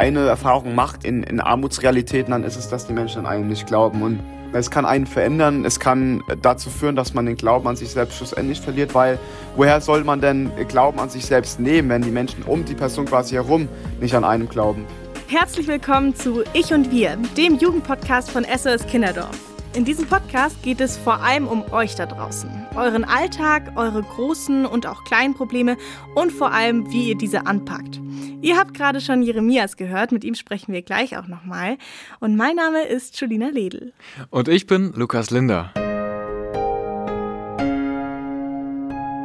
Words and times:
eine 0.00 0.26
Erfahrung 0.26 0.74
macht 0.74 1.04
in, 1.04 1.22
in 1.24 1.40
Armutsrealitäten, 1.40 2.30
dann 2.30 2.42
ist 2.42 2.56
es, 2.56 2.70
dass 2.70 2.86
die 2.86 2.94
Menschen 2.94 3.18
an 3.18 3.26
einen 3.26 3.48
nicht 3.48 3.66
glauben. 3.66 4.00
Und 4.00 4.20
es 4.54 4.70
kann 4.70 4.86
einen 4.86 5.06
verändern, 5.06 5.66
es 5.66 5.78
kann 5.78 6.22
dazu 6.40 6.70
führen, 6.70 6.96
dass 6.96 7.12
man 7.12 7.26
den 7.26 7.36
Glauben 7.36 7.68
an 7.68 7.76
sich 7.76 7.90
selbst 7.90 8.16
schlussendlich 8.16 8.62
verliert, 8.62 8.94
weil 8.94 9.18
woher 9.56 9.82
soll 9.82 10.02
man 10.02 10.22
denn 10.22 10.50
Glauben 10.68 10.98
an 11.00 11.10
sich 11.10 11.26
selbst 11.26 11.60
nehmen, 11.60 11.90
wenn 11.90 12.00
die 12.00 12.10
Menschen 12.10 12.42
um 12.44 12.64
die 12.64 12.74
Person 12.74 13.04
quasi 13.04 13.34
herum 13.34 13.68
nicht 14.00 14.14
an 14.14 14.24
einem 14.24 14.48
glauben? 14.48 14.86
Herzlich 15.28 15.68
willkommen 15.68 16.14
zu 16.16 16.44
Ich 16.54 16.72
und 16.72 16.90
Wir, 16.90 17.18
dem 17.36 17.58
Jugendpodcast 17.58 18.30
von 18.30 18.44
SOS 18.44 18.86
Kinderdorf. 18.86 19.49
In 19.72 19.84
diesem 19.84 20.06
Podcast 20.06 20.60
geht 20.64 20.80
es 20.80 20.96
vor 20.96 21.22
allem 21.22 21.46
um 21.46 21.62
euch 21.72 21.94
da 21.94 22.04
draußen, 22.04 22.50
euren 22.74 23.04
Alltag, 23.04 23.72
eure 23.76 24.02
großen 24.02 24.66
und 24.66 24.84
auch 24.84 25.04
kleinen 25.04 25.34
Probleme 25.34 25.76
und 26.16 26.32
vor 26.32 26.50
allem, 26.50 26.90
wie 26.90 27.10
ihr 27.10 27.14
diese 27.14 27.46
anpackt. 27.46 28.00
Ihr 28.42 28.58
habt 28.58 28.74
gerade 28.74 29.00
schon 29.00 29.22
Jeremias 29.22 29.76
gehört, 29.76 30.10
mit 30.10 30.24
ihm 30.24 30.34
sprechen 30.34 30.72
wir 30.72 30.82
gleich 30.82 31.16
auch 31.16 31.28
nochmal. 31.28 31.78
Und 32.18 32.36
mein 32.36 32.56
Name 32.56 32.82
ist 32.82 33.20
Julina 33.20 33.48
Ledl. 33.48 33.92
Und 34.30 34.48
ich 34.48 34.66
bin 34.66 34.92
Lukas 34.96 35.30
Linder. 35.30 35.72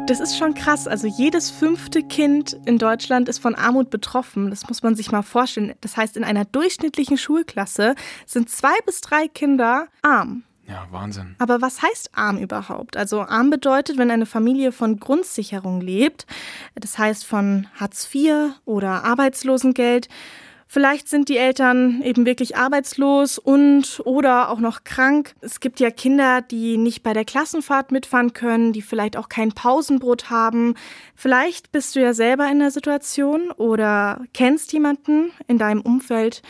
Das 0.08 0.20
ist 0.20 0.38
schon 0.38 0.54
krass. 0.54 0.88
Also 0.88 1.08
jedes 1.08 1.50
fünfte 1.50 2.04
Kind 2.04 2.56
in 2.66 2.78
Deutschland 2.78 3.28
ist 3.28 3.40
von 3.40 3.56
Armut 3.56 3.90
betroffen. 3.90 4.52
Das 4.52 4.68
muss 4.68 4.84
man 4.84 4.96
sich 4.96 5.12
mal 5.12 5.24
vorstellen. 5.24 5.74
Das 5.82 5.98
heißt, 5.98 6.16
in 6.16 6.24
einer 6.24 6.46
durchschnittlichen 6.46 7.18
Schulklasse 7.18 7.96
sind 8.28 8.52
zwei 8.52 8.76
bis 8.86 9.02
drei 9.02 9.28
Kinder 9.28 9.88
arm. 10.04 10.44
Ja, 10.68 10.88
Wahnsinn. 10.92 11.36
Aber 11.38 11.62
was 11.62 11.82
heißt 11.82 12.12
arm 12.16 12.38
überhaupt? 12.38 12.98
Also 12.98 13.22
arm 13.22 13.50
bedeutet, 13.50 13.98
wenn 13.98 14.10
eine 14.10 14.26
Familie 14.26 14.72
von 14.72 15.00
Grundsicherung 15.00 15.80
lebt, 15.80 16.26
das 16.76 16.98
heißt 16.98 17.26
von 17.26 17.68
Hartz 17.76 18.10
IV 18.14 18.52
oder 18.66 19.04
Arbeitslosengeld, 19.04 20.10
Vielleicht 20.68 21.08
sind 21.08 21.30
die 21.30 21.38
Eltern 21.38 22.02
eben 22.02 22.26
wirklich 22.26 22.58
arbeitslos 22.58 23.38
und 23.38 24.02
oder 24.04 24.50
auch 24.50 24.60
noch 24.60 24.84
krank. 24.84 25.36
Es 25.40 25.60
gibt 25.60 25.80
ja 25.80 25.92
Kinder, 25.92 26.42
die 26.42 26.78
nicht 26.78 27.04
bei 27.04 27.14
der 27.14 27.24
Klassenfahrt 27.24 27.92
mitfahren 27.92 28.34
können, 28.34 28.74
die 28.74 28.82
vielleicht 28.82 29.16
auch 29.16 29.30
kein 29.30 29.52
Pausenbrot 29.52 30.30
haben. 30.30 30.74
Vielleicht 31.16 31.72
bist 31.72 31.96
du 31.96 32.02
ja 32.02 32.14
selber 32.14 32.50
in 32.50 32.60
der 32.60 32.72
Situation 32.72 33.52
oder 33.52 34.22
kennst 34.34 34.74
jemanden 34.74 35.32
in 35.48 35.60
deinem 35.60 35.82
Umfeld, 35.82 36.42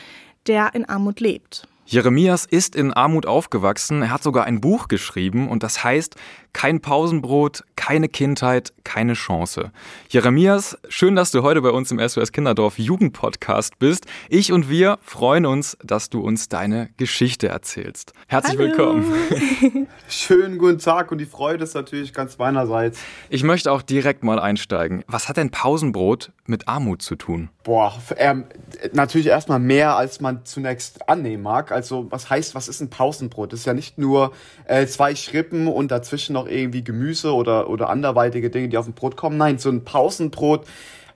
der 0.48 0.74
in 0.74 0.86
Armut 0.86 1.20
lebt. 1.20 1.68
Jeremias 1.88 2.46
ist 2.46 2.76
in 2.76 2.92
Armut 2.94 3.28
aufgewachsen, 3.28 4.02
er 4.02 4.10
hat 4.10 4.24
sogar 4.24 4.46
ein 4.46 4.60
Buch 4.60 4.88
geschrieben 4.88 5.48
und 5.48 5.62
das 5.62 5.84
heißt 5.84 6.16
Kein 6.52 6.80
Pausenbrot, 6.80 7.64
keine 7.76 8.08
Kindheit, 8.08 8.74
keine 8.84 9.14
Chance. 9.14 9.72
Jeremias, 10.10 10.78
schön, 10.88 11.16
dass 11.16 11.30
du 11.30 11.44
heute 11.44 11.62
bei 11.62 11.70
uns 11.70 11.92
im 11.92 12.00
SOS 12.00 12.32
Kinderdorf 12.32 12.80
Jugendpodcast 12.80 13.78
bist. 13.78 14.06
Ich 14.30 14.52
und 14.52 14.70
wir 14.70 14.98
freuen 15.02 15.46
uns, 15.46 15.78
dass 15.84 16.10
du 16.10 16.22
uns 16.22 16.50
deine 16.50 16.90
Geschichte 16.98 17.50
erzählst. 17.50 18.14
Herzlich 18.28 18.58
Hallo. 18.58 18.70
willkommen. 18.70 19.88
Schönen 20.08 20.58
guten 20.58 20.80
Tag 20.80 21.12
und 21.12 21.20
die 21.20 21.26
Freude 21.26 21.66
ist 21.66 21.76
natürlich 21.76 22.14
ganz 22.14 22.38
meinerseits. 22.40 23.00
Ich 23.30 23.44
möchte 23.44 23.72
auch 23.72 23.84
direkt 23.84 24.24
mal 24.24 24.40
einsteigen. 24.40 25.04
Was 25.08 25.30
hat 25.30 25.38
denn 25.38 25.52
Pausenbrot 25.52 26.32
mit 26.48 26.68
Armut 26.68 27.04
zu 27.04 27.16
tun? 27.16 27.50
Boah, 27.64 27.94
ähm, 28.18 28.46
natürlich 28.94 29.28
erstmal 29.28 29.60
mehr, 29.60 29.98
als 29.98 30.22
man 30.22 30.46
zunächst 30.46 31.10
annehmen 31.10 31.44
mag. 31.44 31.72
Also, 31.76 32.08
was 32.10 32.30
heißt, 32.30 32.56
was 32.56 32.68
ist 32.68 32.82
ein 32.82 32.90
Pausenbrot? 32.90 33.54
Das 33.54 33.60
ist 33.60 33.66
ja 33.66 33.74
nicht 33.74 33.98
nur 33.98 34.32
äh, 34.66 34.88
zwei 34.88 35.14
Schrippen 35.14 35.68
und 35.68 35.92
dazwischen 35.92 36.34
noch 36.34 36.48
irgendwie 36.48 36.84
Gemüse 36.84 37.34
oder, 37.34 37.70
oder 37.70 37.90
anderweitige 37.90 38.50
Dinge, 38.50 38.70
die 38.70 38.78
auf 38.78 38.86
dem 38.86 38.94
Brot 38.94 39.18
kommen. 39.18 39.38
Nein, 39.38 39.60
so 39.60 39.70
ein 39.70 39.84
Pausenbrot 39.84 40.66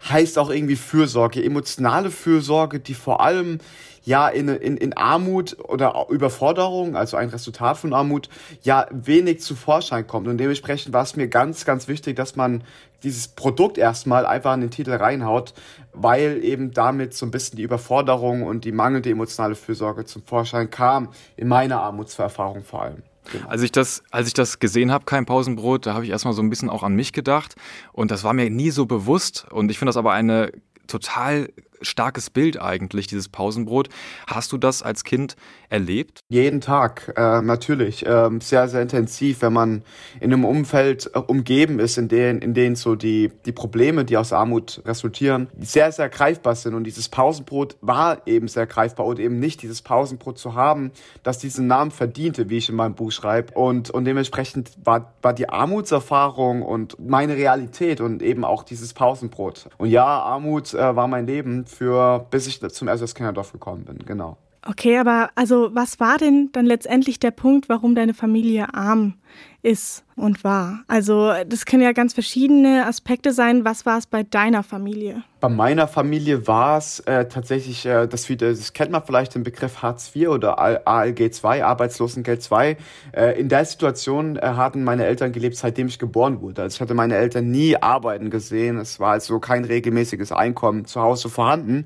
heißt 0.07 0.37
auch 0.37 0.49
irgendwie 0.49 0.75
Fürsorge, 0.75 1.43
emotionale 1.43 2.11
Fürsorge, 2.11 2.79
die 2.79 2.93
vor 2.93 3.21
allem 3.21 3.59
ja 4.03 4.27
in, 4.27 4.47
in, 4.47 4.77
in 4.77 4.93
Armut 4.93 5.57
oder 5.63 6.07
Überforderung, 6.09 6.95
also 6.95 7.17
ein 7.17 7.29
Resultat 7.29 7.77
von 7.77 7.93
Armut, 7.93 8.29
ja 8.61 8.87
wenig 8.91 9.41
zu 9.41 9.55
Vorschein 9.55 10.07
kommt. 10.07 10.27
Und 10.27 10.37
dementsprechend 10.37 10.93
war 10.93 11.03
es 11.03 11.15
mir 11.15 11.27
ganz, 11.27 11.65
ganz 11.65 11.87
wichtig, 11.87 12.15
dass 12.15 12.35
man 12.35 12.63
dieses 13.03 13.29
Produkt 13.29 13.77
erstmal 13.77 14.25
einfach 14.25 14.53
in 14.53 14.61
den 14.61 14.71
Titel 14.71 14.91
reinhaut, 14.91 15.53
weil 15.93 16.43
eben 16.43 16.71
damit 16.71 17.13
so 17.13 17.25
ein 17.25 17.31
bisschen 17.31 17.57
die 17.57 17.63
Überforderung 17.63 18.43
und 18.43 18.65
die 18.65 18.71
mangelnde 18.71 19.09
emotionale 19.09 19.55
Fürsorge 19.55 20.05
zum 20.05 20.23
Vorschein 20.23 20.69
kam, 20.69 21.09
in 21.37 21.47
meiner 21.47 21.81
Armutserfahrung 21.81 22.63
vor 22.63 22.83
allem. 22.83 23.03
Genau. 23.31 23.47
Als 23.47 23.61
ich 23.61 23.71
das, 23.71 24.03
als 24.11 24.27
ich 24.27 24.33
das 24.33 24.59
gesehen 24.59 24.91
habe, 24.91 25.05
kein 25.05 25.25
Pausenbrot, 25.25 25.85
da 25.85 25.93
habe 25.93 26.03
ich 26.03 26.11
erstmal 26.11 26.33
so 26.33 26.41
ein 26.41 26.49
bisschen 26.49 26.69
auch 26.69 26.83
an 26.83 26.95
mich 26.95 27.13
gedacht. 27.13 27.55
Und 27.93 28.11
das 28.11 28.23
war 28.23 28.33
mir 28.33 28.49
nie 28.49 28.71
so 28.71 28.85
bewusst. 28.85 29.45
Und 29.51 29.69
ich 29.69 29.77
finde 29.77 29.89
das 29.89 29.97
aber 29.97 30.13
eine 30.13 30.51
total 30.87 31.49
starkes 31.81 32.29
Bild 32.29 32.61
eigentlich, 32.61 33.07
dieses 33.07 33.29
Pausenbrot. 33.29 33.89
Hast 34.27 34.51
du 34.51 34.57
das 34.57 34.83
als 34.83 35.03
Kind 35.03 35.35
erlebt? 35.69 36.19
Jeden 36.29 36.61
Tag, 36.61 37.13
äh, 37.15 37.41
natürlich. 37.41 38.05
Äh, 38.05 38.29
sehr, 38.39 38.67
sehr 38.67 38.81
intensiv, 38.81 39.41
wenn 39.41 39.53
man 39.53 39.83
in 40.19 40.33
einem 40.33 40.45
Umfeld 40.45 41.11
äh, 41.13 41.19
umgeben 41.19 41.79
ist, 41.79 41.97
in 41.97 42.07
denen, 42.07 42.41
in 42.41 42.53
denen 42.53 42.75
so 42.75 42.95
die, 42.95 43.31
die 43.45 43.51
Probleme, 43.51 44.05
die 44.05 44.17
aus 44.17 44.33
Armut 44.33 44.81
resultieren, 44.85 45.47
sehr, 45.59 45.91
sehr 45.91 46.09
greifbar 46.09 46.55
sind. 46.55 46.73
Und 46.73 46.83
dieses 46.83 47.09
Pausenbrot 47.09 47.77
war 47.81 48.27
eben 48.27 48.47
sehr 48.47 48.65
greifbar 48.65 49.05
und 49.05 49.19
eben 49.19 49.39
nicht 49.39 49.61
dieses 49.61 49.81
Pausenbrot 49.81 50.37
zu 50.37 50.55
haben, 50.55 50.91
das 51.23 51.39
diesen 51.39 51.67
Namen 51.67 51.91
verdiente, 51.91 52.49
wie 52.49 52.57
ich 52.57 52.69
in 52.69 52.75
meinem 52.75 52.95
Buch 52.95 53.11
schreibe. 53.11 53.53
Und, 53.53 53.89
und 53.89 54.05
dementsprechend 54.05 54.71
war, 54.83 55.13
war 55.21 55.33
die 55.33 55.49
Armutserfahrung 55.49 56.61
und 56.61 56.97
meine 56.99 57.35
Realität 57.35 58.01
und 58.01 58.21
eben 58.21 58.43
auch 58.43 58.63
dieses 58.63 58.93
Pausenbrot. 58.93 59.69
Und 59.77 59.89
ja, 59.89 60.05
Armut 60.05 60.73
äh, 60.73 60.95
war 60.95 61.07
mein 61.07 61.27
Leben 61.27 61.65
für, 61.69 62.25
bis 62.31 62.47
ich 62.47 62.59
zum 62.59 62.87
SOS 62.87 63.15
Kinderdorf 63.15 63.51
gekommen 63.51 63.85
bin, 63.85 63.99
genau. 64.05 64.37
Okay, 64.65 64.97
aber 64.97 65.29
also 65.35 65.69
was 65.73 65.99
war 66.01 66.17
denn 66.17 66.49
dann 66.51 66.65
letztendlich 66.65 67.19
der 67.19 67.31
Punkt, 67.31 67.69
warum 67.69 67.95
deine 67.95 68.13
Familie 68.13 68.73
arm 68.73 69.13
ist 69.61 70.03
und 70.17 70.43
war? 70.43 70.81
Also 70.87 71.31
das 71.47 71.65
können 71.65 71.81
ja 71.81 71.93
ganz 71.93 72.13
verschiedene 72.13 72.85
Aspekte 72.85 73.31
sein. 73.31 73.63
Was 73.63 73.85
war 73.85 73.97
es 73.97 74.05
bei 74.05 74.23
deiner 74.23 74.63
Familie? 74.63 75.23
Bei 75.39 75.47
meiner 75.47 75.87
Familie 75.87 76.45
war 76.45 76.77
es 76.77 76.99
äh, 77.01 77.29
tatsächlich, 77.29 77.85
äh, 77.85 78.07
das, 78.07 78.27
das 78.27 78.73
kennt 78.73 78.91
man 78.91 79.01
vielleicht 79.05 79.33
den 79.33 79.43
Begriff 79.43 79.81
Hartz 79.81 80.13
IV 80.13 80.27
oder 80.27 80.59
ALG 80.59 81.31
2, 81.31 81.63
Arbeitslosengeld 81.63 82.43
2. 82.43 82.75
Äh, 83.13 83.39
in 83.39 83.47
der 83.47 83.63
Situation 83.63 84.35
äh, 84.35 84.41
hatten 84.41 84.83
meine 84.83 85.05
Eltern 85.05 85.31
gelebt, 85.31 85.55
seitdem 85.55 85.87
ich 85.87 85.99
geboren 85.99 86.41
wurde. 86.41 86.63
Also 86.63 86.75
ich 86.75 86.81
hatte 86.81 86.95
meine 86.95 87.15
Eltern 87.15 87.49
nie 87.49 87.77
arbeiten 87.77 88.29
gesehen. 88.29 88.77
Es 88.77 88.99
war 88.99 89.11
also 89.11 89.39
kein 89.39 89.63
regelmäßiges 89.63 90.33
Einkommen 90.33 90.83
zu 90.83 90.99
Hause 90.99 91.29
vorhanden 91.29 91.85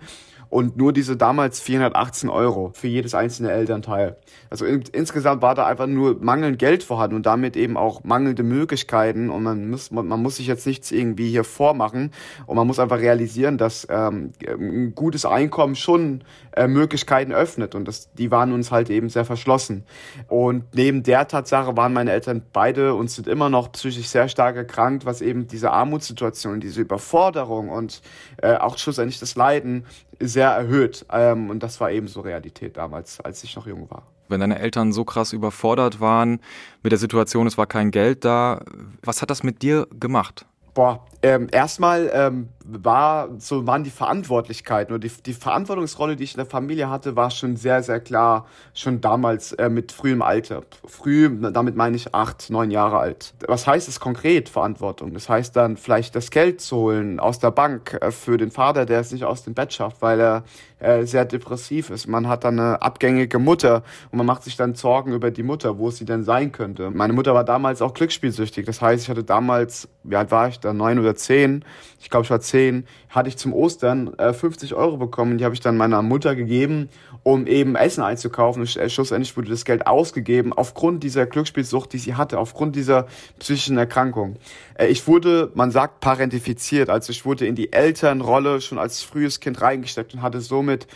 und 0.53 0.77
nur 0.77 0.93
diese 0.93 1.17
damals 1.17 1.59
418 1.61 2.29
Euro 2.29 2.71
für 2.75 2.87
jedes 2.87 3.15
einzelne 3.15 3.51
Elternteil. 3.51 4.17
Also 4.51 4.65
in, 4.65 4.83
insgesamt 4.91 5.41
war 5.41 5.55
da 5.55 5.65
einfach 5.65 5.87
nur 5.87 6.17
mangelnd 6.21 6.59
Geld 6.59 6.83
vorhanden 6.83 7.15
und 7.15 7.25
damit 7.25 7.57
eben 7.57 7.75
auch 7.75 8.03
mangelnde 8.03 8.43
Möglichkeiten 8.43 9.31
und 9.31 9.41
man 9.41 9.71
muss, 9.71 9.89
man, 9.89 10.07
man 10.07 10.21
muss 10.21 10.35
sich 10.35 10.45
jetzt 10.45 10.67
nichts 10.67 10.91
irgendwie 10.91 11.31
hier 11.31 11.43
vormachen 11.43 12.11
und 12.45 12.55
man 12.55 12.67
muss 12.67 12.77
einfach 12.77 12.99
realisieren, 12.99 13.57
dass 13.57 13.87
ähm, 13.89 14.33
ein 14.47 14.93
gutes 14.93 15.25
Einkommen 15.25 15.75
schon 15.75 16.23
äh, 16.55 16.67
Möglichkeiten 16.67 17.31
öffnet 17.31 17.75
und 17.75 17.87
das, 17.87 18.11
die 18.13 18.31
waren 18.31 18.53
uns 18.53 18.71
halt 18.71 18.89
eben 18.89 19.09
sehr 19.09 19.25
verschlossen. 19.25 19.83
Und 20.27 20.63
neben 20.73 21.03
der 21.03 21.27
Tatsache 21.27 21.75
waren 21.75 21.93
meine 21.93 22.11
Eltern 22.11 22.43
beide 22.53 22.95
und 22.95 23.09
sind 23.09 23.27
immer 23.27 23.49
noch 23.49 23.71
psychisch 23.71 24.07
sehr 24.07 24.29
stark 24.29 24.55
erkrankt, 24.55 25.05
was 25.05 25.21
eben 25.21 25.47
diese 25.47 25.71
Armutssituation, 25.71 26.59
diese 26.59 26.81
Überforderung 26.81 27.69
und 27.69 28.01
äh, 28.41 28.55
auch 28.55 28.77
schlussendlich 28.77 29.19
das 29.19 29.35
Leiden 29.35 29.85
sehr 30.19 30.49
erhöht. 30.49 31.05
Ähm, 31.11 31.49
und 31.49 31.63
das 31.63 31.79
war 31.79 31.91
eben 31.91 32.07
so 32.07 32.21
Realität 32.21 32.77
damals, 32.77 33.19
als 33.19 33.43
ich 33.43 33.55
noch 33.55 33.67
jung 33.67 33.89
war. 33.89 34.03
Wenn 34.29 34.39
deine 34.39 34.59
Eltern 34.59 34.93
so 34.93 35.03
krass 35.03 35.33
überfordert 35.33 35.99
waren 35.99 36.39
mit 36.81 36.91
der 36.91 36.99
Situation, 36.99 37.45
es 37.45 37.57
war 37.57 37.67
kein 37.67 37.91
Geld 37.91 38.25
da, 38.25 38.61
was 39.01 39.21
hat 39.21 39.29
das 39.29 39.43
mit 39.43 39.61
dir 39.61 39.87
gemacht? 39.99 40.45
Boah, 40.73 41.05
ähm, 41.23 41.47
erstmal 41.51 42.11
ähm, 42.13 42.49
war 42.65 43.29
so 43.37 43.65
waren 43.65 43.83
die 43.83 43.89
Verantwortlichkeiten 43.89 44.93
oder 44.93 45.07
die, 45.07 45.11
die 45.25 45.33
Verantwortungsrolle, 45.33 46.17
die 46.17 46.25
ich 46.25 46.33
in 46.33 46.37
der 46.37 46.45
Familie 46.45 46.89
hatte, 46.89 47.15
war 47.15 47.31
schon 47.31 47.55
sehr 47.55 47.81
sehr 47.81 48.01
klar 48.01 48.45
schon 48.73 48.99
damals 48.99 49.53
äh, 49.53 49.69
mit 49.69 49.93
frühem 49.93 50.21
Alter. 50.21 50.63
Früh, 50.85 51.29
damit 51.51 51.75
meine 51.75 51.95
ich 51.95 52.13
acht, 52.13 52.49
neun 52.49 52.71
Jahre 52.71 52.97
alt. 52.99 53.33
Was 53.47 53.65
heißt 53.65 53.87
es 53.87 54.01
konkret 54.01 54.49
Verantwortung? 54.49 55.13
Das 55.13 55.29
heißt 55.29 55.55
dann 55.55 55.77
vielleicht 55.77 56.15
das 56.15 56.29
Geld 56.29 56.59
zu 56.59 56.75
holen 56.75 57.21
aus 57.21 57.39
der 57.39 57.51
Bank 57.51 57.97
äh, 58.01 58.11
für 58.11 58.37
den 58.37 58.51
Vater, 58.51 58.85
der 58.85 58.99
es 58.99 59.11
nicht 59.13 59.23
aus 59.23 59.43
dem 59.43 59.53
Bett 59.53 59.73
schafft, 59.73 60.01
weil 60.01 60.19
er 60.19 60.43
äh, 60.79 61.05
sehr 61.05 61.23
depressiv 61.23 61.89
ist. 61.89 62.07
Man 62.07 62.27
hat 62.27 62.43
dann 62.43 62.59
eine 62.59 62.81
abgängige 62.81 63.39
Mutter 63.39 63.83
und 64.11 64.17
man 64.17 64.27
macht 64.27 64.43
sich 64.43 64.57
dann 64.57 64.75
Sorgen 64.75 65.13
über 65.13 65.31
die 65.31 65.43
Mutter, 65.43 65.77
wo 65.77 65.89
sie 65.89 66.03
denn 66.03 66.23
sein 66.23 66.51
könnte. 66.51 66.91
Meine 66.91 67.13
Mutter 67.13 67.33
war 67.33 67.45
damals 67.45 67.81
auch 67.81 67.93
glücksspielsüchtig. 67.93 68.65
Das 68.65 68.81
heißt, 68.81 69.03
ich 69.03 69.09
hatte 69.09 69.23
damals 69.23 69.87
wie 70.03 70.15
alt 70.15 70.31
war 70.31 70.47
ich 70.49 70.59
da, 70.59 70.73
neun 70.73 70.99
oder 70.99 71.12
zehn, 71.15 71.63
ich 71.99 72.09
glaube 72.09 72.25
ich 72.25 72.29
war 72.29 72.41
zehn, 72.41 72.85
hatte 73.09 73.29
ich 73.29 73.37
zum 73.37 73.53
Ostern 73.53 74.13
äh, 74.17 74.33
50 74.33 74.73
Euro 74.73 74.97
bekommen, 74.97 75.37
die 75.37 75.45
habe 75.45 75.53
ich 75.53 75.61
dann 75.61 75.77
meiner 75.77 76.01
Mutter 76.01 76.35
gegeben, 76.35 76.89
um 77.23 77.47
eben 77.47 77.75
Essen 77.75 78.03
einzukaufen. 78.03 78.61
Und 78.61 78.75
äh, 78.75 78.89
schlussendlich 78.89 79.35
wurde 79.37 79.49
das 79.49 79.65
Geld 79.65 79.87
ausgegeben 79.87 80.53
aufgrund 80.53 81.03
dieser 81.03 81.25
Glücksspielsucht, 81.25 81.93
die 81.93 81.97
sie 81.97 82.15
hatte, 82.15 82.39
aufgrund 82.39 82.75
dieser 82.75 83.07
psychischen 83.39 83.77
Erkrankung. 83.77 84.37
Äh, 84.75 84.87
ich 84.87 85.07
wurde, 85.07 85.51
man 85.53 85.71
sagt, 85.71 85.99
parentifiziert, 85.99 86.89
also 86.89 87.11
ich 87.11 87.25
wurde 87.25 87.45
in 87.45 87.55
die 87.55 87.73
Elternrolle 87.73 88.61
schon 88.61 88.77
als 88.77 89.01
frühes 89.01 89.39
Kind 89.39 89.61
reingesteckt 89.61 90.13
und 90.13 90.21
hatte 90.21 90.41
somit 90.41 90.87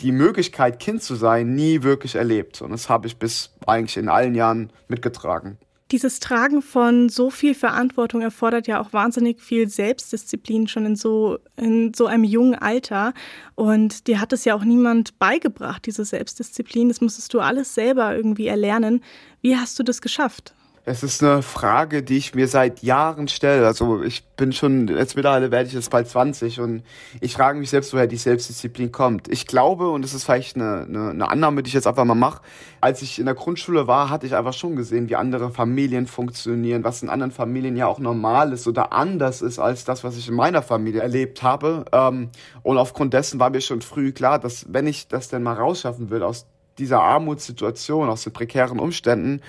die 0.00 0.12
Möglichkeit, 0.12 0.78
Kind 0.78 1.02
zu 1.02 1.14
sein, 1.14 1.54
nie 1.54 1.82
wirklich 1.82 2.16
erlebt. 2.16 2.60
Und 2.60 2.70
das 2.70 2.88
habe 2.88 3.06
ich 3.06 3.18
bis 3.18 3.54
eigentlich 3.66 3.96
in 3.96 4.08
allen 4.08 4.34
Jahren 4.34 4.70
mitgetragen. 4.88 5.58
Dieses 5.92 6.18
Tragen 6.18 6.62
von 6.62 7.08
so 7.08 7.30
viel 7.30 7.54
Verantwortung 7.54 8.20
erfordert 8.20 8.66
ja 8.66 8.80
auch 8.80 8.92
wahnsinnig 8.92 9.40
viel 9.40 9.68
Selbstdisziplin 9.68 10.66
schon 10.66 10.84
in 10.84 10.96
so, 10.96 11.38
in 11.56 11.94
so 11.94 12.06
einem 12.06 12.24
jungen 12.24 12.56
Alter. 12.56 13.14
Und 13.54 14.08
dir 14.08 14.20
hat 14.20 14.32
es 14.32 14.44
ja 14.44 14.56
auch 14.56 14.64
niemand 14.64 15.16
beigebracht, 15.20 15.86
diese 15.86 16.04
Selbstdisziplin. 16.04 16.88
Das 16.88 17.00
musstest 17.00 17.32
du 17.34 17.40
alles 17.40 17.74
selber 17.74 18.16
irgendwie 18.16 18.48
erlernen. 18.48 19.00
Wie 19.42 19.56
hast 19.56 19.78
du 19.78 19.84
das 19.84 20.00
geschafft? 20.00 20.54
Es 20.88 21.02
ist 21.02 21.20
eine 21.20 21.42
Frage, 21.42 22.04
die 22.04 22.16
ich 22.16 22.36
mir 22.36 22.46
seit 22.46 22.84
Jahren 22.84 23.26
stelle. 23.26 23.66
Also 23.66 24.04
ich 24.04 24.24
bin 24.36 24.52
schon, 24.52 24.86
jetzt 24.86 25.16
mittlerweile 25.16 25.50
werde 25.50 25.66
ich 25.66 25.74
jetzt 25.74 25.90
bald 25.90 26.08
20 26.08 26.60
und 26.60 26.84
ich 27.20 27.34
frage 27.34 27.58
mich 27.58 27.70
selbst, 27.70 27.92
woher 27.92 28.06
die 28.06 28.16
Selbstdisziplin 28.16 28.92
kommt. 28.92 29.26
Ich 29.26 29.48
glaube, 29.48 29.90
und 29.90 30.02
das 30.02 30.14
ist 30.14 30.22
vielleicht 30.22 30.54
eine, 30.54 30.86
eine, 30.88 31.10
eine 31.10 31.28
Annahme, 31.28 31.64
die 31.64 31.68
ich 31.68 31.74
jetzt 31.74 31.88
einfach 31.88 32.04
mal 32.04 32.14
mache, 32.14 32.40
als 32.80 33.02
ich 33.02 33.18
in 33.18 33.24
der 33.24 33.34
Grundschule 33.34 33.88
war, 33.88 34.10
hatte 34.10 34.26
ich 34.26 34.36
einfach 34.36 34.52
schon 34.52 34.76
gesehen, 34.76 35.08
wie 35.08 35.16
andere 35.16 35.50
Familien 35.50 36.06
funktionieren, 36.06 36.84
was 36.84 37.02
in 37.02 37.08
anderen 37.08 37.32
Familien 37.32 37.76
ja 37.76 37.88
auch 37.88 37.98
normal 37.98 38.52
ist 38.52 38.68
oder 38.68 38.92
anders 38.92 39.42
ist 39.42 39.58
als 39.58 39.84
das, 39.84 40.04
was 40.04 40.16
ich 40.16 40.28
in 40.28 40.36
meiner 40.36 40.62
Familie 40.62 41.00
erlebt 41.00 41.42
habe. 41.42 41.84
Ähm, 41.90 42.28
und 42.62 42.78
aufgrund 42.78 43.12
dessen 43.12 43.40
war 43.40 43.50
mir 43.50 43.60
schon 43.60 43.82
früh 43.82 44.12
klar, 44.12 44.38
dass 44.38 44.72
wenn 44.72 44.86
ich 44.86 45.08
das 45.08 45.30
denn 45.30 45.42
mal 45.42 45.54
rausschaffen 45.54 46.10
will 46.10 46.22
aus 46.22 46.46
dieser 46.78 47.00
Armutssituation, 47.00 48.08
aus 48.08 48.22
den 48.22 48.32
prekären 48.32 48.78
Umständen, 48.78 49.40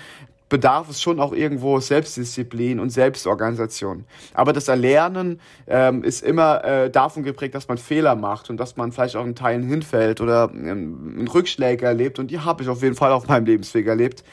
bedarf 0.49 0.89
es 0.89 1.01
schon 1.01 1.19
auch 1.19 1.33
irgendwo 1.33 1.79
Selbstdisziplin 1.79 2.79
und 2.79 2.89
Selbstorganisation. 2.89 4.05
Aber 4.33 4.53
das 4.53 4.67
Erlernen 4.67 5.41
ähm, 5.67 6.03
ist 6.03 6.23
immer 6.23 6.63
äh, 6.63 6.89
davon 6.89 7.23
geprägt, 7.23 7.55
dass 7.55 7.67
man 7.67 7.77
Fehler 7.77 8.15
macht 8.15 8.49
und 8.49 8.57
dass 8.57 8.77
man 8.77 8.91
vielleicht 8.91 9.15
auch 9.15 9.25
in 9.25 9.35
Teilen 9.35 9.63
hinfällt 9.63 10.21
oder 10.21 10.49
ähm, 10.53 11.27
Rückschläge 11.33 11.85
erlebt. 11.85 12.19
Und 12.19 12.31
die 12.31 12.39
habe 12.39 12.63
ich 12.63 12.69
auf 12.69 12.81
jeden 12.81 12.95
Fall 12.95 13.11
auf 13.11 13.27
meinem 13.27 13.45
Lebensweg 13.45 13.87
erlebt. 13.87 14.23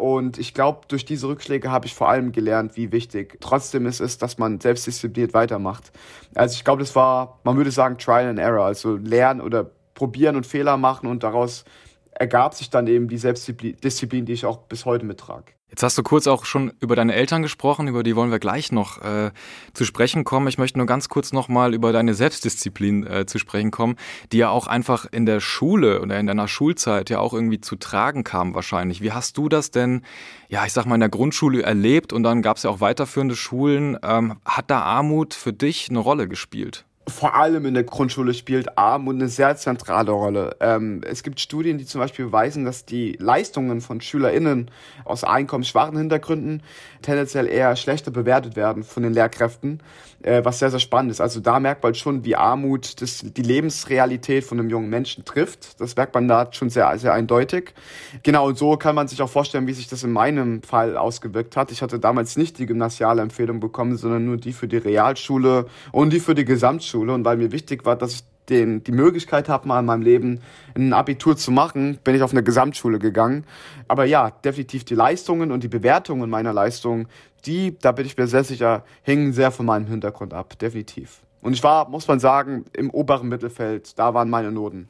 Und 0.00 0.38
ich 0.38 0.54
glaube, 0.54 0.80
durch 0.88 1.04
diese 1.04 1.28
Rückschläge 1.28 1.70
habe 1.70 1.86
ich 1.86 1.94
vor 1.94 2.08
allem 2.08 2.32
gelernt, 2.32 2.74
wie 2.76 2.90
wichtig 2.90 3.36
trotzdem 3.40 3.84
es 3.84 4.00
ist, 4.00 4.22
dass 4.22 4.38
man 4.38 4.58
selbstdiszipliniert 4.58 5.34
weitermacht. 5.34 5.92
Also 6.34 6.54
ich 6.54 6.64
glaube, 6.64 6.80
das 6.80 6.96
war, 6.96 7.38
man 7.44 7.58
würde 7.58 7.70
sagen, 7.70 7.98
Trial 7.98 8.26
and 8.26 8.38
Error, 8.38 8.64
also 8.64 8.96
lernen 8.96 9.42
oder 9.42 9.70
probieren 9.94 10.36
und 10.36 10.46
Fehler 10.46 10.78
machen 10.78 11.06
und 11.06 11.22
daraus 11.22 11.66
ergab 12.12 12.54
sich 12.54 12.70
dann 12.70 12.86
eben 12.86 13.08
die 13.08 13.18
Selbstdisziplin, 13.18 14.24
die 14.24 14.32
ich 14.32 14.46
auch 14.46 14.58
bis 14.58 14.86
heute 14.86 15.04
mittrage. 15.04 15.52
Jetzt 15.70 15.84
hast 15.84 15.96
du 15.96 16.02
kurz 16.02 16.26
auch 16.26 16.44
schon 16.44 16.72
über 16.80 16.96
deine 16.96 17.14
Eltern 17.14 17.42
gesprochen, 17.42 17.86
über 17.86 18.02
die 18.02 18.16
wollen 18.16 18.32
wir 18.32 18.40
gleich 18.40 18.72
noch 18.72 19.00
äh, 19.02 19.30
zu 19.72 19.84
sprechen 19.84 20.24
kommen. 20.24 20.48
Ich 20.48 20.58
möchte 20.58 20.78
nur 20.78 20.86
ganz 20.86 21.08
kurz 21.08 21.32
nochmal 21.32 21.74
über 21.74 21.92
deine 21.92 22.14
Selbstdisziplin 22.14 23.06
äh, 23.06 23.24
zu 23.24 23.38
sprechen 23.38 23.70
kommen, 23.70 23.94
die 24.32 24.38
ja 24.38 24.50
auch 24.50 24.66
einfach 24.66 25.06
in 25.06 25.26
der 25.26 25.38
Schule 25.38 26.02
oder 26.02 26.18
in 26.18 26.26
deiner 26.26 26.48
Schulzeit 26.48 27.08
ja 27.08 27.20
auch 27.20 27.32
irgendwie 27.32 27.60
zu 27.60 27.76
tragen 27.76 28.24
kam 28.24 28.52
wahrscheinlich. 28.54 29.00
Wie 29.00 29.12
hast 29.12 29.38
du 29.38 29.48
das 29.48 29.70
denn, 29.70 30.02
ja, 30.48 30.66
ich 30.66 30.72
sag 30.72 30.86
mal, 30.86 30.96
in 30.96 31.00
der 31.00 31.08
Grundschule 31.08 31.62
erlebt 31.62 32.12
und 32.12 32.24
dann 32.24 32.42
gab 32.42 32.56
es 32.56 32.64
ja 32.64 32.70
auch 32.70 32.80
weiterführende 32.80 33.36
Schulen. 33.36 33.96
Ähm, 34.02 34.40
hat 34.44 34.72
da 34.72 34.80
Armut 34.80 35.34
für 35.34 35.52
dich 35.52 35.88
eine 35.88 36.00
Rolle 36.00 36.26
gespielt? 36.26 36.84
Vor 37.10 37.34
allem 37.34 37.66
in 37.66 37.74
der 37.74 37.84
Grundschule 37.84 38.34
spielt 38.34 38.78
Armut 38.78 39.16
eine 39.16 39.28
sehr 39.28 39.56
zentrale 39.56 40.10
Rolle. 40.10 40.56
Ähm, 40.60 41.02
es 41.04 41.22
gibt 41.22 41.40
Studien, 41.40 41.78
die 41.78 41.84
zum 41.84 42.00
Beispiel 42.00 42.26
beweisen, 42.26 42.64
dass 42.64 42.84
die 42.84 43.16
Leistungen 43.18 43.80
von 43.80 44.00
SchülerInnen 44.00 44.70
aus 45.04 45.24
einkommensschwachen 45.24 45.98
Hintergründen 45.98 46.62
tendenziell 47.02 47.46
eher 47.46 47.76
schlechter 47.76 48.10
bewertet 48.10 48.56
werden 48.56 48.84
von 48.84 49.02
den 49.02 49.12
Lehrkräften, 49.12 49.82
äh, 50.22 50.44
was 50.44 50.58
sehr, 50.58 50.70
sehr 50.70 50.80
spannend 50.80 51.10
ist. 51.10 51.20
Also 51.20 51.40
da 51.40 51.60
merkt 51.60 51.82
man 51.82 51.94
schon, 51.94 52.24
wie 52.24 52.36
Armut 52.36 53.00
das, 53.00 53.24
die 53.24 53.42
Lebensrealität 53.42 54.44
von 54.44 54.58
einem 54.58 54.70
jungen 54.70 54.88
Menschen 54.88 55.24
trifft. 55.24 55.80
Das 55.80 55.96
merkt 55.96 56.14
man 56.14 56.28
da 56.28 56.48
schon 56.52 56.70
sehr, 56.70 56.96
sehr 56.98 57.12
eindeutig. 57.12 57.74
Genau, 58.22 58.48
und 58.48 58.58
so 58.58 58.76
kann 58.76 58.94
man 58.94 59.08
sich 59.08 59.20
auch 59.22 59.30
vorstellen, 59.30 59.66
wie 59.66 59.72
sich 59.72 59.88
das 59.88 60.04
in 60.04 60.12
meinem 60.12 60.62
Fall 60.62 60.96
ausgewirkt 60.96 61.56
hat. 61.56 61.72
Ich 61.72 61.82
hatte 61.82 61.98
damals 61.98 62.36
nicht 62.36 62.58
die 62.58 62.66
gymnasiale 62.66 63.22
Empfehlung 63.22 63.60
bekommen, 63.60 63.96
sondern 63.96 64.24
nur 64.24 64.36
die 64.36 64.52
für 64.52 64.68
die 64.68 64.76
Realschule 64.76 65.66
und 65.92 66.12
die 66.12 66.20
für 66.20 66.34
die 66.34 66.44
Gesamtschule. 66.44 66.99
Schule 67.00 67.14
und 67.14 67.24
weil 67.24 67.38
mir 67.38 67.52
wichtig 67.52 67.84
war, 67.84 67.96
dass 67.96 68.14
ich 68.14 68.24
den, 68.48 68.82
die 68.82 68.92
Möglichkeit 68.92 69.48
habe, 69.48 69.66
mal 69.68 69.80
in 69.80 69.86
meinem 69.86 70.02
Leben 70.02 70.40
ein 70.74 70.92
Abitur 70.92 71.36
zu 71.36 71.50
machen, 71.50 71.98
bin 72.04 72.14
ich 72.14 72.22
auf 72.22 72.32
eine 72.32 72.42
Gesamtschule 72.42 72.98
gegangen. 72.98 73.44
Aber 73.88 74.04
ja, 74.04 74.30
definitiv 74.30 74.84
die 74.84 74.94
Leistungen 74.94 75.50
und 75.50 75.62
die 75.62 75.68
Bewertungen 75.68 76.28
meiner 76.28 76.52
Leistungen, 76.52 77.06
die, 77.46 77.78
da 77.78 77.92
bin 77.92 78.06
ich 78.06 78.16
mir 78.16 78.26
sehr 78.26 78.44
sicher, 78.44 78.84
hängen 79.02 79.32
sehr 79.32 79.50
von 79.50 79.66
meinem 79.66 79.86
Hintergrund 79.86 80.34
ab, 80.34 80.58
definitiv. 80.58 81.20
Und 81.42 81.54
ich 81.54 81.62
war, 81.62 81.88
muss 81.88 82.06
man 82.06 82.20
sagen, 82.20 82.66
im 82.74 82.90
oberen 82.90 83.28
Mittelfeld, 83.28 83.98
da 83.98 84.12
waren 84.12 84.28
meine 84.28 84.52
Noten. 84.52 84.88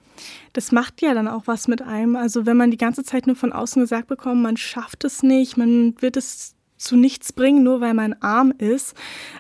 Das 0.53 0.73
macht 0.73 1.01
ja 1.01 1.15
dann 1.15 1.29
auch 1.29 1.43
was 1.47 1.69
mit 1.69 1.81
einem. 1.81 2.17
Also 2.17 2.45
wenn 2.45 2.57
man 2.57 2.73
die 2.73 2.77
ganze 2.77 3.05
Zeit 3.05 3.29
nur 3.29 3.37
von 3.37 3.53
außen 3.53 3.81
gesagt 3.81 4.09
bekommt, 4.09 4.43
man 4.43 4.57
schafft 4.57 5.05
es 5.05 5.23
nicht, 5.23 5.57
man 5.57 5.95
wird 6.01 6.17
es 6.17 6.57
zu 6.81 6.97
nichts 6.97 7.33
bringen, 7.33 7.63
nur 7.63 7.81
weil 7.81 7.95
man 7.95 8.15
arm 8.21 8.53
ist. 8.57 8.95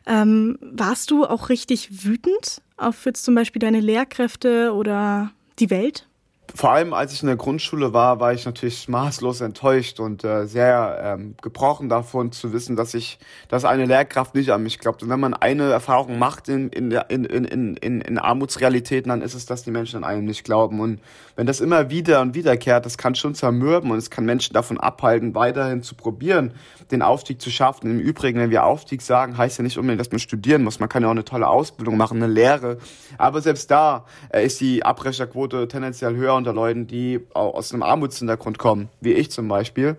Ähm, 0.06 0.58
warst 0.60 1.10
du 1.10 1.24
auch 1.24 1.48
richtig 1.48 2.04
wütend 2.04 2.62
auf 2.76 3.04
jetzt 3.06 3.24
zum 3.24 3.34
Beispiel 3.34 3.60
deine 3.60 3.80
Lehrkräfte 3.80 4.72
oder 4.74 5.32
die 5.58 5.70
Welt? 5.70 6.06
Vor 6.54 6.72
allem 6.72 6.92
als 6.92 7.12
ich 7.12 7.22
in 7.22 7.26
der 7.26 7.36
Grundschule 7.36 7.92
war, 7.92 8.20
war 8.20 8.32
ich 8.32 8.44
natürlich 8.44 8.88
maßlos 8.88 9.40
enttäuscht 9.40 10.00
und 10.00 10.24
äh, 10.24 10.46
sehr 10.46 11.00
ähm, 11.02 11.34
gebrochen 11.42 11.88
davon 11.88 12.32
zu 12.32 12.52
wissen, 12.52 12.76
dass 12.76 12.94
ich, 12.94 13.18
dass 13.48 13.64
eine 13.64 13.86
Lehrkraft 13.86 14.34
nicht 14.34 14.50
an 14.50 14.62
mich 14.62 14.78
glaubt. 14.78 15.02
Und 15.02 15.10
wenn 15.10 15.20
man 15.20 15.34
eine 15.34 15.70
Erfahrung 15.70 16.18
macht 16.18 16.48
in, 16.48 16.68
in, 16.70 16.90
in, 16.90 17.24
in, 17.24 17.76
in, 17.76 18.00
in 18.00 18.18
Armutsrealitäten, 18.18 19.10
dann 19.10 19.22
ist 19.22 19.34
es, 19.34 19.46
dass 19.46 19.62
die 19.62 19.70
Menschen 19.70 19.98
an 19.98 20.04
einem 20.04 20.24
nicht 20.24 20.44
glauben. 20.44 20.80
Und 20.80 21.00
wenn 21.36 21.46
das 21.46 21.60
immer 21.60 21.90
wieder 21.90 22.20
und 22.20 22.34
wiederkehrt, 22.34 22.84
das 22.86 22.98
kann 22.98 23.14
schon 23.14 23.34
zermürben 23.34 23.90
und 23.90 23.98
es 23.98 24.10
kann 24.10 24.24
Menschen 24.24 24.52
davon 24.52 24.78
abhalten, 24.78 25.34
weiterhin 25.34 25.82
zu 25.82 25.94
probieren, 25.94 26.52
den 26.90 27.02
Aufstieg 27.02 27.40
zu 27.40 27.50
schaffen. 27.50 27.90
Im 27.90 28.00
Übrigen, 28.00 28.38
wenn 28.38 28.50
wir 28.50 28.64
Aufstieg 28.64 29.02
sagen, 29.02 29.38
heißt 29.38 29.58
ja 29.58 29.62
nicht 29.62 29.78
unbedingt, 29.78 30.00
dass 30.00 30.10
man 30.10 30.18
studieren 30.18 30.64
muss. 30.64 30.80
Man 30.80 30.88
kann 30.88 31.02
ja 31.02 31.08
auch 31.08 31.12
eine 31.12 31.24
tolle 31.24 31.48
Ausbildung 31.48 31.96
machen, 31.96 32.22
eine 32.22 32.32
Lehre. 32.32 32.78
Aber 33.18 33.40
selbst 33.40 33.70
da 33.70 34.04
äh, 34.30 34.44
ist 34.44 34.60
die 34.60 34.84
Abbrecherquote 34.84 35.68
tendenziell 35.68 36.16
höher 36.16 36.34
unter 36.40 36.52
Leuten, 36.52 36.86
die 36.86 37.20
aus 37.32 37.72
einem 37.72 37.82
Armutshintergrund 37.82 38.58
kommen, 38.58 38.88
wie 39.00 39.12
ich 39.12 39.30
zum 39.30 39.48
Beispiel. 39.48 39.96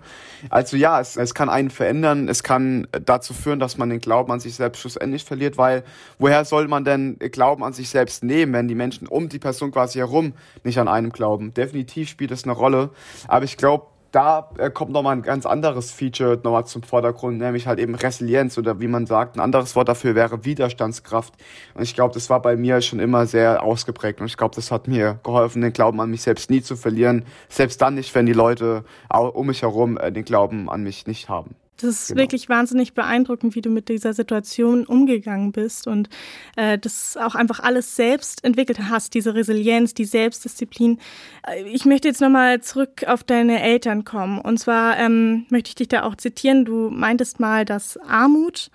Also 0.49 0.75
ja, 0.75 0.99
es, 0.99 1.15
es 1.15 1.33
kann 1.33 1.49
einen 1.49 1.69
verändern, 1.69 2.27
es 2.27 2.43
kann 2.43 2.87
dazu 2.91 3.33
führen, 3.33 3.59
dass 3.59 3.77
man 3.77 3.89
den 3.89 3.99
Glauben 3.99 4.31
an 4.31 4.39
sich 4.39 4.55
selbst 4.55 4.79
schlussendlich 4.79 5.23
verliert, 5.23 5.57
weil 5.57 5.83
woher 6.19 6.43
soll 6.45 6.67
man 6.67 6.83
denn 6.83 7.17
Glauben 7.19 7.63
an 7.63 7.73
sich 7.73 7.89
selbst 7.89 8.23
nehmen, 8.23 8.53
wenn 8.53 8.67
die 8.67 8.75
Menschen 8.75 9.07
um 9.07 9.29
die 9.29 9.39
Person 9.39 9.71
quasi 9.71 9.99
herum 9.99 10.33
nicht 10.63 10.79
an 10.79 10.87
einem 10.87 11.11
glauben? 11.11 11.53
Definitiv 11.53 12.09
spielt 12.09 12.31
es 12.31 12.43
eine 12.43 12.53
Rolle, 12.53 12.89
aber 13.27 13.45
ich 13.45 13.57
glaube, 13.57 13.85
da 14.11 14.49
äh, 14.57 14.69
kommt 14.69 14.91
nochmal 14.91 15.15
ein 15.15 15.21
ganz 15.21 15.45
anderes 15.45 15.91
Feature 15.91 16.39
nochmal 16.43 16.65
zum 16.65 16.83
Vordergrund, 16.83 17.37
nämlich 17.37 17.67
halt 17.67 17.79
eben 17.79 17.95
Resilienz 17.95 18.57
oder 18.57 18.79
wie 18.79 18.87
man 18.87 19.05
sagt, 19.05 19.35
ein 19.35 19.39
anderes 19.39 19.75
Wort 19.75 19.87
dafür 19.87 20.15
wäre 20.15 20.43
Widerstandskraft. 20.43 21.33
Und 21.73 21.83
ich 21.83 21.95
glaube, 21.95 22.13
das 22.13 22.29
war 22.29 22.41
bei 22.41 22.55
mir 22.57 22.81
schon 22.81 22.99
immer 22.99 23.25
sehr 23.25 23.63
ausgeprägt 23.63 24.19
und 24.19 24.27
ich 24.27 24.37
glaube, 24.37 24.55
das 24.55 24.71
hat 24.71 24.87
mir 24.87 25.19
geholfen, 25.23 25.61
den 25.61 25.73
Glauben 25.73 25.99
an 26.01 26.09
mich 26.09 26.21
selbst 26.23 26.49
nie 26.49 26.61
zu 26.61 26.75
verlieren, 26.75 27.25
selbst 27.49 27.81
dann 27.81 27.95
nicht, 27.95 28.13
wenn 28.13 28.25
die 28.25 28.33
Leute 28.33 28.83
um 29.09 29.47
mich 29.47 29.61
herum 29.61 29.97
äh, 29.97 30.11
den 30.11 30.25
Glauben 30.25 30.69
an 30.69 30.83
mich 30.83 31.07
nicht 31.07 31.29
haben. 31.29 31.55
Das 31.81 31.89
ist 31.89 32.07
genau. 32.09 32.21
wirklich 32.21 32.49
wahnsinnig 32.49 32.93
beeindruckend, 32.93 33.55
wie 33.55 33.61
du 33.61 33.69
mit 33.69 33.89
dieser 33.89 34.13
Situation 34.13 34.85
umgegangen 34.85 35.51
bist 35.51 35.87
und 35.87 36.09
äh, 36.55 36.77
das 36.77 37.17
auch 37.17 37.35
einfach 37.35 37.59
alles 37.59 37.95
selbst 37.95 38.43
entwickelt 38.43 38.79
hast, 38.89 39.13
diese 39.13 39.33
Resilienz, 39.33 39.93
die 39.93 40.05
Selbstdisziplin. 40.05 40.99
Äh, 41.47 41.63
ich 41.63 41.85
möchte 41.85 42.07
jetzt 42.07 42.21
nochmal 42.21 42.61
zurück 42.61 43.05
auf 43.07 43.23
deine 43.23 43.61
Eltern 43.61 44.05
kommen. 44.05 44.39
Und 44.39 44.59
zwar 44.59 44.97
ähm, 44.97 45.45
möchte 45.49 45.69
ich 45.69 45.75
dich 45.75 45.87
da 45.87 46.03
auch 46.03 46.15
zitieren. 46.15 46.65
Du 46.65 46.89
meintest 46.89 47.39
mal, 47.39 47.65
dass 47.65 47.97
Armut 47.97 48.69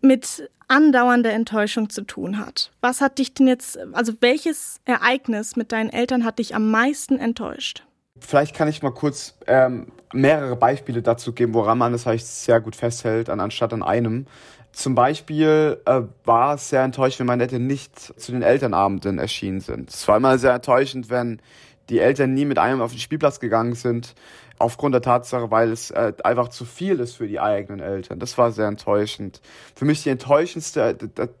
mit 0.00 0.48
andauernder 0.68 1.32
Enttäuschung 1.32 1.90
zu 1.90 2.02
tun 2.02 2.38
hat. 2.38 2.72
Was 2.80 3.00
hat 3.00 3.18
dich 3.18 3.34
denn 3.34 3.46
jetzt, 3.46 3.78
also 3.92 4.14
welches 4.20 4.80
Ereignis 4.84 5.56
mit 5.56 5.72
deinen 5.72 5.90
Eltern 5.90 6.24
hat 6.24 6.38
dich 6.38 6.54
am 6.54 6.70
meisten 6.70 7.18
enttäuscht? 7.18 7.84
Vielleicht 8.26 8.54
kann 8.54 8.68
ich 8.68 8.82
mal 8.82 8.92
kurz 8.92 9.34
ähm, 9.46 9.88
mehrere 10.12 10.56
Beispiele 10.56 11.02
dazu 11.02 11.32
geben, 11.32 11.54
woran 11.54 11.78
man 11.78 11.92
das 11.92 12.06
eigentlich 12.06 12.24
sehr 12.24 12.60
gut 12.60 12.76
festhält, 12.76 13.28
anstatt 13.28 13.72
an 13.72 13.82
einem. 13.82 14.26
Zum 14.72 14.94
Beispiel 14.94 15.78
äh, 15.84 16.02
war 16.24 16.54
es 16.54 16.70
sehr 16.70 16.82
enttäuschend, 16.82 17.20
wenn 17.20 17.26
meine 17.26 17.42
Eltern 17.42 17.66
nicht 17.66 17.98
zu 17.98 18.32
den 18.32 18.42
Elternabenden 18.42 19.18
erschienen 19.18 19.60
sind. 19.60 19.90
Es 19.90 20.06
war 20.08 20.16
immer 20.16 20.38
sehr 20.38 20.54
enttäuschend, 20.54 21.10
wenn 21.10 21.40
die 21.90 21.98
Eltern 21.98 22.32
nie 22.32 22.44
mit 22.44 22.58
einem 22.58 22.80
auf 22.80 22.92
den 22.92 23.00
Spielplatz 23.00 23.40
gegangen 23.40 23.74
sind, 23.74 24.14
aufgrund 24.62 24.94
der 24.94 25.02
Tatsache, 25.02 25.50
weil 25.50 25.72
es 25.72 25.90
äh, 25.90 26.12
einfach 26.24 26.48
zu 26.48 26.64
viel 26.64 27.00
ist 27.00 27.16
für 27.16 27.26
die 27.26 27.40
eigenen 27.40 27.80
Eltern. 27.80 28.18
Das 28.18 28.38
war 28.38 28.52
sehr 28.52 28.68
enttäuschend. 28.68 29.40
Für 29.74 29.84
mich 29.84 30.02
die 30.02 30.10
enttäuschendste, 30.10 30.96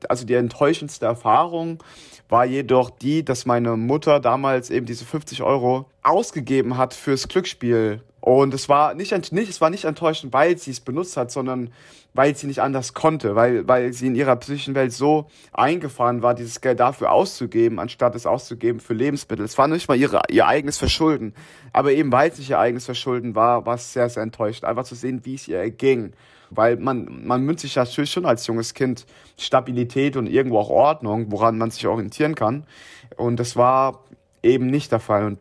also 0.08 0.26
die 0.26 0.34
enttäuschendste 0.34 1.06
Erfahrung 1.06 1.82
war 2.28 2.44
jedoch 2.44 2.90
die, 2.90 3.24
dass 3.24 3.46
meine 3.46 3.76
Mutter 3.76 4.18
damals 4.18 4.70
eben 4.70 4.86
diese 4.86 5.04
50 5.04 5.42
Euro 5.42 5.86
ausgegeben 6.02 6.76
hat 6.76 6.94
fürs 6.94 7.28
Glücksspiel. 7.28 8.02
Und 8.22 8.54
es 8.54 8.68
war 8.68 8.94
nicht, 8.94 9.32
nicht, 9.32 9.50
es 9.50 9.60
war 9.60 9.68
nicht 9.68 9.84
enttäuschend, 9.84 10.32
weil 10.32 10.56
sie 10.56 10.70
es 10.70 10.78
benutzt 10.78 11.16
hat, 11.16 11.32
sondern 11.32 11.70
weil 12.14 12.36
sie 12.36 12.46
nicht 12.46 12.62
anders 12.62 12.94
konnte, 12.94 13.34
weil, 13.34 13.66
weil 13.66 13.92
sie 13.92 14.06
in 14.06 14.14
ihrer 14.14 14.36
psychischen 14.36 14.76
Welt 14.76 14.92
so 14.92 15.26
eingefahren 15.52 16.22
war, 16.22 16.32
dieses 16.32 16.60
Geld 16.60 16.78
dafür 16.78 17.10
auszugeben, 17.10 17.80
anstatt 17.80 18.14
es 18.14 18.24
auszugeben 18.24 18.78
für 18.78 18.94
Lebensmittel. 18.94 19.44
Es 19.44 19.58
war 19.58 19.66
nicht 19.66 19.88
mal 19.88 19.98
ihre, 19.98 20.20
ihr 20.30 20.46
eigenes 20.46 20.78
Verschulden. 20.78 21.34
Aber 21.72 21.90
eben 21.90 22.12
weil 22.12 22.30
es 22.30 22.38
nicht 22.38 22.50
ihr 22.50 22.60
eigenes 22.60 22.84
Verschulden 22.84 23.34
war, 23.34 23.66
war 23.66 23.74
es 23.74 23.92
sehr, 23.92 24.08
sehr 24.08 24.22
enttäuscht, 24.22 24.62
einfach 24.62 24.84
zu 24.84 24.94
sehen, 24.94 25.22
wie 25.24 25.34
es 25.34 25.48
ihr 25.48 25.58
erging. 25.58 26.12
Weil 26.50 26.76
man, 26.76 27.26
man 27.26 27.42
münzt 27.42 27.62
sich 27.62 27.74
natürlich 27.74 28.12
schon 28.12 28.26
als 28.26 28.46
junges 28.46 28.72
Kind 28.72 29.04
Stabilität 29.36 30.16
und 30.16 30.28
irgendwo 30.28 30.60
auch 30.60 30.70
Ordnung, 30.70 31.32
woran 31.32 31.58
man 31.58 31.72
sich 31.72 31.88
orientieren 31.88 32.36
kann. 32.36 32.68
Und 33.16 33.40
das 33.40 33.56
war 33.56 34.04
eben 34.44 34.68
nicht 34.68 34.92
der 34.92 35.00
Fall. 35.00 35.24
Und 35.24 35.38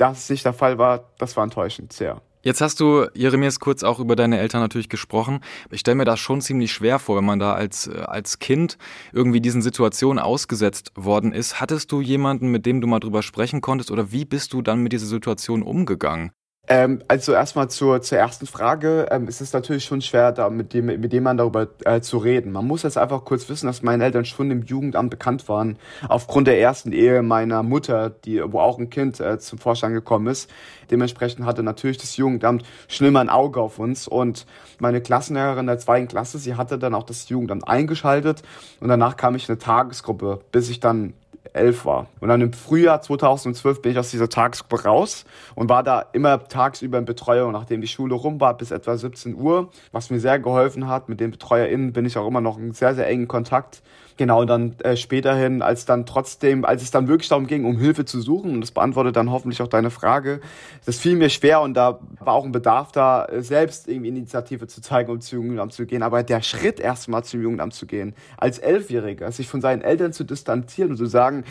dass 0.00 0.24
es 0.24 0.30
nicht 0.30 0.44
der 0.44 0.52
Fall 0.52 0.78
war, 0.78 1.10
das 1.18 1.36
war 1.36 1.44
enttäuschend, 1.44 1.92
sehr. 1.92 2.20
Jetzt 2.42 2.62
hast 2.62 2.80
du, 2.80 3.06
Jeremias, 3.14 3.60
kurz 3.60 3.82
auch 3.82 4.00
über 4.00 4.16
deine 4.16 4.38
Eltern 4.38 4.62
natürlich 4.62 4.88
gesprochen. 4.88 5.40
Ich 5.70 5.80
stelle 5.80 5.96
mir 5.96 6.06
das 6.06 6.20
schon 6.20 6.40
ziemlich 6.40 6.72
schwer 6.72 6.98
vor, 6.98 7.18
wenn 7.18 7.24
man 7.26 7.38
da 7.38 7.52
als, 7.52 7.86
äh, 7.86 7.98
als 8.06 8.38
Kind 8.38 8.78
irgendwie 9.12 9.42
diesen 9.42 9.60
Situationen 9.60 10.18
ausgesetzt 10.18 10.92
worden 10.94 11.32
ist. 11.32 11.60
Hattest 11.60 11.92
du 11.92 12.00
jemanden, 12.00 12.50
mit 12.50 12.64
dem 12.64 12.80
du 12.80 12.86
mal 12.86 12.98
drüber 12.98 13.22
sprechen 13.22 13.60
konntest 13.60 13.90
oder 13.90 14.10
wie 14.10 14.24
bist 14.24 14.54
du 14.54 14.62
dann 14.62 14.82
mit 14.82 14.92
dieser 14.92 15.06
Situation 15.06 15.62
umgegangen? 15.62 16.32
Ähm, 16.72 17.02
also 17.08 17.32
erstmal 17.32 17.68
zur, 17.68 18.00
zur 18.00 18.18
ersten 18.18 18.46
Frage. 18.46 19.08
Ähm, 19.10 19.26
es 19.26 19.40
ist 19.40 19.52
natürlich 19.54 19.84
schon 19.84 20.00
schwer, 20.02 20.30
da 20.30 20.48
mit 20.50 20.72
dem, 20.72 20.86
mit 20.86 21.12
dem 21.12 21.24
man 21.24 21.36
darüber 21.36 21.66
äh, 21.84 22.00
zu 22.00 22.18
reden. 22.18 22.52
Man 22.52 22.64
muss 22.64 22.84
jetzt 22.84 22.96
einfach 22.96 23.24
kurz 23.24 23.48
wissen, 23.48 23.66
dass 23.66 23.82
meine 23.82 24.04
Eltern 24.04 24.24
schon 24.24 24.52
im 24.52 24.62
Jugendamt 24.62 25.10
bekannt 25.10 25.48
waren. 25.48 25.78
Aufgrund 26.08 26.46
der 26.46 26.60
ersten 26.60 26.92
Ehe 26.92 27.22
meiner 27.22 27.64
Mutter, 27.64 28.08
die, 28.08 28.40
wo 28.52 28.60
auch 28.60 28.78
ein 28.78 28.88
Kind 28.88 29.18
äh, 29.18 29.40
zum 29.40 29.58
Vorschein 29.58 29.92
gekommen 29.94 30.28
ist. 30.28 30.48
Dementsprechend 30.92 31.44
hatte 31.44 31.64
natürlich 31.64 31.98
das 31.98 32.16
Jugendamt 32.16 32.62
schon 32.86 33.08
immer 33.08 33.18
ein 33.18 33.30
Auge 33.30 33.60
auf 33.60 33.80
uns. 33.80 34.06
Und 34.06 34.46
meine 34.78 35.00
Klassenlehrerin 35.00 35.66
der 35.66 35.80
zweiten 35.80 36.06
Klasse, 36.06 36.38
sie 36.38 36.54
hatte 36.54 36.78
dann 36.78 36.94
auch 36.94 37.02
das 37.02 37.28
Jugendamt 37.28 37.66
eingeschaltet. 37.66 38.44
Und 38.78 38.88
danach 38.88 39.16
kam 39.16 39.34
ich 39.34 39.48
in 39.48 39.54
eine 39.54 39.58
Tagesgruppe, 39.58 40.38
bis 40.52 40.70
ich 40.70 40.78
dann 40.78 41.14
elf 41.52 41.84
war. 41.84 42.06
Und 42.20 42.28
dann 42.28 42.40
im 42.40 42.52
Frühjahr 42.52 43.00
2012 43.00 43.82
bin 43.82 43.92
ich 43.92 43.98
aus 43.98 44.10
dieser 44.10 44.28
Tagesgruppe 44.28 44.84
raus 44.84 45.24
und 45.54 45.68
war 45.68 45.82
da 45.82 46.04
immer 46.12 46.48
tagsüber 46.48 46.98
in 46.98 47.04
Betreuung, 47.04 47.52
nachdem 47.52 47.80
die 47.80 47.88
Schule 47.88 48.14
rum 48.14 48.40
war, 48.40 48.56
bis 48.56 48.70
etwa 48.70 48.96
17 48.96 49.34
Uhr, 49.34 49.70
was 49.92 50.10
mir 50.10 50.20
sehr 50.20 50.38
geholfen 50.38 50.88
hat. 50.88 51.08
Mit 51.08 51.20
den 51.20 51.30
BetreuerInnen 51.30 51.92
bin 51.92 52.04
ich 52.06 52.16
auch 52.18 52.26
immer 52.26 52.40
noch 52.40 52.58
in 52.58 52.72
sehr, 52.72 52.94
sehr 52.94 53.06
engen 53.06 53.28
Kontakt. 53.28 53.82
Genau, 54.20 54.44
dann 54.44 54.78
äh, 54.80 54.98
späterhin, 54.98 55.62
als 55.62 55.86
dann 55.86 56.04
trotzdem, 56.04 56.66
als 56.66 56.82
es 56.82 56.90
dann 56.90 57.08
wirklich 57.08 57.30
darum 57.30 57.46
ging, 57.46 57.64
um 57.64 57.78
Hilfe 57.78 58.04
zu 58.04 58.20
suchen, 58.20 58.52
und 58.52 58.60
das 58.60 58.70
beantwortet 58.70 59.16
dann 59.16 59.30
hoffentlich 59.30 59.62
auch 59.62 59.66
deine 59.66 59.88
Frage, 59.88 60.42
das 60.84 60.98
fiel 60.98 61.16
mir 61.16 61.30
schwer 61.30 61.62
und 61.62 61.72
da 61.72 62.00
war 62.18 62.34
auch 62.34 62.44
ein 62.44 62.52
Bedarf 62.52 62.92
da, 62.92 63.24
äh, 63.24 63.40
selbst 63.40 63.88
irgendwie 63.88 64.08
Initiative 64.08 64.66
zu 64.66 64.82
zeigen, 64.82 65.10
um 65.10 65.22
zum 65.22 65.40
Jugendamt 65.40 65.72
zu 65.72 65.86
gehen. 65.86 66.02
Aber 66.02 66.22
der 66.22 66.42
Schritt 66.42 66.80
erstmal 66.80 67.24
zum 67.24 67.40
Jugendamt 67.40 67.72
zu 67.72 67.86
gehen, 67.86 68.14
als 68.36 68.58
Elfjähriger, 68.58 69.32
sich 69.32 69.48
von 69.48 69.62
seinen 69.62 69.80
Eltern 69.80 70.12
zu 70.12 70.24
distanzieren 70.24 70.90
und 70.90 70.96
zu 70.98 71.06
sagen, 71.06 71.44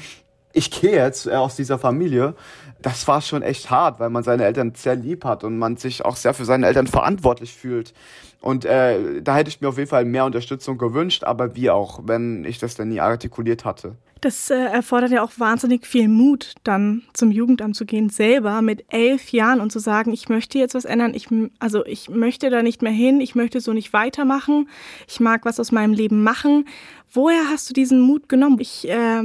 ich 0.53 0.69
gehe 0.69 0.91
jetzt 0.91 1.25
äh, 1.25 1.31
aus 1.31 1.55
dieser 1.55 1.79
Familie, 1.79 2.35
das 2.83 3.07
war 3.07 3.21
schon 3.21 3.41
echt 3.41 3.71
hart, 3.71 3.99
weil 3.99 4.11
man 4.11 4.21
seine 4.21 4.45
Eltern 4.45 4.73
sehr 4.75 4.95
lieb 4.95 5.25
hat 5.25 5.43
und 5.43 5.57
man 5.57 5.77
sich 5.77 6.05
auch 6.05 6.15
sehr 6.15 6.35
für 6.35 6.45
seine 6.45 6.67
Eltern 6.67 6.85
verantwortlich 6.85 7.55
fühlt. 7.55 7.95
Und 8.41 8.63
äh, 8.63 9.21
da 9.21 9.35
hätte 9.35 9.49
ich 9.49 9.59
mir 9.59 9.67
auf 9.67 9.77
jeden 9.77 9.89
Fall 9.89 10.05
mehr 10.05 10.25
Unterstützung 10.25 10.77
gewünscht, 10.77 11.23
aber 11.25 11.55
wie 11.55 11.69
auch, 11.69 12.01
wenn 12.05 12.45
ich 12.45 12.57
das 12.57 12.75
dann 12.75 12.89
nie 12.89 13.01
artikuliert 13.01 13.65
hatte. 13.65 13.95
Das 14.21 14.49
äh, 14.49 14.55
erfordert 14.55 15.11
ja 15.11 15.23
auch 15.23 15.31
wahnsinnig 15.37 15.87
viel 15.87 16.09
Mut, 16.09 16.55
dann 16.63 17.03
zum 17.13 17.31
Jugendamt 17.31 17.75
zu 17.75 17.85
gehen, 17.85 18.09
selber 18.09 18.61
mit 18.61 18.85
elf 18.89 19.31
Jahren 19.31 19.61
und 19.61 19.71
zu 19.71 19.79
sagen, 19.79 20.11
ich 20.11 20.27
möchte 20.27 20.57
jetzt 20.57 20.75
was 20.75 20.83
ändern, 20.83 21.13
ich, 21.13 21.27
also 21.59 21.85
ich 21.85 22.09
möchte 22.09 22.49
da 22.49 22.61
nicht 22.61 22.81
mehr 22.81 22.91
hin, 22.91 23.21
ich 23.21 23.35
möchte 23.35 23.61
so 23.61 23.71
nicht 23.71 23.93
weitermachen, 23.93 24.67
ich 25.07 25.21
mag 25.21 25.45
was 25.45 25.59
aus 25.59 25.71
meinem 25.71 25.93
Leben 25.93 26.21
machen. 26.23 26.65
Woher 27.11 27.49
hast 27.49 27.69
du 27.69 27.73
diesen 27.73 28.01
Mut 28.01 28.29
genommen? 28.29 28.59
Ich 28.59 28.87
äh, 28.87 29.23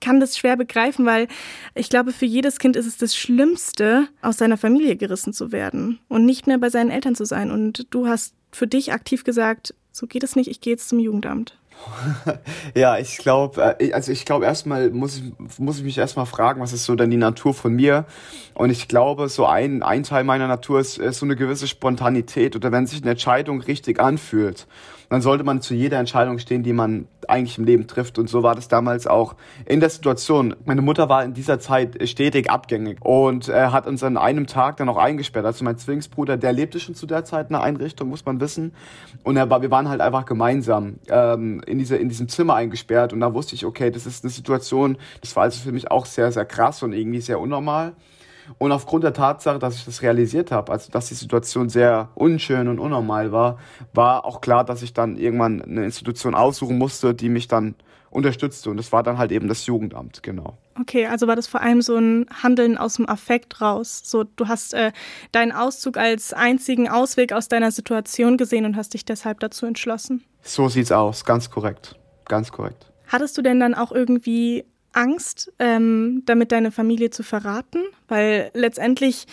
kann 0.00 0.18
das 0.18 0.36
schwer 0.36 0.56
begreifen, 0.56 1.04
weil 1.04 1.28
ich 1.74 1.90
glaube, 1.90 2.12
für 2.12 2.26
jedes 2.26 2.58
Kind 2.58 2.74
ist 2.74 2.86
es 2.86 2.96
das 2.96 3.14
Schlimmste, 3.14 4.08
aus 4.22 4.38
seiner 4.38 4.56
Familie 4.56 4.96
gerissen 4.96 5.32
zu 5.32 5.52
werden 5.52 6.00
und 6.08 6.24
nicht 6.24 6.46
mehr 6.46 6.58
bei 6.58 6.70
seinen 6.70 6.90
Eltern 6.90 7.14
zu 7.14 7.24
sein. 7.26 7.50
Und 7.50 7.86
du 7.90 8.06
hast 8.06 8.34
für 8.52 8.66
dich 8.66 8.92
aktiv 8.92 9.24
gesagt, 9.24 9.74
so 9.90 10.06
geht 10.06 10.22
es 10.22 10.36
nicht, 10.36 10.48
ich 10.48 10.60
gehe 10.60 10.72
jetzt 10.72 10.88
zum 10.88 10.98
Jugendamt. 10.98 11.56
ja, 12.74 12.98
ich 12.98 13.18
glaube, 13.18 13.76
äh, 13.80 13.92
also 13.92 14.12
ich 14.12 14.24
glaube 14.24 14.44
erstmal 14.44 14.90
muss 14.90 15.18
ich, 15.18 15.58
muss 15.58 15.78
ich 15.78 15.84
mich 15.84 15.98
erstmal 15.98 16.26
fragen, 16.26 16.60
was 16.60 16.72
ist 16.72 16.84
so 16.84 16.94
denn 16.94 17.10
die 17.10 17.16
Natur 17.16 17.54
von 17.54 17.74
mir? 17.74 18.06
Und 18.54 18.70
ich 18.70 18.88
glaube, 18.88 19.28
so 19.28 19.46
ein, 19.46 19.82
ein 19.82 20.02
Teil 20.02 20.24
meiner 20.24 20.48
Natur 20.48 20.80
ist, 20.80 20.98
ist 20.98 21.18
so 21.18 21.26
eine 21.26 21.36
gewisse 21.36 21.66
Spontanität 21.66 22.56
oder 22.56 22.72
wenn 22.72 22.86
sich 22.86 23.02
eine 23.02 23.12
Entscheidung 23.12 23.60
richtig 23.60 24.00
anfühlt 24.00 24.66
dann 25.12 25.20
sollte 25.20 25.44
man 25.44 25.60
zu 25.60 25.74
jeder 25.74 25.98
Entscheidung 25.98 26.38
stehen, 26.38 26.62
die 26.62 26.72
man 26.72 27.06
eigentlich 27.28 27.58
im 27.58 27.64
Leben 27.64 27.86
trifft. 27.86 28.18
Und 28.18 28.30
so 28.30 28.42
war 28.42 28.54
das 28.54 28.68
damals 28.68 29.06
auch 29.06 29.34
in 29.66 29.78
der 29.78 29.90
Situation. 29.90 30.56
Meine 30.64 30.80
Mutter 30.80 31.10
war 31.10 31.22
in 31.22 31.34
dieser 31.34 31.60
Zeit 31.60 32.08
stetig 32.08 32.48
abgängig 32.48 32.96
und 33.02 33.50
äh, 33.50 33.66
hat 33.66 33.86
uns 33.86 34.02
an 34.02 34.16
einem 34.16 34.46
Tag 34.46 34.78
dann 34.78 34.88
auch 34.88 34.96
eingesperrt. 34.96 35.44
Also 35.44 35.66
mein 35.66 35.76
Zwillingsbruder, 35.76 36.38
der 36.38 36.54
lebte 36.54 36.80
schon 36.80 36.94
zu 36.94 37.04
der 37.04 37.26
Zeit 37.26 37.50
in 37.50 37.56
einer 37.56 37.62
Einrichtung, 37.62 38.08
muss 38.08 38.24
man 38.24 38.40
wissen. 38.40 38.72
Und 39.22 39.36
er 39.36 39.50
war, 39.50 39.60
wir 39.60 39.70
waren 39.70 39.90
halt 39.90 40.00
einfach 40.00 40.24
gemeinsam 40.24 40.94
ähm, 41.10 41.60
in, 41.66 41.76
diese, 41.78 41.98
in 41.98 42.08
diesem 42.08 42.30
Zimmer 42.30 42.54
eingesperrt. 42.54 43.12
Und 43.12 43.20
da 43.20 43.34
wusste 43.34 43.54
ich, 43.54 43.66
okay, 43.66 43.90
das 43.90 44.06
ist 44.06 44.24
eine 44.24 44.30
Situation, 44.30 44.96
das 45.20 45.36
war 45.36 45.42
also 45.42 45.60
für 45.60 45.72
mich 45.72 45.90
auch 45.90 46.06
sehr, 46.06 46.32
sehr 46.32 46.46
krass 46.46 46.82
und 46.82 46.94
irgendwie 46.94 47.20
sehr 47.20 47.38
unnormal. 47.38 47.92
Und 48.58 48.72
aufgrund 48.72 49.04
der 49.04 49.12
Tatsache, 49.12 49.58
dass 49.58 49.76
ich 49.76 49.84
das 49.84 50.02
realisiert 50.02 50.50
habe, 50.50 50.72
also 50.72 50.90
dass 50.90 51.08
die 51.08 51.14
Situation 51.14 51.68
sehr 51.68 52.10
unschön 52.14 52.68
und 52.68 52.78
unnormal 52.78 53.32
war, 53.32 53.58
war 53.92 54.24
auch 54.24 54.40
klar, 54.40 54.64
dass 54.64 54.82
ich 54.82 54.92
dann 54.92 55.16
irgendwann 55.16 55.62
eine 55.62 55.84
Institution 55.84 56.34
aussuchen 56.34 56.78
musste, 56.78 57.14
die 57.14 57.28
mich 57.28 57.48
dann 57.48 57.74
unterstützte. 58.10 58.70
Und 58.70 58.76
das 58.76 58.92
war 58.92 59.02
dann 59.02 59.18
halt 59.18 59.32
eben 59.32 59.48
das 59.48 59.66
Jugendamt, 59.66 60.22
genau. 60.22 60.58
Okay, 60.80 61.06
also 61.06 61.26
war 61.26 61.36
das 61.36 61.46
vor 61.46 61.60
allem 61.60 61.82
so 61.82 61.96
ein 61.96 62.26
Handeln 62.42 62.78
aus 62.78 62.94
dem 62.94 63.08
Affekt 63.08 63.60
raus. 63.60 64.02
So, 64.04 64.24
du 64.24 64.48
hast 64.48 64.74
äh, 64.74 64.92
deinen 65.32 65.52
Auszug 65.52 65.96
als 65.96 66.32
einzigen 66.32 66.88
Ausweg 66.88 67.32
aus 67.32 67.48
deiner 67.48 67.70
Situation 67.70 68.36
gesehen 68.36 68.64
und 68.64 68.76
hast 68.76 68.94
dich 68.94 69.04
deshalb 69.04 69.40
dazu 69.40 69.66
entschlossen. 69.66 70.24
So 70.42 70.68
sieht's 70.68 70.92
aus, 70.92 71.24
ganz 71.24 71.50
korrekt. 71.50 71.98
Ganz 72.26 72.52
korrekt. 72.52 72.90
Hattest 73.08 73.36
du 73.36 73.42
denn 73.42 73.60
dann 73.60 73.74
auch 73.74 73.92
irgendwie 73.92 74.64
Angst, 74.92 75.52
ähm, 75.58 76.22
damit 76.26 76.52
deine 76.52 76.70
Familie 76.70 77.10
zu 77.10 77.22
verraten? 77.22 77.80
Weil 78.08 78.50
letztendlich 78.54 79.26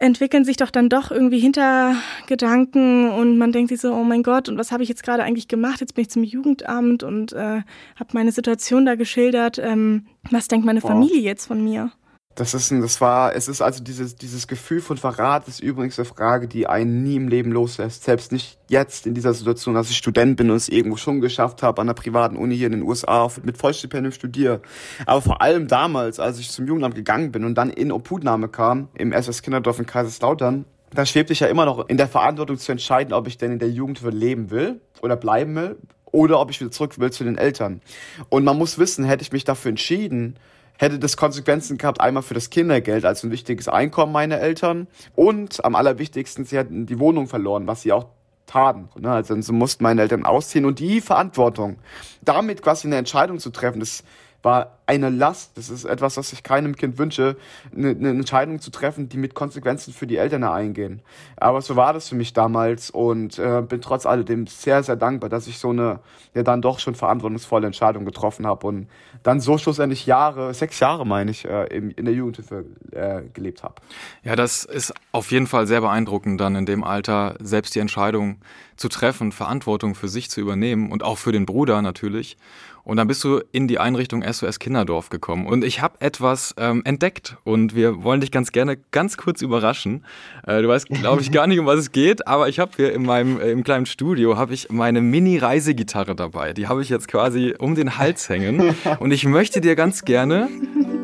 entwickeln 0.00 0.44
sich 0.44 0.56
doch 0.56 0.70
dann 0.70 0.88
doch 0.88 1.10
irgendwie 1.10 1.38
Hintergedanken 1.38 3.10
und 3.10 3.36
man 3.36 3.52
denkt 3.52 3.68
sich 3.68 3.80
so, 3.80 3.92
oh 3.92 4.02
mein 4.02 4.22
Gott, 4.22 4.48
und 4.48 4.56
was 4.56 4.72
habe 4.72 4.82
ich 4.82 4.88
jetzt 4.88 5.02
gerade 5.02 5.22
eigentlich 5.22 5.46
gemacht? 5.46 5.80
Jetzt 5.80 5.94
bin 5.94 6.02
ich 6.02 6.10
zum 6.10 6.24
Jugendamt 6.24 7.02
und 7.02 7.32
äh, 7.34 7.62
habe 7.96 8.10
meine 8.12 8.32
Situation 8.32 8.86
da 8.86 8.94
geschildert. 8.94 9.58
Ähm, 9.58 10.06
was 10.30 10.48
denkt 10.48 10.64
meine 10.64 10.80
Familie 10.80 11.20
jetzt 11.20 11.46
von 11.46 11.62
mir? 11.62 11.92
Das 12.36 12.54
ist 12.54 12.70
ein, 12.70 12.80
das 12.80 13.00
war, 13.00 13.34
es 13.34 13.48
ist 13.48 13.60
also 13.60 13.82
dieses, 13.82 14.14
dieses 14.14 14.46
Gefühl 14.46 14.80
von 14.80 14.96
Verrat 14.96 15.48
ist 15.48 15.60
übrigens 15.60 15.98
eine 15.98 16.06
Frage, 16.06 16.46
die 16.46 16.66
einen 16.66 17.02
nie 17.02 17.16
im 17.16 17.28
Leben 17.28 17.50
loslässt. 17.50 18.04
Selbst 18.04 18.30
nicht 18.30 18.56
jetzt 18.68 19.06
in 19.06 19.14
dieser 19.14 19.34
Situation, 19.34 19.74
dass 19.74 19.90
ich 19.90 19.96
Student 19.96 20.36
bin 20.36 20.48
und 20.48 20.56
es 20.56 20.68
irgendwo 20.68 20.96
schon 20.96 21.20
geschafft 21.20 21.62
habe, 21.62 21.82
an 21.82 21.88
einer 21.88 21.94
privaten 21.94 22.36
Uni 22.36 22.56
hier 22.56 22.66
in 22.66 22.72
den 22.72 22.82
USA 22.82 23.28
mit 23.42 23.58
Vollstipendium 23.58 24.12
studiere. 24.12 24.62
Aber 25.06 25.20
vor 25.20 25.42
allem 25.42 25.66
damals, 25.66 26.20
als 26.20 26.38
ich 26.38 26.50
zum 26.50 26.66
Jugendamt 26.66 26.94
gegangen 26.94 27.32
bin 27.32 27.44
und 27.44 27.56
dann 27.56 27.68
in 27.68 27.90
Obhutnahme 27.90 28.48
kam, 28.48 28.88
im 28.94 29.12
SS 29.12 29.42
Kinderdorf 29.42 29.80
in 29.80 29.86
Kaiserslautern, 29.86 30.64
da 30.92 31.04
schwebte 31.06 31.32
ich 31.32 31.40
ja 31.40 31.48
immer 31.48 31.64
noch 31.64 31.88
in 31.88 31.96
der 31.96 32.08
Verantwortung 32.08 32.58
zu 32.58 32.72
entscheiden, 32.72 33.12
ob 33.12 33.26
ich 33.26 33.38
denn 33.38 33.52
in 33.52 33.58
der 33.58 33.70
Jugendhilfe 33.70 34.16
leben 34.16 34.50
will 34.50 34.80
oder 35.02 35.16
bleiben 35.16 35.54
will 35.56 35.76
oder 36.06 36.40
ob 36.40 36.50
ich 36.50 36.60
wieder 36.60 36.70
zurück 36.70 36.98
will 36.98 37.10
zu 37.10 37.24
den 37.24 37.38
Eltern. 37.38 37.80
Und 38.28 38.44
man 38.44 38.56
muss 38.56 38.78
wissen, 38.78 39.04
hätte 39.04 39.22
ich 39.22 39.32
mich 39.32 39.44
dafür 39.44 39.70
entschieden, 39.70 40.36
hätte 40.80 40.98
das 40.98 41.18
Konsequenzen 41.18 41.76
gehabt, 41.76 42.00
einmal 42.00 42.22
für 42.22 42.32
das 42.32 42.48
Kindergeld, 42.48 43.04
also 43.04 43.26
ein 43.26 43.30
wichtiges 43.30 43.68
Einkommen 43.68 44.12
meiner 44.12 44.40
Eltern 44.40 44.86
und 45.14 45.62
am 45.62 45.74
allerwichtigsten, 45.74 46.46
sie 46.46 46.56
hätten 46.56 46.86
die 46.86 46.98
Wohnung 46.98 47.26
verloren, 47.28 47.66
was 47.66 47.82
sie 47.82 47.92
auch 47.92 48.06
taten. 48.46 48.88
Ne? 48.98 49.12
Also 49.12 49.38
so 49.42 49.52
mussten 49.52 49.84
meine 49.84 50.00
Eltern 50.00 50.24
ausziehen 50.24 50.64
und 50.64 50.78
die 50.78 51.02
Verantwortung, 51.02 51.76
damit 52.22 52.62
quasi 52.62 52.88
eine 52.88 52.96
Entscheidung 52.96 53.38
zu 53.38 53.50
treffen, 53.50 53.80
das 53.80 54.04
war 54.42 54.78
eine 54.86 55.08
Last. 55.08 55.56
Das 55.56 55.70
ist 55.70 55.84
etwas, 55.84 56.16
was 56.16 56.32
ich 56.32 56.42
keinem 56.42 56.74
Kind 56.74 56.98
wünsche, 56.98 57.36
eine, 57.74 57.90
eine 57.90 58.10
Entscheidung 58.10 58.60
zu 58.60 58.70
treffen, 58.70 59.08
die 59.08 59.18
mit 59.18 59.34
Konsequenzen 59.34 59.92
für 59.92 60.06
die 60.06 60.16
Eltern 60.16 60.42
eingehen. 60.44 61.02
Aber 61.36 61.62
so 61.62 61.76
war 61.76 61.92
das 61.92 62.08
für 62.08 62.16
mich 62.16 62.32
damals 62.32 62.90
und 62.90 63.38
äh, 63.38 63.62
bin 63.62 63.80
trotz 63.80 64.06
alledem 64.06 64.46
sehr, 64.46 64.82
sehr 64.82 64.96
dankbar, 64.96 65.30
dass 65.30 65.46
ich 65.46 65.58
so 65.58 65.70
eine 65.70 66.00
ja 66.34 66.42
dann 66.42 66.62
doch 66.62 66.78
schon 66.78 66.94
verantwortungsvolle 66.94 67.66
Entscheidung 67.66 68.04
getroffen 68.04 68.46
habe 68.46 68.66
und 68.66 68.88
dann 69.22 69.40
so 69.40 69.58
schlussendlich 69.58 70.06
Jahre, 70.06 70.54
sechs 70.54 70.80
Jahre 70.80 71.06
meine 71.06 71.30
ich, 71.30 71.44
äh, 71.44 71.66
in 71.66 72.04
der 72.04 72.14
Jugendhilfe 72.14 72.64
äh, 72.92 73.22
gelebt 73.32 73.62
habe. 73.62 73.74
Ja, 74.22 74.36
das 74.36 74.64
ist 74.64 74.94
auf 75.12 75.30
jeden 75.30 75.46
Fall 75.46 75.66
sehr 75.66 75.80
beeindruckend, 75.80 76.40
dann 76.40 76.56
in 76.56 76.66
dem 76.66 76.84
Alter 76.84 77.36
selbst 77.40 77.74
die 77.74 77.80
Entscheidung 77.80 78.40
zu 78.76 78.88
treffen, 78.88 79.32
Verantwortung 79.32 79.94
für 79.94 80.08
sich 80.08 80.30
zu 80.30 80.40
übernehmen 80.40 80.90
und 80.90 81.02
auch 81.02 81.18
für 81.18 81.32
den 81.32 81.46
Bruder 81.46 81.82
natürlich. 81.82 82.38
Und 82.84 82.96
dann 82.96 83.08
bist 83.08 83.22
du 83.24 83.40
in 83.52 83.68
die 83.68 83.78
Einrichtung 83.78 84.22
SOS 84.22 84.58
Kinderdorf 84.58 85.10
gekommen. 85.10 85.46
Und 85.46 85.64
ich 85.64 85.80
habe 85.82 86.00
etwas 86.00 86.54
ähm, 86.58 86.82
entdeckt 86.84 87.36
und 87.44 87.74
wir 87.74 88.02
wollen 88.02 88.20
dich 88.20 88.30
ganz 88.30 88.52
gerne 88.52 88.76
ganz 88.90 89.16
kurz 89.16 89.42
überraschen. 89.42 90.04
Äh, 90.46 90.62
du 90.62 90.68
weißt, 90.68 90.88
glaube 90.88 91.22
ich, 91.22 91.32
gar 91.32 91.46
nicht, 91.46 91.58
um 91.58 91.66
was 91.66 91.78
es 91.78 91.92
geht, 91.92 92.26
aber 92.26 92.48
ich 92.48 92.58
habe 92.58 92.72
hier 92.76 92.92
in 92.92 93.02
meinem 93.02 93.40
äh, 93.40 93.50
im 93.50 93.64
kleinen 93.64 93.86
Studio 93.86 94.36
habe 94.36 94.54
ich 94.54 94.70
meine 94.70 95.00
Mini-Reisegitarre 95.00 96.14
dabei. 96.14 96.52
Die 96.52 96.68
habe 96.68 96.82
ich 96.82 96.88
jetzt 96.88 97.08
quasi 97.08 97.54
um 97.58 97.74
den 97.74 97.98
Hals 97.98 98.28
hängen. 98.28 98.74
Und 98.98 99.10
ich 99.10 99.24
möchte 99.24 99.60
dir 99.60 99.76
ganz 99.76 100.04
gerne, 100.04 100.48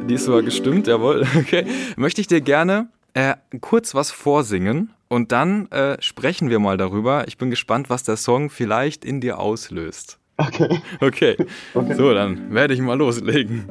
die 0.08 0.14
ist 0.14 0.24
sogar 0.24 0.42
gestimmt, 0.42 0.86
jawohl, 0.86 1.26
okay, 1.36 1.66
möchte 1.96 2.20
ich 2.20 2.26
dir 2.26 2.40
gerne 2.40 2.88
äh, 3.14 3.34
kurz 3.60 3.94
was 3.94 4.10
vorsingen 4.10 4.92
und 5.08 5.32
dann 5.32 5.70
äh, 5.70 5.96
sprechen 6.02 6.50
wir 6.50 6.58
mal 6.58 6.76
darüber. 6.76 7.26
Ich 7.28 7.38
bin 7.38 7.50
gespannt, 7.50 7.90
was 7.90 8.02
der 8.02 8.16
Song 8.16 8.50
vielleicht 8.50 9.04
in 9.04 9.20
dir 9.20 9.38
auslöst. 9.38 10.18
Okay. 10.36 10.80
Okay. 11.00 11.36
okay. 11.74 11.94
So, 11.94 12.12
dann 12.12 12.52
werde 12.52 12.74
ich 12.74 12.80
mal 12.80 12.98
loslegen. 12.98 13.64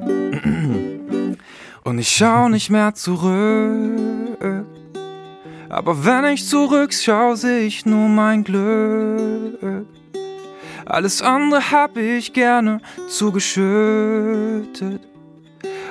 Und 1.84 2.00
ich 2.00 2.10
schau 2.10 2.50
nicht 2.50 2.70
mehr 2.70 2.96
zurück. 2.96 4.66
Aber 5.70 6.06
wenn 6.06 6.26
ich 6.26 6.48
zurückschaue, 6.48 7.38
sehe 7.38 7.66
ich 7.66 7.86
nur 7.86 8.10
mein 8.10 8.44
Glück. 8.44 9.86
Alles 10.86 11.22
andere 11.22 11.72
hab 11.72 11.98
ich 11.98 12.34
gerne 12.34 12.80
zugeschüttet 13.10 15.02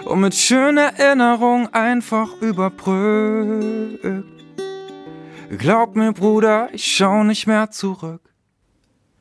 und 0.05 0.21
mit 0.21 0.35
schönen 0.35 0.79
Erinnerungen 0.79 1.73
einfach 1.73 2.31
überbrückt. 2.41 3.99
Glaub 5.59 5.97
mir, 5.97 6.13
Bruder, 6.13 6.69
ich 6.73 6.85
schau 6.85 7.25
nicht 7.25 7.47
mehr 7.47 7.71
zurück. 7.71 8.21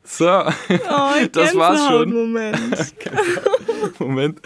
So, 0.03 0.27
oh, 0.27 0.51
das 1.31 1.55
war's 1.55 1.88
schon. 1.88 2.12
Moment. 2.12 2.93
Moment. 4.00 4.41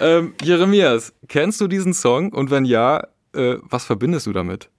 Ähm, 0.00 0.34
Jeremias, 0.42 1.12
kennst 1.28 1.60
du 1.60 1.68
diesen 1.68 1.92
Song? 1.92 2.32
Und 2.32 2.50
wenn 2.50 2.64
ja, 2.64 3.06
äh, 3.34 3.56
was 3.62 3.84
verbindest 3.84 4.26
du 4.26 4.32
damit? 4.32 4.70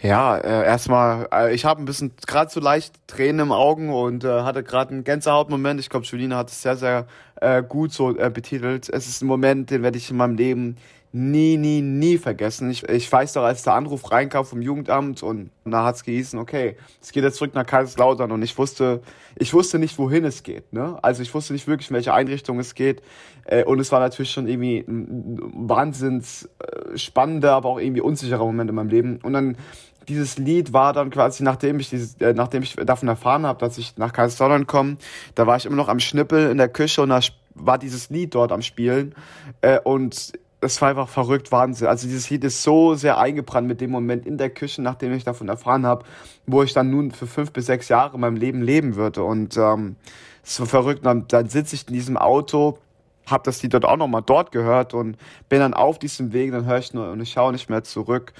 Ja, 0.00 0.38
äh, 0.38 0.64
erstmal, 0.64 1.28
äh, 1.32 1.54
ich 1.54 1.64
habe 1.64 1.82
ein 1.82 1.84
bisschen 1.84 2.12
gerade 2.26 2.50
so 2.50 2.60
leicht 2.60 2.94
Tränen 3.08 3.40
im 3.40 3.52
Augen 3.52 3.90
und 3.90 4.22
äh, 4.22 4.42
hatte 4.42 4.62
gerade 4.62 4.92
einen 4.92 5.02
Gänsehautmoment. 5.02 5.80
Ich 5.80 5.90
glaube, 5.90 6.06
Julina 6.06 6.36
hat 6.36 6.50
es 6.50 6.62
sehr, 6.62 6.76
sehr 6.76 7.06
äh, 7.40 7.64
gut 7.64 7.92
so 7.92 8.16
äh, 8.16 8.30
betitelt. 8.30 8.88
Es 8.88 9.08
ist 9.08 9.22
ein 9.22 9.26
Moment, 9.26 9.70
den 9.70 9.82
werde 9.82 9.98
ich 9.98 10.08
in 10.10 10.16
meinem 10.16 10.36
Leben 10.36 10.76
nie, 11.12 11.56
nie, 11.56 11.80
nie 11.80 12.18
vergessen. 12.18 12.70
Ich, 12.70 12.86
ich 12.88 13.10
weiß 13.10 13.32
doch, 13.32 13.42
als 13.42 13.62
der 13.62 13.74
Anruf 13.74 14.10
reinkam 14.10 14.44
vom 14.44 14.60
Jugendamt 14.60 15.22
und 15.22 15.50
da 15.64 15.84
hat's 15.84 16.04
gehießen, 16.04 16.38
okay, 16.38 16.76
es 17.00 17.12
geht 17.12 17.24
jetzt 17.24 17.36
zurück 17.36 17.54
nach 17.54 17.66
Kaiserslautern 17.66 18.30
und 18.30 18.42
ich 18.42 18.56
wusste, 18.58 19.00
ich 19.36 19.54
wusste 19.54 19.78
nicht, 19.78 19.98
wohin 19.98 20.24
es 20.24 20.42
geht. 20.42 20.72
Ne? 20.72 20.98
Also 21.02 21.22
ich 21.22 21.32
wusste 21.32 21.54
nicht 21.54 21.66
wirklich, 21.66 21.90
in 21.90 21.94
welche 21.94 22.12
Einrichtung 22.12 22.58
es 22.58 22.74
geht. 22.74 23.02
Äh, 23.46 23.64
und 23.64 23.80
es 23.80 23.90
war 23.90 24.00
natürlich 24.00 24.30
schon 24.30 24.46
irgendwie 24.46 24.84
ein 24.86 25.38
wahnsinns 25.68 26.48
äh, 26.58 26.98
spannender, 26.98 27.52
aber 27.52 27.70
auch 27.70 27.78
irgendwie 27.78 28.02
unsicherer 28.02 28.44
Moment 28.44 28.68
in 28.68 28.76
meinem 28.76 28.90
Leben. 28.90 29.18
Und 29.22 29.32
dann 29.32 29.56
dieses 30.08 30.38
Lied 30.38 30.72
war 30.72 30.92
dann 30.92 31.10
quasi, 31.10 31.42
nachdem 31.42 31.80
ich 31.80 31.90
dieses, 31.90 32.14
äh, 32.20 32.34
nachdem 32.34 32.62
ich 32.62 32.76
davon 32.76 33.08
erfahren 33.08 33.46
habe, 33.46 33.60
dass 33.60 33.78
ich 33.78 33.96
nach 33.96 34.12
Kaiserslautern 34.12 34.66
komme, 34.66 34.98
da 35.34 35.46
war 35.46 35.56
ich 35.56 35.66
immer 35.66 35.76
noch 35.76 35.88
am 35.88 36.00
Schnippel 36.00 36.50
in 36.50 36.58
der 36.58 36.68
Küche 36.68 37.02
und 37.02 37.10
da 37.10 37.20
war 37.54 37.78
dieses 37.78 38.10
Lied 38.10 38.34
dort 38.34 38.52
am 38.52 38.62
Spielen. 38.62 39.14
Äh, 39.62 39.80
und 39.80 40.32
es 40.60 40.80
war 40.80 40.88
einfach 40.88 41.08
verrückt, 41.08 41.52
Wahnsinn. 41.52 41.86
Also 41.86 42.06
dieses 42.08 42.30
Lied 42.30 42.42
ist 42.44 42.62
so 42.62 42.94
sehr 42.94 43.18
eingebrannt 43.18 43.68
mit 43.68 43.80
dem 43.80 43.90
Moment 43.90 44.26
in 44.26 44.38
der 44.38 44.50
Küche, 44.50 44.82
nachdem 44.82 45.12
ich 45.12 45.24
davon 45.24 45.48
erfahren 45.48 45.86
habe, 45.86 46.04
wo 46.46 46.62
ich 46.62 46.72
dann 46.72 46.90
nun 46.90 47.12
für 47.12 47.26
fünf 47.26 47.52
bis 47.52 47.66
sechs 47.66 47.88
Jahre 47.88 48.14
in 48.14 48.20
meinem 48.20 48.36
Leben 48.36 48.62
leben 48.62 48.96
würde. 48.96 49.22
Und 49.22 49.56
ähm, 49.56 49.96
es 50.44 50.58
war 50.58 50.66
verrückt. 50.66 51.06
dann, 51.06 51.28
dann 51.28 51.48
sitze 51.48 51.76
ich 51.76 51.86
in 51.86 51.94
diesem 51.94 52.16
Auto, 52.16 52.78
habe 53.26 53.44
das 53.44 53.62
Lied 53.62 53.74
dort 53.74 53.84
auch 53.84 53.96
nochmal 53.96 54.22
dort 54.24 54.50
gehört 54.50 54.94
und 54.94 55.16
bin 55.48 55.60
dann 55.60 55.74
auf 55.74 55.98
diesem 55.98 56.32
Weg, 56.32 56.52
dann 56.52 56.64
höre 56.64 56.78
ich 56.78 56.94
nur 56.94 57.10
und 57.10 57.20
ich 57.20 57.32
schaue 57.32 57.52
nicht 57.52 57.70
mehr 57.70 57.84
zurück. 57.84 58.32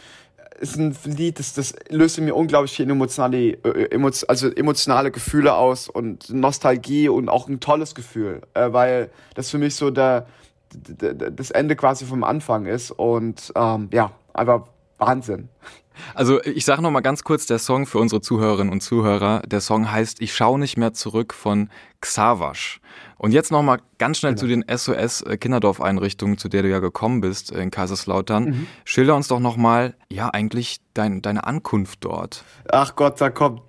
Es 0.61 0.71
ist 0.71 0.79
ein 0.79 0.97
Lied, 1.05 1.39
das, 1.39 1.53
das 1.53 1.75
löst 1.89 2.19
in 2.19 2.25
mir 2.25 2.35
unglaublich 2.35 2.73
viel 2.73 2.91
emotionale, 2.91 3.53
äh, 3.63 4.11
also 4.27 4.49
emotionale 4.49 5.13
Gefühle 5.13 5.55
aus 5.55 5.89
und 5.89 6.31
Nostalgie 6.31 7.09
und 7.09 7.29
auch 7.29 7.47
ein 7.47 7.61
tolles 7.61 7.95
Gefühl, 7.95 8.43
äh, 8.55 8.73
weil 8.73 9.11
das 9.35 9.51
für 9.51 9.59
mich 9.59 9.77
so 9.77 9.91
der 9.91 10.27
das 10.71 11.51
Ende 11.51 11.77
quasi 11.77 12.05
vom 12.05 12.25
Anfang 12.25 12.67
ist. 12.67 12.91
Und 12.91 13.53
ähm, 13.57 13.89
ja, 13.93 14.13
einfach 14.35 14.67
Wahnsinn. 14.99 15.49
Also 16.15 16.43
ich 16.43 16.65
sage 16.65 16.83
noch 16.83 16.91
mal 16.91 17.01
ganz 17.01 17.25
kurz 17.25 17.47
der 17.47 17.59
Song 17.59 17.87
für 17.87 17.99
unsere 17.99 18.21
Zuhörerinnen 18.21 18.73
und 18.73 18.81
Zuhörer. 18.81 19.43
Der 19.47 19.61
Song 19.61 19.91
heißt 19.91 20.21
Ich 20.21 20.35
schaue 20.35 20.59
nicht 20.59 20.77
mehr 20.77 20.93
zurück 20.93 21.35
von 21.35 21.71
Xavasch. 22.01 22.81
Und 23.17 23.33
jetzt 23.33 23.51
noch 23.51 23.63
mal 23.63 23.81
ganz 23.99 24.19
schnell 24.19 24.35
genau. 24.35 24.41
zu 24.41 24.47
den 24.47 24.65
SOS 24.69 25.23
äh, 25.23 25.37
Kinderdorfeinrichtungen, 25.37 26.39
zu 26.39 26.49
der 26.49 26.63
du 26.63 26.69
ja 26.69 26.79
gekommen 26.79 27.21
bist 27.21 27.51
in 27.51 27.71
Kaiserslautern. 27.71 28.45
Mhm. 28.45 28.67
Schilder 28.85 29.17
uns 29.17 29.29
doch 29.29 29.41
noch 29.41 29.57
mal, 29.57 29.95
ja 30.09 30.29
eigentlich 30.29 30.79
dein, 30.99 31.23
deine 31.23 31.45
Ankunft 31.45 32.05
dort. 32.05 32.45
Ach 32.71 32.97
Gott, 32.97 33.21
da 33.21 33.31
kommt. 33.31 33.63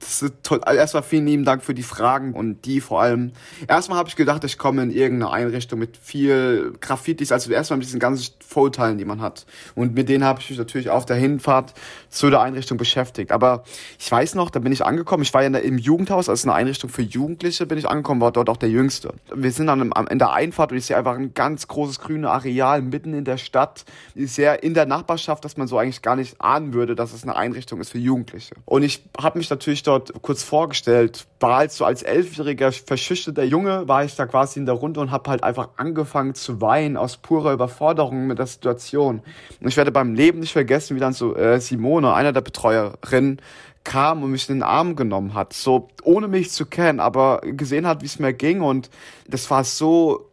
Also 0.50 0.78
erstmal 0.78 1.04
vielen 1.04 1.28
lieben 1.28 1.46
Dank 1.46 1.64
für 1.64 1.74
die 1.74 1.84
Fragen 1.84 2.34
und 2.34 2.66
die 2.66 2.82
vor 2.82 3.02
allem. 3.02 3.32
Erstmal 3.68 3.98
habe 3.98 4.10
ich 4.10 4.16
gedacht, 4.16 4.44
ich 4.44 4.58
komme 4.58 4.84
in 4.84 4.92
irgendeine 4.92 5.32
Einrichtung 5.32 5.80
mit 5.80 5.96
viel 5.98 6.74
Graffitis, 6.82 7.32
also 7.32 7.52
erstmal 7.52 7.78
mit 7.78 7.88
diesen 7.88 8.00
ganzen 8.00 8.34
Vorurteilen, 8.46 8.98
die 8.98 9.06
man 9.06 9.22
hat. 9.22 9.46
Und 9.76 9.94
mit 9.94 10.10
denen 10.10 10.24
habe 10.24 10.42
ich 10.42 10.50
mich 10.50 10.60
natürlich 10.60 10.90
auf 10.90 11.06
der 11.06 11.16
Hinfahrt 11.18 11.74
zu 12.10 12.30
der 12.30 12.42
Einrichtung 12.42 12.78
beschäftigt. 12.78 13.32
Aber 13.32 13.64
ich 14.00 14.12
weiß 14.12 14.36
noch, 14.36 14.50
da 14.50 14.60
bin 14.60 14.72
ich 14.72 14.84
angekommen. 14.84 15.24
Ich 15.24 15.34
war 15.34 15.44
ja 15.44 15.50
im 15.50 15.78
Jugendhaus, 15.78 16.30
also 16.30 16.50
eine 16.50 16.56
Einrichtung 16.56 16.90
für 16.90 17.04
Jugendliche, 17.04 17.66
bin 17.66 17.78
ich 17.78 17.88
angekommen, 17.88 18.22
war 18.22 18.32
dort 18.32 18.50
auch 18.50 18.58
der 18.58 18.70
Jüngste. 18.70 19.14
Wir 19.34 19.52
sind 19.52 19.68
dann 19.68 19.92
in 20.10 20.20
der 20.20 20.34
Einfahrt 20.34 20.72
und 20.72 20.78
ich 20.78 20.86
sehe 20.86 20.98
einfach 20.98 21.16
ein 21.16 21.34
ganz 21.34 21.68
großes 21.68 22.00
grünes 22.00 22.30
Areal 22.30 22.82
mitten 22.82 23.14
in 23.14 23.24
der 23.24 23.38
Stadt, 23.38 23.86
sehr 24.16 24.64
in 24.64 24.74
der 24.74 24.86
Nachbarschaft, 24.86 25.46
dass 25.46 25.58
man 25.58 25.68
so 25.68 25.78
eigentlich 25.78 26.02
gar 26.02 26.16
nicht 26.16 26.42
ahnen 26.42 26.74
würde, 26.74 26.96
dass 26.96 27.14
es 27.20 27.24
eine 27.24 27.36
Einrichtung 27.36 27.80
ist 27.80 27.92
für 27.92 27.98
Jugendliche. 27.98 28.56
Und 28.66 28.84
ich 28.84 29.04
habe 29.18 29.38
mich 29.38 29.50
natürlich 29.50 29.84
dort 29.84 30.14
kurz 30.22 30.44
vorgestellt, 30.44 31.26
war 31.40 31.58
halt 31.58 31.72
so 31.72 31.86
als 31.86 32.04
elfjähriger 32.04 32.72
verschüchterter 32.72 33.44
Junge, 33.44 33.88
war 33.88 34.04
ich 34.04 34.16
da 34.16 34.26
quasi 34.26 34.60
in 34.60 34.66
der 34.66 34.76
Runde 34.76 35.00
und 35.00 35.12
habe 35.12 35.30
halt 35.30 35.44
einfach 35.44 35.70
angefangen 35.78 36.36
zu 36.36 36.62
weinen 36.62 36.98
aus 36.98 37.18
purer 37.18 37.54
Überforderung 37.54 38.28
mit 38.28 38.40
der 38.40 38.48
Situation. 38.48 39.22
Und 39.62 39.68
ich 39.68 39.78
werde 39.78 39.92
beim 39.92 40.14
Leben 40.14 40.40
nicht 40.40 40.54
vergessen, 40.54 40.96
wie 40.96 41.00
dann 41.00 41.14
so 41.14 41.36
äh, 41.36 41.60
Simone, 41.60 42.14
einer 42.14 42.34
der 42.34 42.42
Betreuerinnen, 42.42 43.42
kam 43.84 44.24
und 44.24 44.32
mich 44.32 44.50
in 44.50 44.58
den 44.58 44.64
Arm 44.64 44.96
genommen 44.96 45.34
hat, 45.34 45.54
so 45.54 45.90
ohne 46.04 46.28
mich 46.28 46.52
zu 46.52 46.66
kennen, 46.66 47.00
aber 47.00 47.42
gesehen 47.44 47.88
hat, 47.88 48.02
wie 48.02 48.06
es 48.06 48.20
mir 48.20 48.34
ging 48.34 48.62
und 48.62 48.90
das 49.28 49.50
war 49.50 49.64
so 49.64 50.29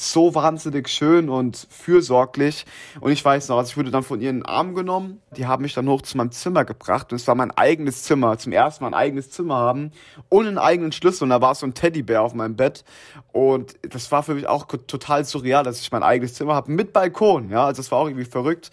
so 0.00 0.34
wahnsinnig 0.34 0.88
schön 0.88 1.28
und 1.28 1.66
fürsorglich. 1.70 2.64
Und 3.00 3.12
ich 3.12 3.24
weiß 3.24 3.48
noch, 3.48 3.58
also 3.58 3.70
ich 3.70 3.76
wurde 3.76 3.90
dann 3.90 4.02
von 4.02 4.20
ihren 4.20 4.44
Arm 4.44 4.74
genommen. 4.74 5.20
Die 5.36 5.46
haben 5.46 5.62
mich 5.62 5.74
dann 5.74 5.88
hoch 5.88 6.02
zu 6.02 6.16
meinem 6.16 6.32
Zimmer 6.32 6.64
gebracht. 6.64 7.12
Und 7.12 7.16
es 7.16 7.26
war 7.26 7.34
mein 7.34 7.50
eigenes 7.50 8.02
Zimmer. 8.02 8.38
Zum 8.38 8.52
ersten 8.52 8.84
Mal 8.84 8.88
ein 8.88 8.94
eigenes 8.94 9.30
Zimmer 9.30 9.56
haben. 9.56 9.92
Ohne 10.28 10.48
einen 10.48 10.58
eigenen 10.58 10.92
Schlüssel. 10.92 11.24
Und 11.24 11.30
da 11.30 11.40
war 11.40 11.54
so 11.54 11.66
ein 11.66 11.74
Teddybär 11.74 12.22
auf 12.22 12.34
meinem 12.34 12.56
Bett. 12.56 12.84
Und 13.32 13.74
das 13.82 14.10
war 14.10 14.22
für 14.22 14.34
mich 14.34 14.46
auch 14.46 14.66
total 14.66 15.24
surreal, 15.24 15.64
dass 15.64 15.80
ich 15.80 15.92
mein 15.92 16.02
eigenes 16.02 16.34
Zimmer 16.34 16.54
habe. 16.54 16.70
Mit 16.72 16.92
Balkon. 16.92 17.50
Ja, 17.50 17.66
also 17.66 17.82
das 17.82 17.90
war 17.90 17.98
auch 17.98 18.06
irgendwie 18.06 18.24
verrückt. 18.24 18.70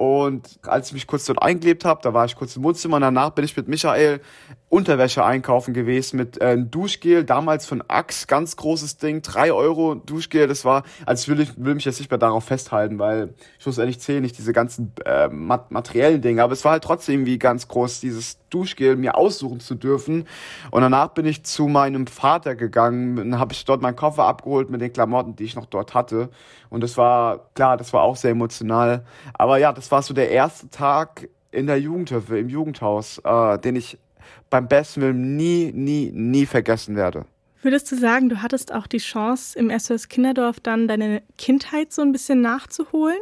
Und 0.00 0.60
als 0.62 0.86
ich 0.86 0.92
mich 0.94 1.06
kurz 1.06 1.26
dort 1.26 1.42
eingelebt 1.42 1.84
habe, 1.84 2.00
da 2.02 2.14
war 2.14 2.24
ich 2.24 2.34
kurz 2.34 2.56
im 2.56 2.62
Wohnzimmer 2.62 2.96
und 2.96 3.02
danach 3.02 3.32
bin 3.32 3.44
ich 3.44 3.54
mit 3.54 3.68
Michael 3.68 4.22
Unterwäsche 4.70 5.26
einkaufen 5.26 5.74
gewesen 5.74 6.16
mit 6.16 6.40
äh, 6.40 6.56
Duschgel, 6.56 7.22
damals 7.22 7.66
von 7.66 7.84
Axe, 7.86 8.26
ganz 8.26 8.56
großes 8.56 8.96
Ding, 8.96 9.20
drei 9.20 9.52
Euro 9.52 9.96
Duschgel, 9.96 10.48
das 10.48 10.64
war, 10.64 10.84
also 11.04 11.20
ich 11.20 11.28
will, 11.28 11.44
ich 11.44 11.52
will 11.58 11.74
mich 11.74 11.84
jetzt 11.84 11.98
nicht 11.98 12.10
mehr 12.10 12.16
darauf 12.16 12.44
festhalten, 12.44 12.98
weil 12.98 13.34
schlussendlich 13.58 14.00
zählen 14.00 14.22
nicht 14.22 14.38
diese 14.38 14.54
ganzen 14.54 14.94
äh, 15.04 15.28
materiellen 15.28 16.22
Dinge, 16.22 16.42
aber 16.44 16.54
es 16.54 16.64
war 16.64 16.72
halt 16.72 16.84
trotzdem 16.84 17.16
irgendwie 17.16 17.38
ganz 17.38 17.68
groß, 17.68 18.00
dieses 18.00 18.38
Duschgel 18.50 18.96
mir 18.96 19.16
aussuchen 19.16 19.60
zu 19.60 19.74
dürfen 19.74 20.26
und 20.70 20.82
danach 20.82 21.08
bin 21.08 21.26
ich 21.26 21.44
zu 21.44 21.68
meinem 21.68 22.06
Vater 22.06 22.54
gegangen, 22.54 23.16
dann 23.16 23.38
habe 23.38 23.52
ich 23.52 23.64
dort 23.64 23.82
meinen 23.82 23.96
Koffer 23.96 24.24
abgeholt 24.24 24.70
mit 24.70 24.80
den 24.80 24.92
Klamotten, 24.92 25.36
die 25.36 25.44
ich 25.44 25.56
noch 25.56 25.66
dort 25.66 25.94
hatte 25.94 26.30
und 26.68 26.82
das 26.82 26.96
war, 26.96 27.50
klar, 27.54 27.76
das 27.76 27.92
war 27.92 28.02
auch 28.02 28.16
sehr 28.16 28.32
emotional, 28.32 29.04
aber 29.34 29.58
ja, 29.58 29.72
das 29.72 29.90
war 29.90 30.02
so 30.02 30.14
der 30.14 30.30
erste 30.30 30.68
Tag 30.70 31.28
in 31.52 31.66
der 31.66 31.80
Jugendhilfe, 31.80 32.38
im 32.38 32.48
Jugendhaus, 32.48 33.18
äh, 33.24 33.58
den 33.58 33.76
ich 33.76 33.98
beim 34.50 34.68
besten 34.68 35.00
Willen 35.00 35.36
nie, 35.36 35.72
nie, 35.72 36.10
nie 36.12 36.46
vergessen 36.46 36.96
werde. 36.96 37.24
Würdest 37.62 37.92
du 37.92 37.96
sagen, 37.96 38.30
du 38.30 38.40
hattest 38.40 38.72
auch 38.72 38.86
die 38.86 38.98
Chance, 38.98 39.58
im 39.58 39.70
SOS 39.76 40.08
Kinderdorf 40.08 40.60
dann 40.60 40.88
deine 40.88 41.22
Kindheit 41.36 41.92
so 41.92 42.00
ein 42.00 42.10
bisschen 42.10 42.40
nachzuholen? 42.40 43.18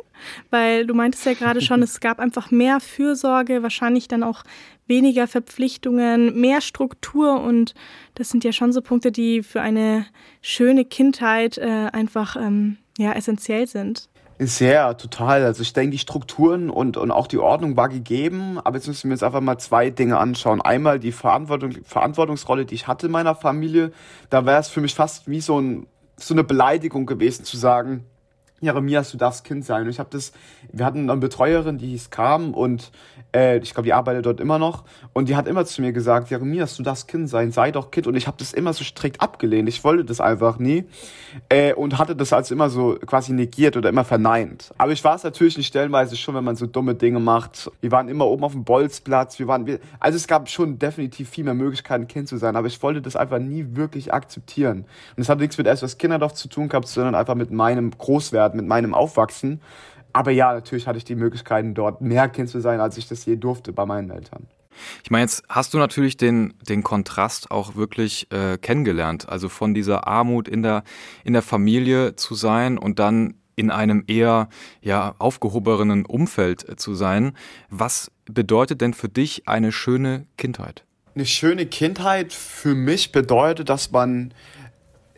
Weil 0.50 0.86
du 0.86 0.94
meintest 0.94 1.26
ja 1.26 1.34
gerade 1.34 1.60
schon, 1.60 1.82
es 1.82 1.98
gab 1.98 2.20
einfach 2.20 2.52
mehr 2.52 2.78
Fürsorge, 2.78 3.64
wahrscheinlich 3.64 4.06
dann 4.06 4.22
auch 4.22 4.44
weniger 4.88 5.27
Verpflichtungen, 5.27 6.40
mehr 6.40 6.61
Struktur 6.61 7.40
und 7.40 7.74
das 8.14 8.31
sind 8.31 8.44
ja 8.44 8.53
schon 8.53 8.72
so 8.72 8.83
Punkte, 8.83 9.12
die 9.12 9.42
für 9.42 9.61
eine 9.61 10.07
schöne 10.42 10.85
Kindheit 10.85 11.59
äh, 11.59 11.88
einfach 11.92 12.37
ähm, 12.37 12.79
ja, 12.98 13.12
essentiell 13.12 13.66
sind. 13.66 14.09
Sehr, 14.40 14.96
total. 14.96 15.42
Also 15.42 15.62
ich 15.62 15.72
denke, 15.72 15.90
die 15.90 15.98
Strukturen 15.98 16.70
und, 16.70 16.96
und 16.96 17.11
auch 17.11 17.27
die 17.27 17.38
Ordnung 17.38 17.77
war 17.77 17.88
gegeben, 17.88 18.61
aber 18.62 18.77
jetzt 18.77 18.87
müssen 18.87 19.11
wir 19.11 19.14
uns 19.14 19.24
einfach 19.24 19.40
mal 19.40 19.59
zwei 19.59 19.90
Dinge 19.90 20.16
anschauen. 20.18 20.62
Einmal 20.62 21.01
die 21.01 21.11
Verantwortung, 21.11 21.72
Verantwortungsrolle, 21.83 22.64
die 22.64 22.77
ich 22.77 22.87
hatte 22.87 23.07
in 23.07 23.12
meiner 23.12 23.35
Familie. 23.35 23.90
Da 24.31 24.46
wäre 24.46 24.61
es 24.61 24.68
für 24.68 24.81
mich 24.81 24.94
fast 24.94 25.29
wie 25.29 25.40
so, 25.40 25.61
ein, 25.61 25.88
so 26.16 26.35
eine 26.35 26.44
Beleidigung 26.44 27.05
gewesen 27.05 27.44
zu 27.44 27.57
sagen, 27.57 28.05
Jeremias, 28.60 29.10
du 29.10 29.16
darfst 29.16 29.44
Kind 29.44 29.64
sein. 29.64 29.84
Und 29.84 29.90
ich 29.90 29.98
habe 29.98 30.10
das, 30.10 30.32
wir 30.72 30.84
hatten 30.84 31.08
eine 31.08 31.20
Betreuerin, 31.20 31.78
die 31.78 31.88
hieß 31.88 32.10
Kam 32.10 32.54
und 32.54 32.90
äh, 33.34 33.58
ich 33.58 33.74
glaube, 33.74 33.86
die 33.86 33.92
arbeitet 33.92 34.26
dort 34.26 34.40
immer 34.40 34.58
noch. 34.58 34.84
Und 35.12 35.28
die 35.28 35.36
hat 35.36 35.46
immer 35.46 35.64
zu 35.64 35.82
mir 35.82 35.92
gesagt, 35.92 36.30
Jeremias, 36.30 36.76
du 36.76 36.82
darfst 36.82 37.08
Kind 37.08 37.28
sein, 37.28 37.52
sei 37.52 37.70
doch 37.70 37.90
Kind. 37.90 38.06
Und 38.06 38.16
ich 38.16 38.26
habe 38.26 38.36
das 38.38 38.52
immer 38.52 38.72
so 38.72 38.84
strikt 38.84 39.20
abgelehnt. 39.20 39.68
Ich 39.68 39.84
wollte 39.84 40.04
das 40.04 40.20
einfach 40.20 40.58
nie. 40.58 40.84
Äh, 41.48 41.74
und 41.74 41.98
hatte 41.98 42.16
das 42.16 42.32
also 42.32 42.54
immer 42.54 42.70
so 42.70 42.98
quasi 43.06 43.32
negiert 43.32 43.76
oder 43.76 43.88
immer 43.88 44.04
verneint. 44.04 44.72
Aber 44.78 44.92
ich 44.92 45.04
war 45.04 45.14
es 45.14 45.24
natürlich 45.24 45.56
nicht 45.56 45.66
stellenweise 45.66 46.16
schon, 46.16 46.34
wenn 46.34 46.44
man 46.44 46.56
so 46.56 46.66
dumme 46.66 46.94
Dinge 46.94 47.20
macht. 47.20 47.70
Wir 47.80 47.92
waren 47.92 48.08
immer 48.08 48.26
oben 48.26 48.44
auf 48.44 48.52
dem 48.52 48.64
Bolzplatz. 48.64 49.38
Wir 49.38 49.46
waren, 49.46 49.66
wir, 49.66 49.78
also 50.00 50.16
es 50.16 50.26
gab 50.26 50.48
schon 50.48 50.78
definitiv 50.78 51.28
viel 51.28 51.44
mehr 51.44 51.54
Möglichkeiten, 51.54 52.08
Kind 52.08 52.28
zu 52.28 52.38
sein. 52.38 52.56
Aber 52.56 52.66
ich 52.66 52.82
wollte 52.82 53.02
das 53.02 53.16
einfach 53.16 53.38
nie 53.38 53.66
wirklich 53.72 54.12
akzeptieren. 54.12 54.84
Und 55.16 55.22
es 55.22 55.28
hat 55.28 55.38
nichts 55.38 55.58
mit 55.58 55.66
erst 55.66 55.82
was 55.82 55.98
Kinderdorf 55.98 56.34
zu 56.34 56.48
tun 56.48 56.68
gehabt, 56.68 56.88
sondern 56.88 57.14
einfach 57.14 57.34
mit 57.34 57.50
meinem 57.50 57.90
Großwerden, 57.90 58.47
mit 58.54 58.66
meinem 58.66 58.94
Aufwachsen. 58.94 59.61
Aber 60.12 60.30
ja, 60.30 60.52
natürlich 60.52 60.87
hatte 60.87 60.98
ich 60.98 61.04
die 61.04 61.14
Möglichkeiten, 61.14 61.74
dort 61.74 62.00
mehr 62.00 62.28
Kind 62.28 62.48
zu 62.48 62.61
sein, 62.61 62.80
als 62.80 62.96
ich 62.96 63.08
das 63.08 63.24
je 63.24 63.37
durfte 63.37 63.72
bei 63.72 63.87
meinen 63.87 64.11
Eltern. 64.11 64.46
Ich 65.02 65.11
meine, 65.11 65.24
jetzt 65.24 65.42
hast 65.48 65.74
du 65.74 65.78
natürlich 65.78 66.16
den, 66.16 66.54
den 66.68 66.82
Kontrast 66.82 67.50
auch 67.50 67.74
wirklich 67.74 68.30
äh, 68.32 68.58
kennengelernt. 68.58 69.28
Also 69.28 69.48
von 69.48 69.74
dieser 69.74 70.06
Armut 70.06 70.48
in 70.48 70.62
der, 70.62 70.84
in 71.24 71.32
der 71.32 71.42
Familie 71.42 72.16
zu 72.16 72.34
sein 72.34 72.78
und 72.78 72.98
dann 72.98 73.34
in 73.56 73.70
einem 73.72 74.04
eher 74.06 74.48
ja, 74.80 75.14
aufgehobenen 75.18 76.06
Umfeld 76.06 76.68
äh, 76.68 76.76
zu 76.76 76.94
sein. 76.94 77.37
Was 77.70 78.11
bedeutet 78.26 78.80
denn 78.80 78.94
für 78.94 79.08
dich 79.08 79.48
eine 79.48 79.72
schöne 79.72 80.26
Kindheit? 80.37 80.84
Eine 81.14 81.26
schöne 81.26 81.66
Kindheit 81.66 82.32
für 82.32 82.76
mich 82.76 83.11
bedeutet, 83.11 83.68
dass 83.68 83.90
man 83.90 84.32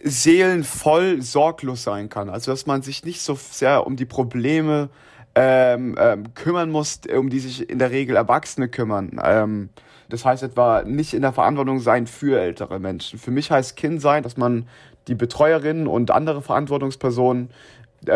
seelenvoll 0.03 1.23
sorglos 1.23 1.83
sein 1.83 2.09
kann. 2.09 2.29
Also 2.29 2.51
dass 2.51 2.67
man 2.67 2.83
sich 2.83 3.05
nicht 3.05 3.23
so 3.23 3.35
sehr 3.35 3.87
um 3.87 3.97
die 3.97 4.07
Probleme 4.07 4.89
ähm, 5.35 5.97
ähm, 5.99 6.35
kümmern 6.35 6.71
muss, 6.71 7.01
um 7.17 7.31
die 7.31 7.39
sich 7.39 7.69
in 7.69 7.79
der 7.79 7.91
Regel 7.91 8.17
Erwachsene 8.17 8.69
kümmern. 8.69 9.21
Ähm, 9.23 9.71
das 10.09 10.25
heißt 10.25 10.43
etwa 10.43 10.83
nicht 10.83 11.15
in 11.15 11.23
der 11.23 11.33
Verantwortung 11.33 11.79
sein 11.81 12.07
für 12.07 12.41
ältere 12.41 12.81
Menschen. 12.81 13.19
Für 13.19 13.31
mich 13.31 13.51
heißt 13.51 13.77
Kind 13.77 14.01
sein, 14.01 14.23
dass 14.23 14.37
man 14.37 14.67
die 15.07 15.15
Betreuerinnen 15.15 15.87
und 15.87 16.11
andere 16.11 16.43
Verantwortungspersonen 16.43 17.51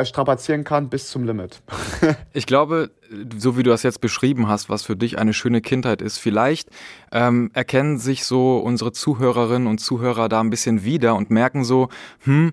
strapazieren 0.05 0.65
kann 0.65 0.89
bis 0.89 1.09
zum 1.09 1.25
Limit. 1.25 1.63
ich 2.33 2.47
glaube, 2.47 2.91
so 3.37 3.57
wie 3.57 3.63
du 3.63 3.71
das 3.71 3.83
jetzt 3.83 4.01
beschrieben 4.01 4.49
hast, 4.49 4.69
was 4.69 4.83
für 4.83 4.97
dich 4.97 5.19
eine 5.19 5.35
schöne 5.35 5.61
Kindheit 5.61 6.03
ist, 6.03 6.19
vielleicht 6.19 6.71
ähm, 7.13 7.51
erkennen 7.53 7.99
sich 7.99 8.25
so 8.25 8.59
unsere 8.59 8.93
Zuhörerinnen 8.93 9.69
und 9.69 9.79
Zuhörer 9.79 10.29
da 10.29 10.41
ein 10.41 10.51
bisschen 10.51 10.85
wieder 10.85 11.15
und 11.15 11.31
merken 11.31 11.65
so, 11.65 11.89
hm, 12.25 12.53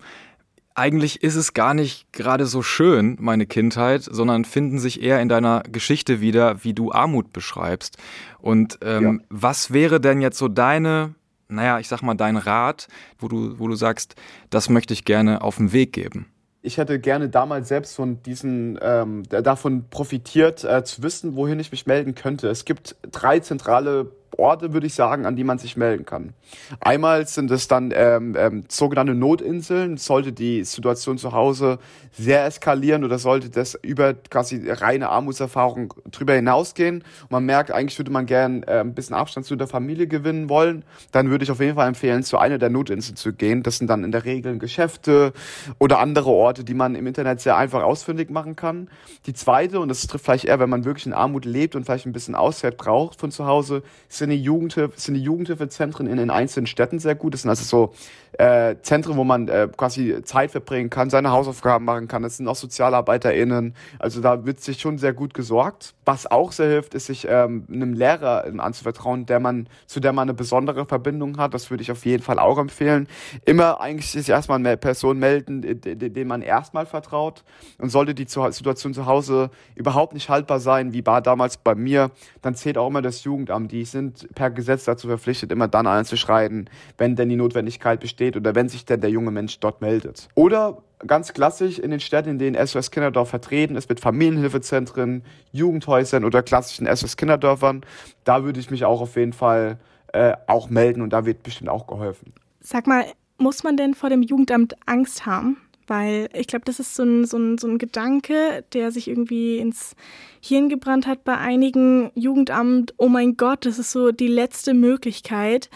eigentlich 0.74 1.22
ist 1.22 1.36
es 1.36 1.54
gar 1.54 1.74
nicht 1.74 2.12
gerade 2.14 2.46
so 2.46 2.62
schön, 2.62 3.18
meine 3.20 3.46
Kindheit, 3.46 4.04
sondern 4.04 4.46
finden 4.46 4.80
sich 4.80 5.02
eher 5.02 5.22
in 5.22 5.30
deiner 5.30 5.64
Geschichte 5.64 6.22
wieder, 6.22 6.64
wie 6.64 6.74
du 6.74 6.92
Armut 6.92 7.34
beschreibst. 7.34 7.98
Und 8.40 8.80
ähm, 8.82 9.04
ja. 9.04 9.26
was 9.30 9.72
wäre 9.72 10.00
denn 10.00 10.22
jetzt 10.22 10.38
so 10.38 10.48
deine, 10.48 11.14
naja, 11.50 11.80
ich 11.80 11.88
sag 11.88 12.02
mal, 12.02 12.16
dein 12.16 12.38
Rat, 12.38 12.88
wo 13.20 13.28
du, 13.28 13.60
wo 13.60 13.68
du 13.68 13.76
sagst, 13.76 14.16
das 14.50 14.70
möchte 14.70 14.94
ich 14.94 15.04
gerne 15.04 15.42
auf 15.42 15.58
den 15.58 15.74
Weg 15.74 15.94
geben? 15.94 16.31
Ich 16.62 16.78
hätte 16.78 17.00
gerne 17.00 17.30
damals 17.30 17.68
selbst 17.68 17.96
von 17.96 18.22
diesen 18.24 18.78
ähm, 18.82 19.24
davon 19.30 19.86
profitiert, 19.90 20.64
äh, 20.64 20.84
zu 20.84 21.02
wissen, 21.04 21.36
wohin 21.36 21.60
ich 21.60 21.72
mich 21.72 21.88
melden 21.88 22.14
könnte. 22.14 22.50
Es 22.50 22.66
gibt 22.66 22.96
drei 23.12 23.40
zentrale 23.40 24.12
Orte, 24.42 24.74
würde 24.74 24.88
ich 24.88 24.94
sagen, 24.94 25.26
an 25.26 25.36
die 25.36 25.44
man 25.44 25.58
sich 25.58 25.78
melden 25.78 26.06
kann. 26.06 26.34
Einmal 26.80 27.28
sind 27.28 27.52
es 27.52 27.68
dann 27.68 27.94
ähm, 27.96 28.36
ähm, 28.38 28.64
sogenannte 28.68 29.14
Notinseln. 29.14 29.98
Sollte 29.98 30.34
die 30.34 30.64
Situation 30.64 31.18
zu 31.18 31.32
Hause 31.32 31.80
sehr 32.12 32.46
eskalieren 32.46 33.04
oder 33.04 33.20
sollte 33.20 33.50
das 33.50 33.76
über 33.82 34.14
quasi 34.14 34.70
reine 34.70 35.10
Armutserfahrung 35.10 35.94
drüber 36.12 36.34
hinausgehen 36.34 37.04
und 37.24 37.32
man 37.32 37.46
merkt, 37.46 37.72
eigentlich 37.72 37.98
würde 37.98 38.12
man 38.12 38.26
gern 38.26 38.64
äh, 38.64 38.80
ein 38.80 38.94
bisschen 38.94 39.16
Abstand 39.16 39.46
zu 39.46 39.56
der 39.56 39.68
Familie 39.68 40.08
gewinnen 40.08 40.50
wollen, 40.50 40.84
dann 41.12 41.30
würde 41.30 41.44
ich 41.44 41.52
auf 41.52 41.60
jeden 41.60 41.76
Fall 41.76 41.88
empfehlen, 41.88 42.24
zu 42.24 42.38
einer 42.38 42.58
der 42.58 42.70
Notinseln 42.70 43.16
zu 43.16 43.34
gehen. 43.34 43.64
Das 43.64 43.78
sind 43.78 43.88
dann 43.88 44.04
in 44.04 44.12
der 44.12 44.26
Regel 44.26 44.58
Geschäfte 44.58 45.34
oder 45.80 46.00
andere 46.00 46.30
Orte, 46.30 46.64
die 46.64 46.74
man 46.74 46.96
im 46.96 47.08
Internet 47.08 47.42
sehr 47.42 47.56
einfach 47.56 47.84
ausfindig 47.84 48.30
machen 48.30 48.56
kann. 48.56 48.90
Die 49.26 49.34
zweite, 49.34 49.80
und 49.80 49.90
das 49.90 50.06
trifft 50.08 50.26
vielleicht 50.26 50.46
eher, 50.46 50.60
wenn 50.60 50.70
man 50.70 50.86
wirklich 50.86 51.06
in 51.06 51.14
Armut 51.14 51.46
lebt 51.46 51.76
und 51.76 51.86
vielleicht 51.86 52.06
ein 52.06 52.14
bisschen 52.14 52.36
Auszeit 52.36 52.78
braucht 52.78 53.20
von 53.20 53.32
zu 53.32 53.46
Hause, 53.46 53.84
sind 54.10 54.31
Jugendhilfe, 54.36 55.00
sind 55.00 55.16
die 55.16 55.24
Jugendhilfezentren 55.24 56.08
in 56.08 56.18
den 56.18 56.30
einzelnen 56.30 56.68
Städten 56.68 57.00
sehr 57.00 57.16
gut. 57.16 57.34
Das 57.34 57.42
sind 57.42 57.50
also 57.50 57.64
so 57.64 57.94
äh, 58.42 58.82
Zentren, 58.82 59.18
wo 59.18 59.24
man 59.24 59.48
äh, 59.48 59.70
quasi 59.78 60.24
Zeit 60.24 60.50
verbringen 60.50 60.90
kann, 60.90 61.12
seine 61.12 61.30
Hausaufgaben 61.30 61.86
machen 61.86 62.08
kann. 62.08 62.24
Das 62.24 62.38
sind 62.38 62.48
auch 62.48 62.56
SozialarbeiterInnen. 62.56 63.76
Also 64.00 64.20
da 64.20 64.48
wird 64.48 64.62
sich 64.62 64.82
schon 64.82 64.98
sehr 64.98 65.14
gut 65.14 65.36
gesorgt. 65.36 65.94
Was 66.06 66.26
auch 66.26 66.52
sehr 66.52 66.68
hilft, 66.68 66.96
ist 66.96 67.06
sich 67.06 67.28
ähm, 67.30 67.68
einem 67.72 67.94
Lehrer 67.94 68.46
anzuvertrauen, 68.58 69.28
der 69.28 69.40
man, 69.40 69.70
zu 69.86 70.00
der 70.00 70.12
man 70.12 70.24
eine 70.24 70.34
besondere 70.34 70.88
Verbindung 70.88 71.38
hat. 71.38 71.54
Das 71.54 71.70
würde 71.70 71.84
ich 71.84 71.92
auf 71.92 72.04
jeden 72.04 72.24
Fall 72.24 72.40
auch 72.40 72.58
empfehlen. 72.58 73.08
Immer 73.46 73.80
eigentlich 73.80 74.10
sich 74.10 74.30
erstmal 74.30 74.58
eine 74.58 74.76
Person 74.76 75.20
melden, 75.20 75.62
den 75.62 76.28
man 76.28 76.42
erstmal 76.42 76.88
vertraut. 76.88 77.44
Und 77.78 77.90
sollte 77.90 78.16
die 78.16 78.26
Situation 78.28 78.96
zu 78.96 79.06
Hause 79.06 79.52
überhaupt 79.76 80.16
nicht 80.16 80.30
haltbar 80.30 80.60
sein, 80.60 80.94
wie 80.94 81.06
war 81.06 81.22
damals 81.22 81.58
bei 81.58 81.76
mir, 81.76 82.10
dann 82.42 82.56
zählt 82.56 82.80
auch 82.80 82.88
immer 82.88 83.04
das 83.04 83.24
Jugendamt. 83.24 83.72
Die 83.72 83.86
sind 83.86 84.34
per 84.34 84.50
Gesetz 84.50 84.86
dazu 84.86 85.08
verpflichtet, 85.08 85.52
immer 85.52 85.68
dann 85.68 85.86
einzuschreiten, 85.86 86.72
wenn 86.98 87.16
denn 87.16 87.30
die 87.30 87.36
Notwendigkeit 87.36 88.00
besteht 88.00 88.31
steht 88.32 88.38
oder 88.38 88.56
wenn 88.56 88.70
sich 88.70 88.86
denn 88.86 89.02
der 89.02 89.10
junge 89.10 89.32
Mensch 89.32 89.60
dort 89.60 89.82
meldet. 89.82 90.30
Oder 90.36 90.82
ganz 91.06 91.34
klassisch 91.34 91.80
in 91.80 91.92
den 91.92 92.00
Städten, 92.00 92.30
in 92.30 92.40
denen 92.40 92.68
SOS 92.68 92.92
Kinderdorf 92.92 93.30
vertreten 93.30 93.76
ist, 93.76 93.90
mit 93.90 94.00
Familienhilfezentren, 94.00 95.24
Jugendhäusern 95.52 96.26
oder 96.26 96.44
klassischen 96.44 96.88
SOS 96.88 97.18
Kinderdörfern, 97.18 97.82
da 98.24 98.44
würde 98.44 98.60
ich 98.60 98.72
mich 98.72 98.86
auch 98.86 99.02
auf 99.02 99.16
jeden 99.16 99.34
Fall 99.34 99.78
äh, 100.14 100.34
auch 100.48 100.70
melden 100.70 101.02
und 101.02 101.12
da 101.12 101.26
wird 101.26 101.44
bestimmt 101.44 101.70
auch 101.70 101.88
geholfen. 101.88 102.34
Sag 102.60 102.88
mal, 102.88 103.06
muss 103.38 103.64
man 103.64 103.78
denn 103.78 103.94
vor 103.94 104.10
dem 104.10 104.22
Jugendamt 104.22 104.76
Angst 104.86 105.26
haben? 105.26 105.58
Weil 105.88 106.30
ich 106.34 106.48
glaube, 106.48 106.64
das 106.66 106.80
ist 106.80 106.96
so 106.96 107.04
ein, 107.04 107.26
so, 107.26 107.38
ein, 107.38 107.58
so 107.58 107.68
ein 107.68 107.78
Gedanke, 107.78 108.64
der 108.72 108.92
sich 108.92 109.10
irgendwie 109.10 109.58
ins 109.58 109.96
Hirn 110.40 110.70
gebrannt 110.70 111.06
hat 111.06 111.26
bei 111.26 111.38
einigen 111.38 112.12
Jugendamt. 112.14 112.94
Oh 112.98 113.10
mein 113.10 113.36
Gott, 113.36 113.66
das 113.66 113.80
ist 113.80 113.92
so 113.92 114.12
die 114.12 114.28
letzte 114.28 114.74
Möglichkeit. 114.74 115.70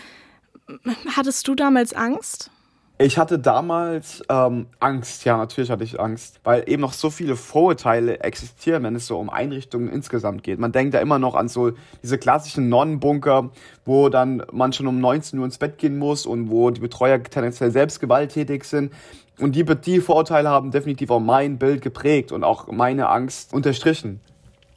Hattest 1.15 1.47
du 1.47 1.56
damals 1.56 1.93
Angst? 1.93 2.51
Ich 2.97 3.17
hatte 3.17 3.38
damals 3.38 4.23
ähm, 4.30 4.67
Angst, 4.80 5.25
ja, 5.25 5.36
natürlich 5.36 5.69
hatte 5.69 5.84
ich 5.84 5.99
Angst, 5.99 6.39
weil 6.45 6.63
eben 6.67 6.82
noch 6.82 6.93
so 6.93 7.10
viele 7.10 7.36
Vorurteile 7.36 8.21
existieren, 8.21 8.84
wenn 8.84 8.95
es 8.95 9.06
so 9.06 9.19
um 9.19 9.30
Einrichtungen 9.30 9.89
insgesamt 9.89 10.43
geht. 10.43 10.60
Man 10.60 10.71
denkt 10.71 10.93
ja 10.93 11.01
immer 11.01 11.19
noch 11.19 11.36
an 11.36 11.49
so 11.49 11.73
diese 12.01 12.17
klassischen 12.17 12.69
Nonnenbunker, 12.69 13.49
wo 13.84 14.08
dann 14.08 14.43
man 14.54 14.71
schon 14.71 14.88
um 14.88 15.01
19 15.01 15.38
Uhr 15.38 15.43
ins 15.43 15.58
Bett 15.58 15.78
gehen 15.78 15.97
muss 15.97 16.25
und 16.25 16.49
wo 16.49 16.69
die 16.69 16.80
Betreuer 16.80 17.21
tendenziell 17.21 17.69
selbst 17.71 17.99
gewalttätig 17.99 18.63
sind. 18.63 18.93
Und 19.39 19.58
die, 19.58 19.65
die 19.65 19.99
Vorurteile 19.99 20.47
haben 20.47 20.71
definitiv 20.71 21.12
auch 21.12 21.19
mein 21.19 21.58
Bild 21.58 21.82
geprägt 21.82 22.32
und 22.32 22.45
auch 22.45 22.71
meine 22.71 23.10
Angst 23.10 23.54
unterstrichen. 23.54 24.21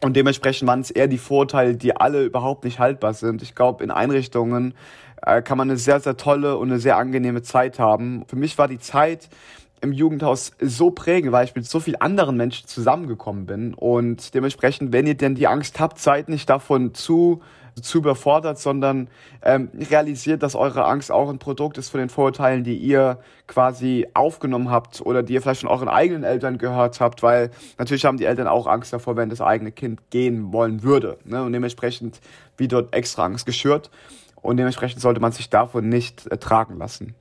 Und 0.02 0.16
dementsprechend 0.16 0.68
waren 0.68 0.80
es 0.80 0.90
eher 0.90 1.06
die 1.06 1.18
Vorurteile, 1.18 1.74
die 1.74 1.96
alle 1.96 2.24
überhaupt 2.24 2.64
nicht 2.64 2.80
haltbar 2.80 3.14
sind. 3.14 3.42
Ich 3.42 3.54
glaube, 3.54 3.82
in 3.82 3.90
Einrichtungen 3.92 4.74
äh, 5.22 5.42
kann 5.42 5.58
man 5.58 5.70
eine 5.70 5.78
sehr, 5.78 6.00
sehr 6.00 6.16
tolle 6.16 6.56
und 6.56 6.70
eine 6.70 6.80
sehr 6.80 6.96
angenehme 6.96 7.42
Zeit 7.42 7.78
haben. 7.78 8.24
Für 8.26 8.36
mich 8.36 8.58
war 8.58 8.68
die 8.68 8.78
Zeit 8.78 9.28
im 9.80 9.92
Jugendhaus 9.92 10.52
so 10.60 10.90
prägend, 10.90 11.32
weil 11.32 11.44
ich 11.44 11.54
mit 11.54 11.66
so 11.66 11.80
vielen 11.80 12.00
anderen 12.00 12.36
Menschen 12.36 12.66
zusammengekommen 12.66 13.46
bin. 13.46 13.74
Und 13.74 14.34
dementsprechend, 14.34 14.92
wenn 14.92 15.06
ihr 15.06 15.16
denn 15.16 15.34
die 15.34 15.46
Angst 15.46 15.78
habt, 15.78 15.98
seid 15.98 16.28
nicht 16.28 16.50
davon 16.50 16.94
zu 16.94 17.40
zu 17.82 17.98
überfordert, 17.98 18.58
sondern 18.58 19.08
ähm, 19.42 19.70
realisiert, 19.90 20.42
dass 20.42 20.54
eure 20.54 20.84
Angst 20.86 21.10
auch 21.10 21.30
ein 21.30 21.38
Produkt 21.38 21.78
ist 21.78 21.90
von 21.90 22.00
den 22.00 22.08
Vorurteilen, 22.08 22.64
die 22.64 22.76
ihr 22.76 23.18
quasi 23.46 24.06
aufgenommen 24.14 24.70
habt 24.70 25.00
oder 25.00 25.22
die 25.22 25.34
ihr 25.34 25.42
vielleicht 25.42 25.60
von 25.60 25.70
euren 25.70 25.88
eigenen 25.88 26.24
Eltern 26.24 26.58
gehört 26.58 27.00
habt, 27.00 27.22
weil 27.22 27.50
natürlich 27.78 28.04
haben 28.04 28.18
die 28.18 28.24
Eltern 28.24 28.48
auch 28.48 28.66
Angst 28.66 28.92
davor, 28.92 29.16
wenn 29.16 29.30
das 29.30 29.40
eigene 29.40 29.72
Kind 29.72 30.10
gehen 30.10 30.52
wollen 30.52 30.82
würde. 30.82 31.18
Ne? 31.24 31.42
Und 31.42 31.52
dementsprechend 31.52 32.20
wie 32.56 32.68
dort 32.68 32.94
extra 32.94 33.24
Angst 33.24 33.46
geschürt 33.46 33.90
und 34.42 34.56
dementsprechend 34.56 35.00
sollte 35.00 35.20
man 35.20 35.32
sich 35.32 35.50
davon 35.50 35.88
nicht 35.88 36.26
ertragen 36.26 36.78
lassen. 36.78 37.14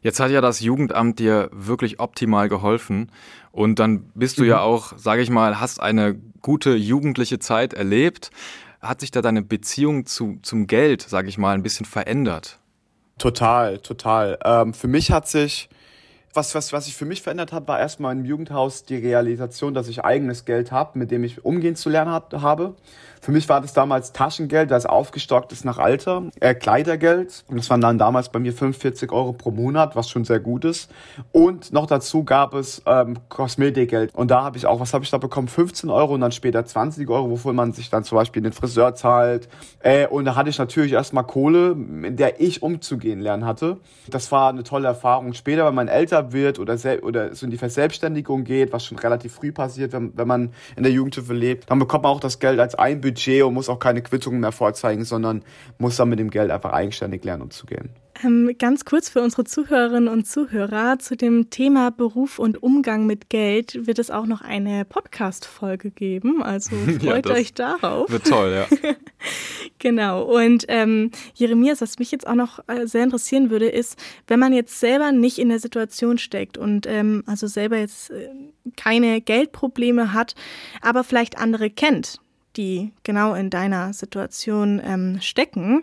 Jetzt 0.00 0.20
hat 0.20 0.30
ja 0.30 0.40
das 0.40 0.60
Jugendamt 0.60 1.18
dir 1.18 1.50
wirklich 1.52 2.00
optimal 2.00 2.48
geholfen 2.48 3.12
und 3.52 3.78
dann 3.78 4.10
bist 4.14 4.38
du 4.38 4.42
mhm. 4.42 4.48
ja 4.48 4.60
auch, 4.60 4.96
sage 4.96 5.22
ich 5.22 5.30
mal, 5.30 5.60
hast 5.60 5.80
eine 5.80 6.14
gute 6.40 6.74
jugendliche 6.74 7.38
Zeit 7.38 7.74
erlebt. 7.74 8.30
Hat 8.80 9.00
sich 9.00 9.10
da 9.10 9.20
deine 9.20 9.42
Beziehung 9.42 10.06
zu, 10.06 10.38
zum 10.42 10.66
Geld, 10.66 11.02
sage 11.02 11.28
ich 11.28 11.38
mal, 11.38 11.54
ein 11.54 11.62
bisschen 11.62 11.86
verändert? 11.86 12.58
Total, 13.18 13.78
total. 13.78 14.38
Ähm, 14.44 14.74
für 14.74 14.88
mich 14.88 15.10
hat 15.10 15.28
sich 15.28 15.68
was, 16.36 16.54
was, 16.54 16.72
was 16.72 16.84
sich 16.84 16.94
für 16.94 17.06
mich 17.06 17.22
verändert 17.22 17.52
hat, 17.52 17.66
war 17.66 17.80
erstmal 17.80 18.14
im 18.14 18.24
Jugendhaus 18.24 18.84
die 18.84 18.96
Realisation, 18.96 19.74
dass 19.74 19.88
ich 19.88 20.04
eigenes 20.04 20.44
Geld 20.44 20.70
habe, 20.70 20.98
mit 20.98 21.10
dem 21.10 21.24
ich 21.24 21.44
umgehen 21.44 21.74
zu 21.74 21.88
lernen 21.88 22.12
hat, 22.12 22.34
habe. 22.34 22.76
Für 23.26 23.32
mich 23.32 23.48
war 23.48 23.60
das 23.60 23.72
damals 23.72 24.12
Taschengeld, 24.12 24.70
das 24.70 24.86
aufgestockt 24.86 25.50
ist 25.50 25.64
nach 25.64 25.78
Alter, 25.78 26.26
äh, 26.38 26.54
Kleidergeld. 26.54 27.44
Und 27.48 27.56
das 27.56 27.68
waren 27.70 27.80
dann 27.80 27.98
damals 27.98 28.28
bei 28.28 28.38
mir 28.38 28.52
45 28.52 29.10
Euro 29.10 29.32
pro 29.32 29.50
Monat, 29.50 29.96
was 29.96 30.08
schon 30.08 30.24
sehr 30.24 30.38
gut 30.38 30.64
ist. 30.64 30.92
Und 31.32 31.72
noch 31.72 31.86
dazu 31.86 32.22
gab 32.22 32.54
es 32.54 32.82
ähm, 32.86 33.18
Kosmetikgeld. 33.28 34.14
Und 34.14 34.30
da 34.30 34.44
habe 34.44 34.56
ich 34.56 34.66
auch, 34.66 34.78
was 34.78 34.94
habe 34.94 35.02
ich 35.02 35.10
da 35.10 35.18
bekommen? 35.18 35.48
15 35.48 35.90
Euro 35.90 36.14
und 36.14 36.20
dann 36.20 36.30
später 36.30 36.64
20 36.64 37.08
Euro, 37.08 37.28
wovon 37.28 37.56
man 37.56 37.72
sich 37.72 37.90
dann 37.90 38.04
zum 38.04 38.14
Beispiel 38.14 38.42
den 38.42 38.52
Friseur 38.52 38.94
zahlt. 38.94 39.48
Äh, 39.80 40.06
und 40.06 40.24
da 40.24 40.36
hatte 40.36 40.50
ich 40.50 40.58
natürlich 40.58 40.92
erstmal 40.92 41.24
Kohle, 41.24 41.72
in 41.72 42.14
der 42.14 42.40
ich 42.40 42.62
umzugehen 42.62 43.20
lernen 43.20 43.44
hatte. 43.44 43.78
Das 44.08 44.30
war 44.30 44.50
eine 44.50 44.62
tolle 44.62 44.86
Erfahrung. 44.86 45.32
Später, 45.32 45.66
wenn 45.66 45.74
man 45.74 45.88
älter 45.88 46.32
wird 46.32 46.60
oder, 46.60 46.76
oder 47.02 47.34
so 47.34 47.44
in 47.44 47.50
die 47.50 47.58
Verselbstständigung 47.58 48.44
geht, 48.44 48.72
was 48.72 48.84
schon 48.84 49.00
relativ 49.00 49.34
früh 49.34 49.50
passiert, 49.50 49.92
wenn, 49.92 50.16
wenn 50.16 50.28
man 50.28 50.52
in 50.76 50.84
der 50.84 50.92
Jugendhilfe 50.92 51.34
lebt, 51.34 51.68
dann 51.68 51.80
bekommt 51.80 52.04
man 52.04 52.12
auch 52.12 52.20
das 52.20 52.38
Geld 52.38 52.60
als 52.60 52.76
Einbudget 52.76 53.15
Und 53.16 53.54
muss 53.54 53.68
auch 53.68 53.78
keine 53.78 54.02
Quittungen 54.02 54.40
mehr 54.40 54.52
vorzeigen, 54.52 55.04
sondern 55.04 55.42
muss 55.78 55.96
dann 55.96 56.08
mit 56.08 56.18
dem 56.18 56.30
Geld 56.30 56.50
einfach 56.50 56.72
eigenständig 56.72 57.24
lernen 57.24 57.42
umzugehen. 57.42 57.90
Ähm, 58.24 58.54
ganz 58.58 58.84
kurz 58.84 59.08
für 59.08 59.20
unsere 59.20 59.44
Zuhörerinnen 59.44 60.08
und 60.08 60.26
Zuhörer 60.26 60.98
zu 60.98 61.16
dem 61.16 61.50
Thema 61.50 61.90
Beruf 61.90 62.38
und 62.38 62.62
Umgang 62.62 63.06
mit 63.06 63.28
Geld 63.28 63.86
wird 63.86 63.98
es 63.98 64.10
auch 64.10 64.26
noch 64.26 64.40
eine 64.40 64.84
Podcast-Folge 64.84 65.90
geben. 65.90 66.42
Also 66.42 66.76
freut 67.00 67.26
ja, 67.26 67.34
euch 67.34 67.52
darauf. 67.52 68.10
Wird 68.10 68.26
toll, 68.26 68.52
ja. 68.54 68.94
genau. 69.78 70.22
Und 70.22 70.64
ähm, 70.68 71.10
Jeremias, 71.34 71.80
was 71.80 71.98
mich 71.98 72.10
jetzt 72.10 72.26
auch 72.26 72.34
noch 72.34 72.60
äh, 72.68 72.86
sehr 72.86 73.04
interessieren 73.04 73.50
würde, 73.50 73.68
ist, 73.68 73.98
wenn 74.26 74.40
man 74.40 74.52
jetzt 74.52 74.80
selber 74.80 75.12
nicht 75.12 75.38
in 75.38 75.48
der 75.48 75.58
Situation 75.58 76.18
steckt 76.18 76.56
und 76.56 76.86
ähm, 76.86 77.22
also 77.26 77.46
selber 77.46 77.76
jetzt 77.76 78.10
äh, 78.10 78.30
keine 78.76 79.20
Geldprobleme 79.20 80.12
hat, 80.12 80.34
aber 80.80 81.04
vielleicht 81.04 81.38
andere 81.38 81.70
kennt, 81.70 82.20
die 82.56 82.92
genau 83.02 83.34
in 83.34 83.50
deiner 83.50 83.92
Situation 83.92 84.80
ähm, 84.84 85.18
stecken. 85.20 85.82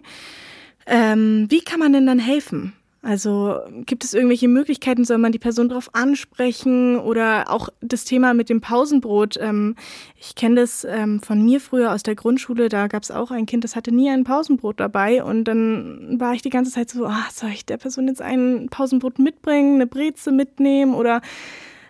Ähm, 0.86 1.48
wie 1.50 1.62
kann 1.62 1.80
man 1.80 1.94
denn 1.94 2.06
dann 2.06 2.20
helfen? 2.20 2.74
Also 3.06 3.60
gibt 3.86 4.06
es 4.06 4.14
irgendwelche 4.14 4.48
Möglichkeiten, 4.48 5.04
soll 5.04 5.18
man 5.18 5.34
die 5.34 5.40
Person 5.40 5.68
darauf 5.68 5.94
ansprechen 5.94 6.98
oder 6.98 7.52
auch 7.52 7.68
das 7.82 8.06
Thema 8.06 8.34
mit 8.34 8.48
dem 8.48 8.62
Pausenbrot? 8.62 9.36
Ähm, 9.42 9.76
ich 10.18 10.36
kenne 10.36 10.62
das 10.62 10.88
ähm, 10.90 11.20
von 11.20 11.44
mir 11.44 11.60
früher 11.60 11.92
aus 11.92 12.04
der 12.04 12.16
Grundschule, 12.16 12.70
da 12.70 12.88
gab 12.88 13.04
es 13.04 13.12
auch 13.12 13.30
ein 13.30 13.46
Kind, 13.46 13.66
das 13.66 13.76
hatte 13.76 13.94
nie 13.94 14.10
ein 14.10 14.24
Pausenbrot 14.24 14.80
dabei 14.80 15.22
und 15.22 15.44
dann 15.44 16.18
war 16.18 16.34
ich 16.34 16.44
die 16.44 16.50
ganze 16.50 16.72
Zeit 16.72 16.92
so, 16.92 17.06
ah, 17.06 17.26
soll 17.30 17.50
ich 17.50 17.66
der 17.66 17.76
Person 17.76 18.08
jetzt 18.08 18.22
ein 18.22 18.70
Pausenbrot 18.72 19.20
mitbringen, 19.20 19.76
eine 19.76 19.88
Breze 19.88 20.32
mitnehmen 20.32 20.94
oder 20.94 21.22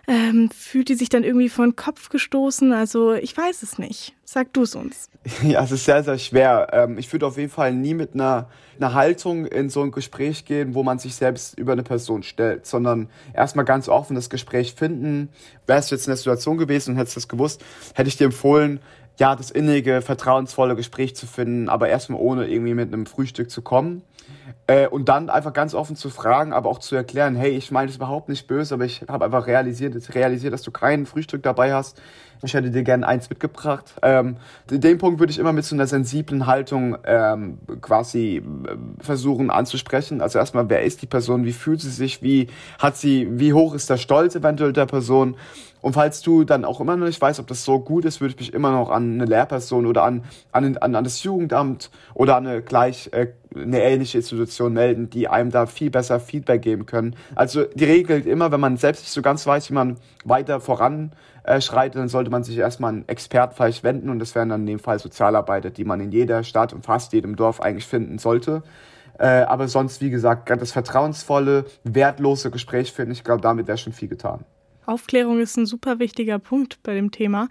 ähm, 0.06 0.50
fühlt 0.50 0.88
die 0.88 0.94
sich 0.94 1.08
dann 1.08 1.24
irgendwie 1.24 1.48
von 1.48 1.76
Kopf 1.76 2.08
gestoßen? 2.08 2.72
Also 2.72 3.14
ich 3.14 3.36
weiß 3.36 3.62
es 3.62 3.78
nicht. 3.78 4.14
Sag 4.24 4.52
du 4.52 4.62
es 4.62 4.74
uns. 4.74 5.08
Ja, 5.42 5.62
es 5.62 5.70
ist 5.70 5.84
sehr, 5.84 6.02
sehr 6.02 6.18
schwer. 6.18 6.68
Ähm, 6.72 6.98
ich 6.98 7.12
würde 7.12 7.26
auf 7.26 7.38
jeden 7.38 7.50
Fall 7.50 7.72
nie 7.72 7.94
mit 7.94 8.14
einer, 8.14 8.48
einer 8.78 8.94
Haltung 8.94 9.46
in 9.46 9.70
so 9.70 9.82
ein 9.82 9.90
Gespräch 9.90 10.44
gehen, 10.44 10.74
wo 10.74 10.82
man 10.82 10.98
sich 10.98 11.14
selbst 11.14 11.58
über 11.58 11.72
eine 11.72 11.82
Person 11.82 12.22
stellt, 12.22 12.66
sondern 12.66 13.08
erstmal 13.32 13.64
ganz 13.64 13.88
offen 13.88 14.16
das 14.16 14.28
Gespräch 14.28 14.74
finden. 14.74 15.28
Wärst 15.66 15.90
du 15.90 15.94
jetzt 15.94 16.06
in 16.06 16.10
der 16.10 16.16
Situation 16.16 16.58
gewesen 16.58 16.92
und 16.92 16.96
hättest 16.98 17.16
das 17.16 17.28
gewusst, 17.28 17.64
hätte 17.94 18.08
ich 18.08 18.16
dir 18.16 18.24
empfohlen, 18.24 18.80
ja, 19.18 19.36
das 19.36 19.50
innige, 19.50 20.02
vertrauensvolle 20.02 20.74
Gespräch 20.74 21.14
zu 21.14 21.26
finden, 21.26 21.68
aber 21.68 21.88
erstmal 21.88 22.20
ohne 22.20 22.46
irgendwie 22.46 22.74
mit 22.74 22.92
einem 22.92 23.06
Frühstück 23.06 23.50
zu 23.50 23.62
kommen. 23.62 24.02
Äh, 24.66 24.88
und 24.88 25.08
dann 25.10 25.28
einfach 25.28 25.52
ganz 25.52 25.74
offen 25.74 25.94
zu 25.94 26.08
fragen, 26.08 26.52
aber 26.54 26.70
auch 26.70 26.78
zu 26.78 26.96
erklären, 26.96 27.36
hey, 27.36 27.50
ich 27.50 27.70
meine 27.70 27.90
es 27.90 27.96
überhaupt 27.96 28.30
nicht 28.30 28.46
böse, 28.46 28.74
aber 28.74 28.86
ich 28.86 29.04
habe 29.08 29.26
einfach 29.26 29.46
realisiert, 29.46 30.14
realisiert, 30.14 30.54
dass 30.54 30.62
du 30.62 30.70
kein 30.70 31.04
Frühstück 31.04 31.42
dabei 31.42 31.74
hast. 31.74 32.00
Ich 32.42 32.54
hätte 32.54 32.70
dir 32.70 32.82
gerne 32.82 33.06
eins 33.06 33.28
mitgebracht. 33.28 33.94
Ähm, 34.02 34.36
den 34.70 34.98
Punkt 34.98 35.20
würde 35.20 35.30
ich 35.30 35.38
immer 35.38 35.52
mit 35.52 35.64
so 35.64 35.74
einer 35.74 35.86
sensiblen 35.86 36.46
Haltung 36.46 36.96
ähm, 37.04 37.58
quasi 37.80 38.36
äh, 38.36 38.42
versuchen 39.00 39.50
anzusprechen. 39.50 40.20
Also 40.20 40.38
erstmal, 40.38 40.68
wer 40.68 40.82
ist 40.82 41.02
die 41.02 41.06
Person? 41.06 41.44
Wie 41.44 41.52
fühlt 41.52 41.80
sie 41.80 41.90
sich? 41.90 42.22
Wie 42.22 42.48
hat 42.78 42.96
sie? 42.96 43.28
Wie 43.38 43.52
hoch 43.52 43.74
ist 43.74 43.88
der 43.90 43.98
Stolz 43.98 44.34
eventuell 44.34 44.72
der 44.72 44.86
Person? 44.86 45.36
Und 45.84 45.92
falls 45.92 46.22
du 46.22 46.44
dann 46.44 46.64
auch 46.64 46.80
immer 46.80 46.96
noch 46.96 47.04
nicht 47.04 47.20
weißt, 47.20 47.38
ob 47.40 47.46
das 47.46 47.62
so 47.62 47.78
gut 47.78 48.06
ist, 48.06 48.22
würde 48.22 48.32
ich 48.32 48.40
mich 48.40 48.54
immer 48.54 48.72
noch 48.72 48.88
an 48.88 49.12
eine 49.20 49.26
Lehrperson 49.26 49.84
oder 49.84 50.04
an, 50.04 50.24
an, 50.50 50.78
an, 50.78 50.94
an 50.94 51.04
das 51.04 51.22
Jugendamt 51.22 51.90
oder 52.14 52.36
an 52.36 52.46
eine 52.46 52.62
gleich 52.62 53.10
äh, 53.12 53.34
eine 53.54 53.82
ähnliche 53.82 54.16
Institution 54.16 54.72
melden, 54.72 55.10
die 55.10 55.28
einem 55.28 55.50
da 55.50 55.66
viel 55.66 55.90
besser 55.90 56.20
Feedback 56.20 56.62
geben 56.62 56.86
können. 56.86 57.16
Also 57.34 57.64
die 57.64 57.84
Regel 57.84 58.26
immer, 58.26 58.50
wenn 58.50 58.60
man 58.60 58.78
selbst 58.78 59.02
nicht 59.02 59.12
so 59.12 59.20
ganz 59.20 59.46
weiß, 59.46 59.68
wie 59.68 59.74
man 59.74 59.98
weiter 60.24 60.58
voranschreitet, 60.58 61.96
dann 61.96 62.08
sollte 62.08 62.30
man 62.30 62.44
sich 62.44 62.56
erstmal 62.56 62.94
an 62.94 63.04
Experten 63.06 63.54
vielleicht 63.54 63.84
wenden 63.84 64.08
und 64.08 64.20
das 64.20 64.34
wären 64.34 64.48
dann 64.48 64.62
in 64.62 64.66
dem 64.66 64.78
Fall 64.78 64.98
Sozialarbeiter, 64.98 65.68
die 65.68 65.84
man 65.84 66.00
in 66.00 66.12
jeder 66.12 66.44
Stadt 66.44 66.72
und 66.72 66.86
fast 66.86 67.12
jedem 67.12 67.36
Dorf 67.36 67.60
eigentlich 67.60 67.86
finden 67.86 68.16
sollte. 68.16 68.62
Äh, 69.18 69.26
aber 69.26 69.68
sonst, 69.68 70.00
wie 70.00 70.08
gesagt, 70.08 70.48
das 70.48 70.72
vertrauensvolle, 70.72 71.66
wertlose 71.82 72.50
Gespräch 72.50 72.90
finden, 72.90 73.12
ich 73.12 73.22
glaube, 73.22 73.42
damit 73.42 73.66
wäre 73.66 73.76
schon 73.76 73.92
viel 73.92 74.08
getan. 74.08 74.46
Aufklärung 74.86 75.40
ist 75.40 75.56
ein 75.56 75.66
super 75.66 75.98
wichtiger 75.98 76.38
Punkt 76.38 76.82
bei 76.82 76.94
dem 76.94 77.10
Thema. 77.10 77.48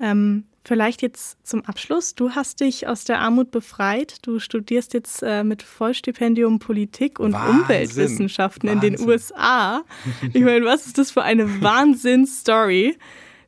Ähm, 0.00 0.44
vielleicht 0.64 1.02
jetzt 1.02 1.38
zum 1.46 1.64
Abschluss. 1.64 2.14
Du 2.14 2.30
hast 2.30 2.60
dich 2.60 2.86
aus 2.88 3.04
der 3.04 3.20
Armut 3.20 3.50
befreit. 3.50 4.18
Du 4.22 4.38
studierst 4.38 4.94
jetzt 4.94 5.22
äh, 5.22 5.44
mit 5.44 5.62
Vollstipendium 5.62 6.58
Politik 6.58 7.20
und 7.20 7.32
Wahnsinn. 7.32 7.60
Umweltwissenschaften 7.60 8.68
Wahnsinn. 8.68 8.94
in 8.94 8.98
den 8.98 9.08
USA. 9.08 9.82
Ich 10.32 10.42
meine, 10.42 10.64
was 10.64 10.86
ist 10.86 10.98
das 10.98 11.10
für 11.10 11.22
eine 11.22 11.62
Wahnsinnsstory? 11.62 12.96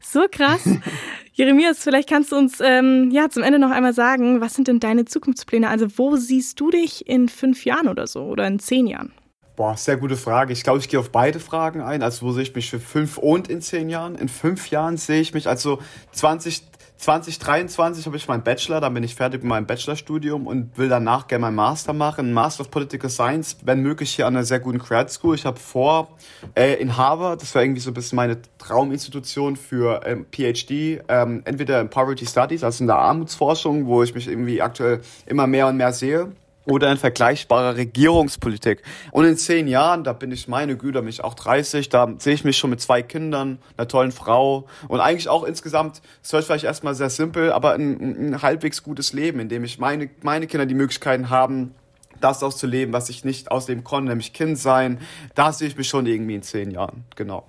So 0.00 0.26
krass. 0.30 0.68
Jeremias, 1.32 1.82
vielleicht 1.82 2.08
kannst 2.08 2.32
du 2.32 2.36
uns 2.36 2.60
ähm, 2.60 3.10
ja 3.10 3.28
zum 3.28 3.42
Ende 3.42 3.58
noch 3.58 3.70
einmal 3.70 3.92
sagen, 3.92 4.40
was 4.40 4.54
sind 4.54 4.68
denn 4.68 4.80
deine 4.80 5.04
Zukunftspläne? 5.04 5.68
Also 5.68 5.86
wo 5.96 6.16
siehst 6.16 6.58
du 6.60 6.70
dich 6.70 7.08
in 7.08 7.28
fünf 7.28 7.64
Jahren 7.64 7.88
oder 7.88 8.06
so 8.06 8.22
oder 8.22 8.46
in 8.46 8.58
zehn 8.58 8.86
Jahren? 8.86 9.12
Boah, 9.58 9.76
sehr 9.76 9.96
gute 9.96 10.16
Frage. 10.16 10.52
Ich 10.52 10.62
glaube, 10.62 10.78
ich 10.78 10.88
gehe 10.88 11.00
auf 11.00 11.10
beide 11.10 11.40
Fragen 11.40 11.80
ein. 11.80 12.04
Also, 12.04 12.24
wo 12.24 12.30
sehe 12.30 12.44
ich 12.44 12.54
mich 12.54 12.70
für 12.70 12.78
fünf 12.78 13.18
und 13.18 13.48
in 13.48 13.60
zehn 13.60 13.88
Jahren? 13.88 14.14
In 14.14 14.28
fünf 14.28 14.70
Jahren 14.70 14.96
sehe 14.96 15.20
ich 15.20 15.34
mich, 15.34 15.48
also 15.48 15.80
20, 16.12 16.62
2023 16.96 18.06
habe 18.06 18.16
ich 18.16 18.28
meinen 18.28 18.44
Bachelor, 18.44 18.80
dann 18.80 18.94
bin 18.94 19.02
ich 19.02 19.16
fertig 19.16 19.42
mit 19.42 19.48
meinem 19.48 19.66
Bachelorstudium 19.66 20.46
und 20.46 20.78
will 20.78 20.88
danach 20.88 21.26
gerne 21.26 21.42
meinen 21.42 21.56
Master 21.56 21.92
machen, 21.92 22.32
Master 22.32 22.60
of 22.60 22.70
Political 22.70 23.10
Science, 23.10 23.56
wenn 23.64 23.80
möglich 23.82 24.12
hier 24.14 24.28
an 24.28 24.36
einer 24.36 24.44
sehr 24.44 24.60
guten 24.60 24.78
Grad 24.78 25.10
School. 25.10 25.34
Ich 25.34 25.44
habe 25.44 25.58
vor, 25.58 26.16
äh, 26.54 26.74
in 26.74 26.96
Harvard, 26.96 27.42
das 27.42 27.52
war 27.56 27.62
irgendwie 27.62 27.80
so 27.80 27.90
ein 27.90 27.94
bisschen 27.94 28.14
meine 28.14 28.38
Trauminstitution 28.58 29.56
für 29.56 30.02
ähm, 30.06 30.26
PhD, 30.30 31.02
ähm, 31.08 31.42
entweder 31.44 31.80
in 31.80 31.90
Poverty 31.90 32.26
Studies, 32.26 32.62
also 32.62 32.84
in 32.84 32.86
der 32.86 32.98
Armutsforschung, 32.98 33.86
wo 33.86 34.04
ich 34.04 34.14
mich 34.14 34.28
irgendwie 34.28 34.62
aktuell 34.62 35.00
immer 35.26 35.48
mehr 35.48 35.66
und 35.66 35.76
mehr 35.76 35.92
sehe 35.92 36.30
oder 36.68 36.90
in 36.92 36.98
vergleichbarer 36.98 37.76
Regierungspolitik. 37.76 38.82
Und 39.10 39.24
in 39.24 39.36
zehn 39.36 39.68
Jahren, 39.68 40.04
da 40.04 40.12
bin 40.12 40.30
ich 40.30 40.48
meine 40.48 40.76
Güte, 40.76 41.02
mich 41.02 41.24
auch 41.24 41.34
30, 41.34 41.88
da 41.88 42.12
sehe 42.18 42.34
ich 42.34 42.44
mich 42.44 42.58
schon 42.58 42.70
mit 42.70 42.80
zwei 42.80 43.02
Kindern, 43.02 43.58
einer 43.76 43.88
tollen 43.88 44.12
Frau 44.12 44.66
und 44.86 45.00
eigentlich 45.00 45.28
auch 45.28 45.44
insgesamt, 45.44 46.02
das 46.22 46.32
hört 46.32 46.44
vielleicht 46.44 46.64
erstmal 46.64 46.94
sehr 46.94 47.10
simpel, 47.10 47.52
aber 47.52 47.72
ein, 47.72 48.32
ein 48.32 48.42
halbwegs 48.42 48.82
gutes 48.82 49.12
Leben, 49.12 49.40
in 49.40 49.48
dem 49.48 49.64
ich 49.64 49.78
meine, 49.78 50.10
meine 50.22 50.46
Kinder 50.46 50.66
die 50.66 50.74
Möglichkeiten 50.74 51.30
haben, 51.30 51.74
das 52.20 52.42
auszuleben, 52.42 52.92
was 52.92 53.08
ich 53.08 53.24
nicht 53.24 53.50
ausleben 53.50 53.84
konnte, 53.84 54.10
nämlich 54.10 54.32
Kind 54.32 54.58
sein. 54.58 54.98
Da 55.34 55.52
sehe 55.52 55.68
ich 55.68 55.76
mich 55.76 55.88
schon 55.88 56.06
irgendwie 56.06 56.34
in 56.34 56.42
zehn 56.42 56.70
Jahren, 56.70 57.04
genau. 57.16 57.48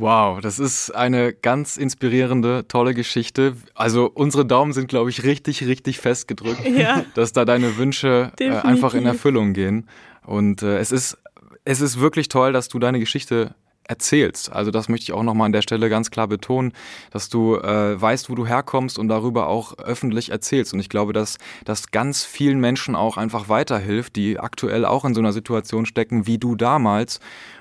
Wow, 0.00 0.40
das 0.40 0.58
ist 0.58 0.90
eine 0.92 1.34
ganz 1.34 1.76
inspirierende, 1.76 2.66
tolle 2.66 2.94
Geschichte. 2.94 3.54
Also 3.74 4.10
unsere 4.12 4.46
Daumen 4.46 4.72
sind, 4.72 4.88
glaube 4.88 5.10
ich, 5.10 5.24
richtig, 5.24 5.66
richtig 5.66 5.98
fest 5.98 6.26
gedrückt, 6.26 6.66
ja. 6.66 7.04
dass 7.14 7.34
da 7.34 7.44
deine 7.44 7.76
Wünsche 7.76 8.32
äh, 8.40 8.50
einfach 8.50 8.94
in 8.94 9.04
Erfüllung 9.04 9.52
gehen. 9.52 9.88
Und 10.24 10.62
äh, 10.62 10.78
es 10.78 10.90
ist 10.90 11.18
es 11.66 11.82
ist 11.82 12.00
wirklich 12.00 12.28
toll, 12.28 12.54
dass 12.54 12.68
du 12.68 12.78
deine 12.78 12.98
Geschichte 12.98 13.54
erzählst. 13.90 14.52
Also 14.52 14.70
das 14.70 14.88
möchte 14.88 15.04
ich 15.04 15.12
auch 15.12 15.22
nochmal 15.22 15.46
an 15.46 15.52
der 15.52 15.62
Stelle 15.62 15.90
ganz 15.90 16.10
klar 16.10 16.28
betonen, 16.28 16.72
dass 17.10 17.28
du 17.28 17.56
äh, 17.56 18.00
weißt, 18.00 18.30
wo 18.30 18.34
du 18.36 18.46
herkommst 18.46 18.98
und 18.98 19.08
darüber 19.08 19.48
auch 19.48 19.76
öffentlich 19.78 20.30
erzählst. 20.30 20.72
Und 20.72 20.80
ich 20.80 20.88
glaube, 20.88 21.12
dass 21.12 21.38
das 21.64 21.90
ganz 21.90 22.24
vielen 22.24 22.60
Menschen 22.60 22.94
auch 22.94 23.16
einfach 23.16 23.48
weiterhilft, 23.48 24.14
die 24.16 24.38
aktuell 24.38 24.84
auch 24.84 25.04
in 25.04 25.12
so 25.12 25.20
einer 25.20 25.32
Situation 25.32 25.86
stecken 25.86 26.26
wie 26.26 26.38
du 26.38 26.54
damals 26.54 27.18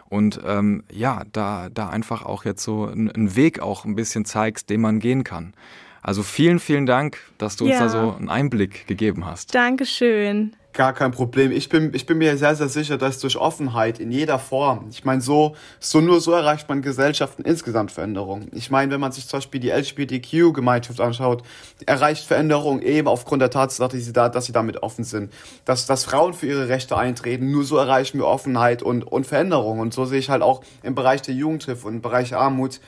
und 0.10 0.39
ähm, 0.45 0.84
ja, 0.91 1.24
da, 1.32 1.69
da 1.69 1.89
einfach 1.89 2.24
auch 2.24 2.45
jetzt 2.45 2.63
so 2.63 2.86
einen 2.86 3.36
Weg 3.36 3.60
auch 3.60 3.86
ein 3.86 3.95
bisschen 3.95 4.26
zeigst, 4.26 4.69
den 4.69 4.82
man 4.82 5.00
gehen 5.00 5.24
kann. 5.24 5.54
Also 6.02 6.24
vielen, 6.24 6.60
vielen 6.60 6.86
Dank, 6.86 7.19
dass 7.38 7.56
du 7.56 7.67
ja. 7.67 7.74
uns 7.74 7.80
da 7.80 7.89
so 7.89 8.15
einen 8.15 8.30
Einblick 8.30 8.88
gegeben 8.88 9.26
hast. 9.26 9.54
Dankeschön. 9.54 10.56
Gar 10.80 10.94
kein 10.94 11.12
Problem. 11.12 11.52
Ich 11.52 11.68
bin, 11.68 11.94
ich 11.94 12.06
bin 12.06 12.20
mir 12.20 12.38
sehr, 12.38 12.56
sehr 12.56 12.70
sicher, 12.70 12.98
dass 12.98 13.20
durch 13.20 13.36
Offenheit 13.36 14.00
in 14.00 14.13
jeder 14.13 14.39
Form, 14.39 14.86
ich 14.89 15.04
meine, 15.04 15.20
so, 15.20 15.58
so 15.82 16.00
nur 16.00 16.22
so 16.22 16.32
erreicht 16.32 16.70
man 16.70 16.82
Gesellschaften 16.82 17.44
insgesamt 17.44 17.92
Veränderungen. 17.92 18.48
Ich 18.54 18.72
meine, 18.72 18.94
wenn 18.94 19.02
man 19.02 19.12
sich 19.12 19.28
zum 19.28 19.39
Beispiel 19.39 19.60
die 19.60 19.72
LGBTQ-Gemeinschaft 19.72 21.02
anschaut, 21.02 21.44
erreicht 21.86 22.24
Veränderung 22.24 22.82
eben 22.82 23.10
aufgrund 23.10 23.42
der 23.42 23.50
Tatsache, 23.50 23.89
dass 23.89 24.06
sie, 24.06 24.13
da, 24.13 24.30
dass 24.30 24.46
sie 24.46 24.54
damit 24.54 24.82
offen 24.82 25.04
sind. 25.04 25.34
Dass, 25.65 25.86
dass 25.86 26.06
Frauen 26.06 26.34
für 26.34 26.46
ihre 26.46 26.70
Rechte 26.70 26.96
eintreten, 26.96 27.52
nur 27.52 27.65
so 27.65 27.76
erreichen 27.76 28.18
wir 28.18 28.28
Offenheit 28.28 28.82
und, 28.82 29.04
und 29.04 29.28
Veränderung. 29.28 29.80
Und 29.80 29.94
so 29.94 30.06
sehe 30.06 30.20
ich 30.20 30.30
halt 30.30 30.42
auch 30.42 30.63
im 30.82 30.96
Bereich 30.96 31.22
der 31.22 31.36
Jugendhilfe 31.36 31.89
und 31.89 31.96
im 31.96 32.02
Bereich 32.02 32.34
Armut 32.34 32.80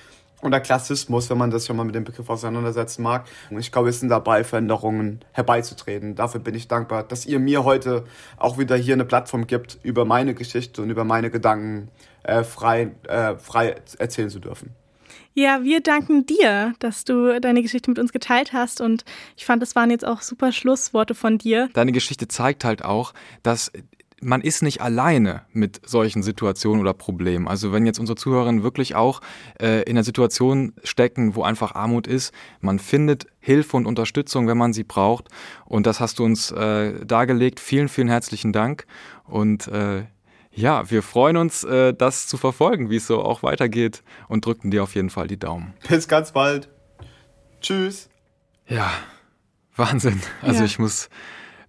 oder 0.42 0.60
Klassismus, 0.60 1.30
wenn 1.30 1.38
man 1.38 1.52
das 1.52 1.66
schon 1.66 1.78
mal 1.78 1.84
mit 1.84 1.96
dem 1.96 2.04
Begriff 2.04 2.30
auseinandersetzen 2.30 3.04
mag. 3.04 3.26
Und 3.50 3.60
ich 3.60 3.72
glaube, 3.72 3.88
wir 3.88 3.94
sind 3.94 4.10
dabei, 4.10 4.44
Veränderungen 4.44 5.20
herbeizutreten. 5.32 6.16
Dafür 6.16 6.42
bin 6.42 6.56
ich 6.56 6.68
dankbar, 6.68 7.04
dass 7.04 7.26
ihr 7.26 7.40
mir 7.40 7.64
heute 7.64 8.06
auch 8.38 8.58
wieder 8.58 8.76
hier 8.76 8.94
eine 8.94 9.06
Plattform 9.06 9.48
gibt, 9.48 9.80
über 9.84 10.06
meine 10.06 10.34
Geschichte 10.34 10.82
und 10.82 10.90
über 10.90 11.04
meine 11.04 11.30
Gedanken 11.30 11.90
äh, 12.24 12.44
frei, 12.44 12.92
äh, 13.08 13.36
frei 13.36 13.76
erzählen 13.98 14.30
zu 14.30 14.40
dürfen. 14.40 14.76
Ja, 15.34 15.64
wir 15.64 15.80
danken 15.80 16.26
dir, 16.26 16.74
dass 16.80 17.06
du 17.06 17.40
deine 17.40 17.62
Geschichte 17.62 17.90
mit 17.90 18.00
uns 18.00 18.12
geteilt 18.12 18.52
hast 18.52 18.82
und 18.82 19.06
ich 19.38 19.46
fand, 19.46 19.62
das 19.62 19.76
waren 19.76 19.90
jetzt 19.90 20.06
auch 20.06 20.22
super 20.22 20.52
Schlussworte 20.52 21.16
von 21.16 21.38
dir. 21.38 21.70
Deine 21.74 21.94
Geschichte 21.94 22.28
zeigt 22.28 22.66
halt 22.66 22.84
auch, 22.84 23.14
dass 23.42 23.72
man 24.22 24.42
ist 24.42 24.62
nicht 24.62 24.82
alleine 24.82 25.42
mit 25.52 25.82
solchen 25.86 26.24
Situationen 26.24 26.82
oder 26.82 26.94
Problemen. 26.94 27.48
Also 27.48 27.72
wenn 27.74 27.86
jetzt 27.86 28.00
unsere 28.00 28.16
Zuhörerinnen 28.16 28.64
wirklich 28.64 28.96
auch 28.96 29.22
äh, 29.60 29.82
in 29.84 29.98
einer 29.98 30.04
Situation 30.04 30.74
stecken, 30.84 31.36
wo 31.36 31.44
einfach 31.44 31.76
Armut 31.76 32.08
ist, 32.08 32.34
man 32.62 32.80
findet 32.80 33.28
Hilfe 33.40 33.78
und 33.78 33.86
Unterstützung, 33.86 34.48
wenn 34.48 34.58
man 34.58 34.74
sie 34.74 34.84
braucht. 34.84 35.28
Und 35.66 35.88
das 35.88 36.00
hast 36.00 36.20
du 36.20 36.24
uns 36.24 36.52
äh, 36.52 37.06
dargelegt. 37.06 37.60
Vielen, 37.60 37.90
vielen 37.90 38.08
herzlichen 38.08 38.54
Dank. 38.54 38.86
Und 39.26 39.68
äh, 39.68 40.04
ja, 40.54 40.90
wir 40.92 41.02
freuen 41.02 41.38
uns, 41.38 41.64
äh, 41.64 41.94
das 41.94 42.28
zu 42.28 42.38
verfolgen, 42.38 42.90
wie 42.90 42.98
es 42.98 43.08
so 43.08 43.24
auch 43.24 43.42
weitergeht 43.42 44.04
und 44.28 44.46
drücken 44.46 44.70
dir 44.70 44.84
auf 44.84 44.96
jeden 44.96 45.10
Fall 45.10 45.28
die 45.28 45.40
Daumen. 45.40 45.74
Bis 45.88 46.08
ganz 46.08 46.32
bald. 46.32 46.70
Tschüss. 47.62 48.10
Ja, 48.68 48.92
Wahnsinn. 49.76 50.22
Also 50.42 50.60
ja. 50.60 50.66
ich 50.66 50.78
muss 50.78 51.10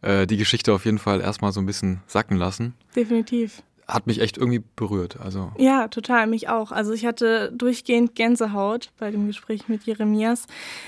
äh, 0.03 0.27
die 0.27 0.37
Geschichte 0.37 0.73
auf 0.73 0.85
jeden 0.85 0.99
Fall 0.99 1.21
erstmal 1.21 1.53
so 1.53 1.61
ein 1.61 1.67
bisschen 1.67 2.01
sacken 2.07 2.37
lassen. 2.37 2.75
Definitiv. 2.95 3.63
Hat 3.89 4.07
mich 4.07 4.21
echt 4.21 4.39
irgendwie 4.39 4.63
berührt. 4.77 5.19
Also. 5.21 5.53
Ja, 5.59 5.89
total, 5.89 6.27
mich 6.27 6.49
auch. 6.49 6.71
Also 6.71 6.93
ich 6.93 7.05
hatte 7.05 7.53
durchgehend 7.53 8.15
Gänsehaut 8.15 8.91
bei 8.99 9.11
dem 9.11 9.27
Gespräch 9.27 9.69
mit 9.69 9.85
Jeremias. 9.85 10.47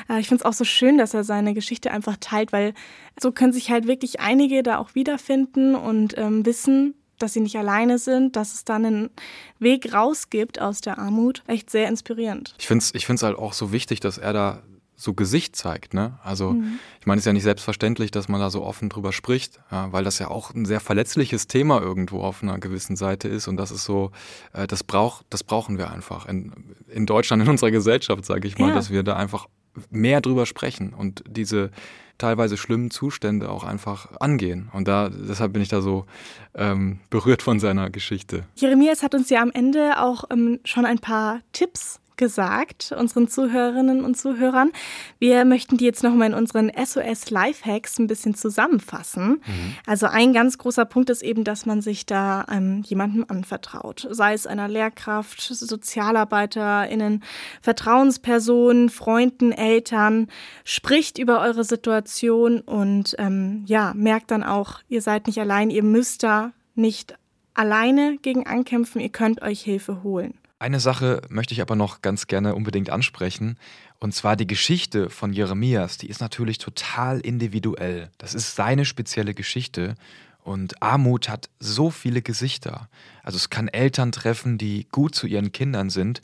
Äh, 0.09 0.21
ich 0.21 0.29
finde 0.29 0.43
es 0.43 0.47
auch 0.47 0.53
so 0.53 0.65
schön, 0.65 0.99
dass 0.99 1.15
er 1.15 1.25
seine 1.25 1.55
Geschichte 1.55 1.91
einfach 1.91 2.17
teilt, 2.21 2.53
weil 2.53 2.75
so 3.21 3.33
können 3.33 3.53
sich 3.53 3.71
halt 3.71 3.87
wirklich 3.87 4.21
einige 4.21 4.63
da 4.63 4.79
auch 4.79 4.95
wiederfinden 4.95 5.75
und 5.75 6.17
ähm, 6.17 6.47
wissen, 6.47 6.95
dass 7.19 7.33
sie 7.33 7.41
nicht 7.41 7.57
alleine 7.57 7.99
sind, 7.99 8.37
dass 8.37 8.55
es 8.55 8.65
dann 8.65 8.85
einen 8.85 9.11
Weg 9.59 9.93
raus 9.93 10.31
gibt 10.31 10.61
aus 10.61 10.81
der 10.81 10.99
Armut. 10.99 11.43
Echt 11.47 11.71
sehr 11.71 11.89
inspirierend. 11.89 12.55
Ich 12.59 12.67
finde 12.67 12.85
es 12.85 12.95
ich 12.95 13.09
halt 13.23 13.39
auch 13.39 13.53
so 13.53 13.73
wichtig, 13.73 14.01
dass 14.01 14.19
er 14.19 14.33
da 14.33 14.63
so 14.97 15.15
Gesicht 15.15 15.57
zeigt. 15.57 15.95
Ne? 15.95 16.19
Also 16.23 16.53
mhm. 16.53 16.79
ich 17.01 17.07
meine, 17.07 17.19
es 17.19 17.23
ist 17.23 17.27
ja 17.27 17.33
nicht 17.33 17.43
selbstverständlich, 17.43 18.11
dass 18.11 18.29
man 18.29 18.41
da 18.41 18.51
so 18.51 18.63
offen 18.63 18.89
drüber 18.89 19.13
spricht, 19.13 19.61
ja, 19.71 19.93
weil 19.93 20.05
das 20.05 20.19
ja 20.19 20.29
auch 20.29 20.55
ein 20.55 20.65
sehr 20.65 20.81
verletzliches 20.81 21.47
Thema 21.47 21.81
irgendwo 21.81 22.21
auf 22.21 22.43
einer 22.43 22.59
gewissen 22.59 22.97
Seite 22.97 23.29
ist 23.29 23.49
und 23.49 23.57
das 23.57 23.71
ist 23.71 23.85
so, 23.85 24.13
äh, 24.53 24.67
das, 24.67 24.85
brauch, 24.85 25.23
das 25.31 25.45
brauchen 25.45 25.79
wir 25.79 25.91
einfach 25.91 26.27
in, 26.27 26.53
in 26.89 27.07
Deutschland, 27.07 27.43
in 27.43 27.49
unserer 27.49 27.71
Gesellschaft, 27.71 28.25
sage 28.25 28.47
ich 28.47 28.59
mal, 28.59 28.69
ja. 28.69 28.75
dass 28.75 28.91
wir 28.91 29.03
da 29.03 29.17
einfach 29.17 29.49
mehr 29.91 30.21
drüber 30.21 30.47
sprechen 30.47 30.95
und 30.95 31.25
diese 31.29 31.71
teilweise 32.19 32.57
schlimmen 32.57 32.91
Zustände 32.93 33.51
auch 33.51 33.65
einfach 33.65 34.21
angehen. 34.21 34.71
Und 34.73 34.87
da, 34.87 35.09
deshalb 35.09 35.53
bin 35.53 35.63
ich 35.63 35.69
da 35.69 35.81
so 35.81 36.07
ähm, 36.55 37.01
berührt 37.11 37.43
von 37.43 37.59
seiner 37.59 37.91
Geschichte. 37.91 38.45
Jeremias 38.55 39.03
hat 39.03 39.17
uns 39.17 39.31
ja 39.31 39.43
am 39.43 39.51
Ende 39.51 40.01
auch 40.01 40.25
ähm, 40.31 40.61
schon 40.65 40.87
ein 40.87 41.01
paar 41.01 41.41
Tipps 41.53 42.01
gesagt, 42.17 42.95
unseren 42.99 43.29
Zuhörerinnen 43.29 44.05
und 44.05 44.17
Zuhörern. 44.17 44.71
Wir 45.19 45.45
möchten 45.45 45.77
die 45.77 45.85
jetzt 45.85 46.03
nochmal 46.03 46.29
in 46.29 46.35
unseren 46.35 46.71
SOS 46.71 47.31
Lifehacks 47.31 47.99
ein 47.99 48.07
bisschen 48.07 48.35
zusammenfassen. 48.35 49.43
Mhm. 49.47 49.75
Also 49.87 50.07
ein 50.07 50.33
ganz 50.33 50.59
großer 50.59 50.85
Punkt 50.85 51.11
ist 51.11 51.23
eben, 51.23 51.45
dass 51.45 51.67
man 51.67 51.81
sich 51.81 52.07
da 52.07 52.47
ähm, 52.51 52.83
jemandem 52.85 53.25
anvertraut. 53.29 54.07
Sei 54.11 54.35
es 54.35 54.47
einer 54.47 54.69
Lehrkraft, 54.69 55.41
SozialarbeiterInnen, 55.41 57.23
Vertrauenspersonen, 57.63 58.91
Freunden, 58.91 59.53
Eltern. 59.53 60.29
Spricht 60.65 61.19
über 61.19 61.41
eure 61.41 61.65
Situation 61.65 62.61
und 62.61 63.15
ähm, 63.19 63.65
ja, 63.67 63.93
merkt 63.95 64.31
dann 64.31 64.43
auch, 64.43 64.81
ihr 64.89 65.03
seid 65.03 65.27
nicht 65.27 65.41
allein, 65.41 65.71
ihr 65.71 65.83
müsst 65.83 66.23
da 66.23 66.53
nicht 66.75 67.17
alleine 67.55 68.19
gegen 68.19 68.47
ankämpfen, 68.47 69.01
ihr 69.01 69.11
könnt 69.11 69.43
euch 69.43 69.63
Hilfe 69.63 70.03
holen. 70.03 70.35
Eine 70.59 70.81
Sache 70.81 71.23
möchte 71.29 71.53
ich 71.53 71.61
aber 71.61 71.75
noch 71.75 72.01
ganz 72.01 72.27
gerne 72.27 72.55
unbedingt 72.55 72.89
ansprechen. 72.91 73.59
Und 73.99 74.15
zwar 74.15 74.37
die 74.37 74.47
Geschichte 74.47 75.11
von 75.11 75.33
Jeremias. 75.33 75.99
Die 75.99 76.09
ist 76.09 76.21
natürlich 76.21 76.59
total 76.59 77.21
individuell. 77.21 78.11
Das 78.19 78.35
ist 78.35 78.55
seine 78.55 78.85
spezielle 78.85 79.35
Geschichte. 79.35 79.95
Und 80.43 80.81
Armut 80.83 81.29
hat 81.29 81.51
so 81.59 81.91
viele 81.91 82.23
Gesichter. 82.23 82.89
Also 83.23 83.37
es 83.37 83.51
kann 83.51 83.69
Eltern 83.69 84.13
treffen, 84.13 84.59
die 84.59 84.87
gut 84.93 85.15
zu 85.15 85.27
ihren 85.27 85.53
Kindern 85.53 85.91
sind, 85.91 86.21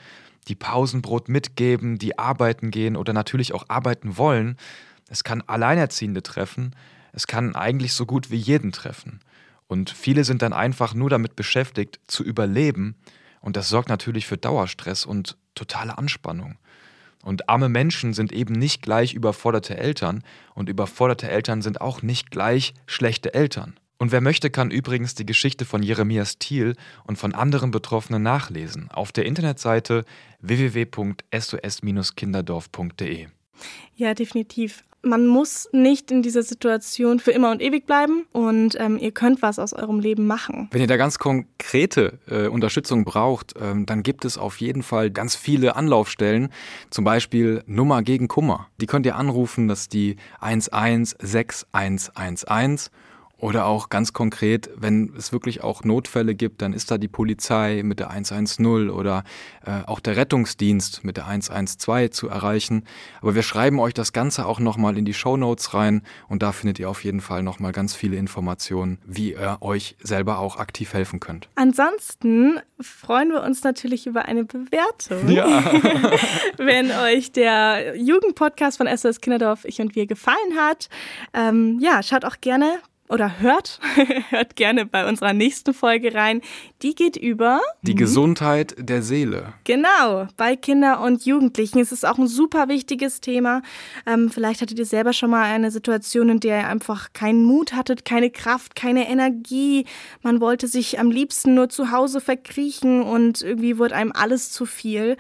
die 0.47 0.55
Pausenbrot 0.55 1.29
mitgeben, 1.29 1.99
die 1.99 2.19
arbeiten 2.19 2.71
gehen 2.71 2.97
oder 2.97 3.13
natürlich 3.13 3.53
auch 3.53 3.65
arbeiten 3.69 4.17
wollen. 4.17 4.57
Es 5.09 5.25
kann 5.25 5.43
Alleinerziehende 5.47 6.23
treffen. 6.23 6.77
Es 7.13 7.27
kann 7.27 7.57
eigentlich 7.57 7.95
so 7.95 8.07
gut 8.07 8.31
wie 8.31 8.37
jeden 8.37 8.73
treffen. 8.73 9.21
Und 9.67 9.91
viele 9.91 10.25
sind 10.25 10.43
dann 10.43 10.53
einfach 10.53 10.95
nur 10.95 11.11
damit 11.11 11.35
beschäftigt, 11.35 11.99
zu 12.07 12.23
überleben 12.23 12.95
und 13.41 13.57
das 13.57 13.69
sorgt 13.69 13.89
natürlich 13.89 14.27
für 14.27 14.37
Dauerstress 14.37 15.05
und 15.05 15.37
totale 15.55 15.99
Anspannung. 15.99 16.57
Und 17.23 17.49
arme 17.49 17.69
Menschen 17.69 18.15
sind 18.15 18.33
eben 18.33 18.55
nicht 18.55 18.83
gleich 18.83 19.13
überforderte 19.13 19.77
Eltern 19.77 20.23
und 20.55 20.69
überforderte 20.69 21.29
Eltern 21.29 21.63
sind 21.63 21.81
auch 21.81 22.03
nicht 22.03 22.31
gleich 22.31 22.75
schlechte 22.87 23.35
Eltern. 23.35 23.75
Und 23.99 24.13
wer 24.13 24.21
möchte, 24.23 24.49
kann 24.49 24.71
übrigens 24.71 25.15
die 25.15 25.27
Geschichte 25.27 25.67
von 25.67 25.83
Jeremias 25.83 26.39
Thiel 26.39 26.77
und 27.05 27.19
von 27.19 27.35
anderen 27.35 27.71
Betroffenen 27.71 28.23
nachlesen 28.23 28.91
auf 28.91 29.13
der 29.13 29.27
Internetseite 29.27 30.07
www.sos-kinderdorf.de. 30.41 33.29
Ja, 33.97 34.15
definitiv 34.15 34.85
man 35.03 35.27
muss 35.27 35.69
nicht 35.73 36.11
in 36.11 36.23
dieser 36.23 36.43
Situation 36.43 37.21
für 37.21 37.31
immer 37.31 37.51
und 37.51 37.63
ewig 37.63 37.87
bleiben 37.87 38.27
und 38.33 38.77
ähm, 38.79 38.99
ihr 38.99 39.13
könnt 39.13 39.41
was 39.43 39.59
aus 39.59 39.73
eurem 39.73 39.99
Leben 40.01 40.27
machen. 40.27 40.69
Wenn 40.73 40.83
ihr 40.83 40.87
da 40.87 40.99
ganz 40.99 41.19
konkrete 41.19 42.19
äh, 42.29 42.49
Unterstützung 42.49 43.05
braucht, 43.05 43.55
ähm, 43.61 43.87
dann 43.87 44.03
gibt 44.03 44.25
es 44.25 44.37
auf 44.37 44.61
jeden 44.61 44.83
Fall 44.83 45.11
ganz 45.11 45.37
viele 45.37 45.77
Anlaufstellen, 45.77 46.49
zum 46.91 47.05
Beispiel 47.05 47.63
Nummer 47.67 48.03
gegen 48.03 48.27
Kummer. 48.29 48.69
Die 48.81 48.87
könnt 48.87 49.07
ihr 49.07 49.17
anrufen, 49.17 49.69
das 49.69 49.83
ist 49.83 49.93
die 49.95 50.17
116111 50.41 52.91
oder 53.41 53.67
auch 53.67 53.89
ganz 53.89 54.13
konkret, 54.13 54.71
wenn 54.77 55.13
es 55.17 55.33
wirklich 55.33 55.63
auch 55.65 55.83
Notfälle 55.83 56.35
gibt, 56.35 56.63
dann 56.63 56.73
ist 56.73 56.91
da 56.91 56.99
die 56.99 57.09
Polizei 57.09 57.83
mit 57.83 57.99
der 57.99 58.11
110 58.11 58.91
oder 58.91 59.25
äh, 59.65 59.83
auch 59.87 60.01
der 60.01 60.17
Rettungsdienst 60.17 61.05
mit 61.05 61.17
der 61.17 61.27
112 61.27 62.11
zu 62.11 62.29
erreichen. 62.29 62.85
Aber 63.21 63.35
wir 63.35 63.43
schreiben 63.43 63.81
euch 63.81 63.95
das 63.95 64.13
Ganze 64.13 64.47
auch 64.47 64.61
nochmal 64.61 64.99
in 64.99 65.05
die 65.05 65.15
Show 65.15 65.37
Notes 65.37 65.73
rein 65.75 66.03
und 66.29 66.43
da 66.43 66.53
findet 66.53 66.79
ihr 66.79 66.91
auf 66.91 67.03
jeden 67.05 67.21
Fall 67.21 67.43
nochmal 67.43 67.73
ganz 67.73 67.95
viele 67.95 68.17
Informationen, 68.17 68.99
wie 69.07 69.33
ihr 69.33 69.59
euch 69.61 69.97
selber 70.03 70.39
auch 70.39 70.57
aktiv 70.57 70.93
helfen 70.93 71.19
könnt. 71.19 71.49
Ansonsten 71.55 72.61
freuen 72.79 73.31
wir 73.31 73.43
uns 73.43 73.65
natürlich 73.65 74.07
über 74.07 74.27
eine 74.27 74.45
Bewertung. 74.45 75.29
Ja. 75.29 75.47
wenn 76.59 76.91
euch 76.91 77.33
der 77.33 77.97
Jugendpodcast 77.97 78.77
von 78.77 78.87
SOS 78.87 79.21
Kinderdorf 79.21 79.65
Ich 79.65 79.81
und 79.81 79.95
Wir 79.95 80.07
gefallen 80.07 80.57
hat. 80.57 80.89
Ähm, 81.33 81.79
ja, 81.81 82.03
schaut 82.03 82.25
auch 82.25 82.37
gerne 82.41 82.81
oder 83.11 83.41
hört, 83.41 83.81
hört 84.31 84.57
gerne 84.57 84.87
bei 84.87 85.09
unserer 85.09 85.33
nächsten 85.33 85.75
Folge 85.75 86.15
rein. 86.15 86.41
Die 86.83 86.95
geht 86.95 87.17
über 87.17 87.61
die 87.83 87.95
Gesundheit 87.95 88.75
der 88.79 89.03
Seele. 89.03 89.53
Genau, 89.65 90.29
bei 90.37 90.57
Kindern 90.57 91.01
und 91.01 91.27
Jugendlichen. 91.27 91.81
Es 91.81 91.93
ist 91.93 92.07
auch 92.07 92.19
ein 92.19 92.29
super 92.29 92.69
wichtiges 92.69 93.21
Thema. 93.21 93.63
Ähm, 94.07 94.31
vielleicht 94.31 94.63
hattet 94.63 94.79
ihr 94.79 94.87
selber 94.87 95.13
schon 95.13 95.31
mal 95.31 95.43
eine 95.43 95.71
Situation, 95.71 96.29
in 96.29 96.41
der 96.41 96.61
ihr 96.61 96.69
einfach 96.69 97.13
keinen 97.13 97.43
Mut 97.43 97.73
hattet, 97.73 98.05
keine 98.05 98.31
Kraft, 98.31 98.75
keine 98.75 99.09
Energie. 99.09 99.87
Man 100.23 100.41
wollte 100.41 100.69
sich 100.69 100.99
am 100.99 101.11
liebsten 101.11 101.55
nur 101.55 101.69
zu 101.69 101.91
Hause 101.91 102.21
verkriechen 102.21 103.03
und 103.03 103.43
irgendwie 103.43 103.79
wurde 103.79 103.97
einem 103.97 104.13
alles 104.13 104.53
zu 104.53 104.67
viel 104.67 105.17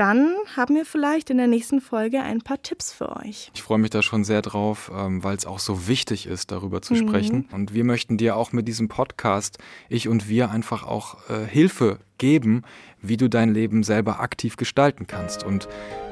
dann 0.00 0.34
haben 0.56 0.74
wir 0.74 0.86
vielleicht 0.86 1.30
in 1.30 1.36
der 1.36 1.46
nächsten 1.46 1.80
Folge 1.80 2.22
ein 2.22 2.40
paar 2.40 2.62
Tipps 2.62 2.92
für 2.92 3.14
euch. 3.16 3.50
Ich 3.54 3.62
freue 3.62 3.78
mich 3.78 3.90
da 3.90 4.02
schon 4.02 4.24
sehr 4.24 4.40
drauf, 4.40 4.90
ähm, 4.94 5.22
weil 5.22 5.36
es 5.36 5.46
auch 5.46 5.58
so 5.58 5.86
wichtig 5.86 6.26
ist, 6.26 6.50
darüber 6.50 6.80
zu 6.80 6.94
mhm. 6.94 7.08
sprechen. 7.08 7.48
Und 7.52 7.74
wir 7.74 7.84
möchten 7.84 8.16
dir 8.16 8.36
auch 8.36 8.52
mit 8.52 8.66
diesem 8.66 8.88
Podcast, 8.88 9.58
ich 9.88 10.08
und 10.08 10.28
wir, 10.28 10.50
einfach 10.50 10.84
auch 10.84 11.18
äh, 11.28 11.46
Hilfe 11.46 11.98
geben, 12.18 12.62
wie 13.02 13.18
du 13.18 13.28
dein 13.28 13.52
Leben 13.52 13.82
selber 13.82 14.20
aktiv 14.20 14.56
gestalten 14.56 15.06
kannst. 15.06 15.44
Und 15.44 15.68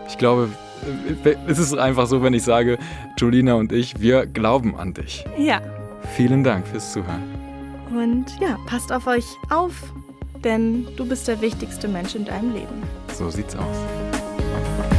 ich 0.06 0.18
glaube, 0.18 0.50
äh, 1.24 1.34
es 1.46 1.58
ist 1.58 1.74
einfach 1.76 2.06
so, 2.06 2.22
wenn 2.22 2.34
ich 2.34 2.42
sage, 2.42 2.78
Julina 3.16 3.54
und 3.54 3.72
ich, 3.72 4.00
wir 4.00 4.26
glauben 4.26 4.76
an 4.76 4.94
dich. 4.94 5.24
Ja, 5.38 5.62
Vielen 6.16 6.42
Dank 6.42 6.66
fürs 6.66 6.92
Zuhören. 6.92 7.22
Und 7.90 8.26
ja, 8.40 8.58
passt 8.66 8.92
auf 8.92 9.06
euch 9.06 9.24
auf, 9.50 9.92
denn 10.44 10.86
du 10.96 11.06
bist 11.06 11.28
der 11.28 11.40
wichtigste 11.40 11.88
Mensch 11.88 12.14
in 12.14 12.24
deinem 12.24 12.52
Leben. 12.52 12.82
So 13.14 13.30
sieht's 13.30 13.56
aus. 13.56 14.97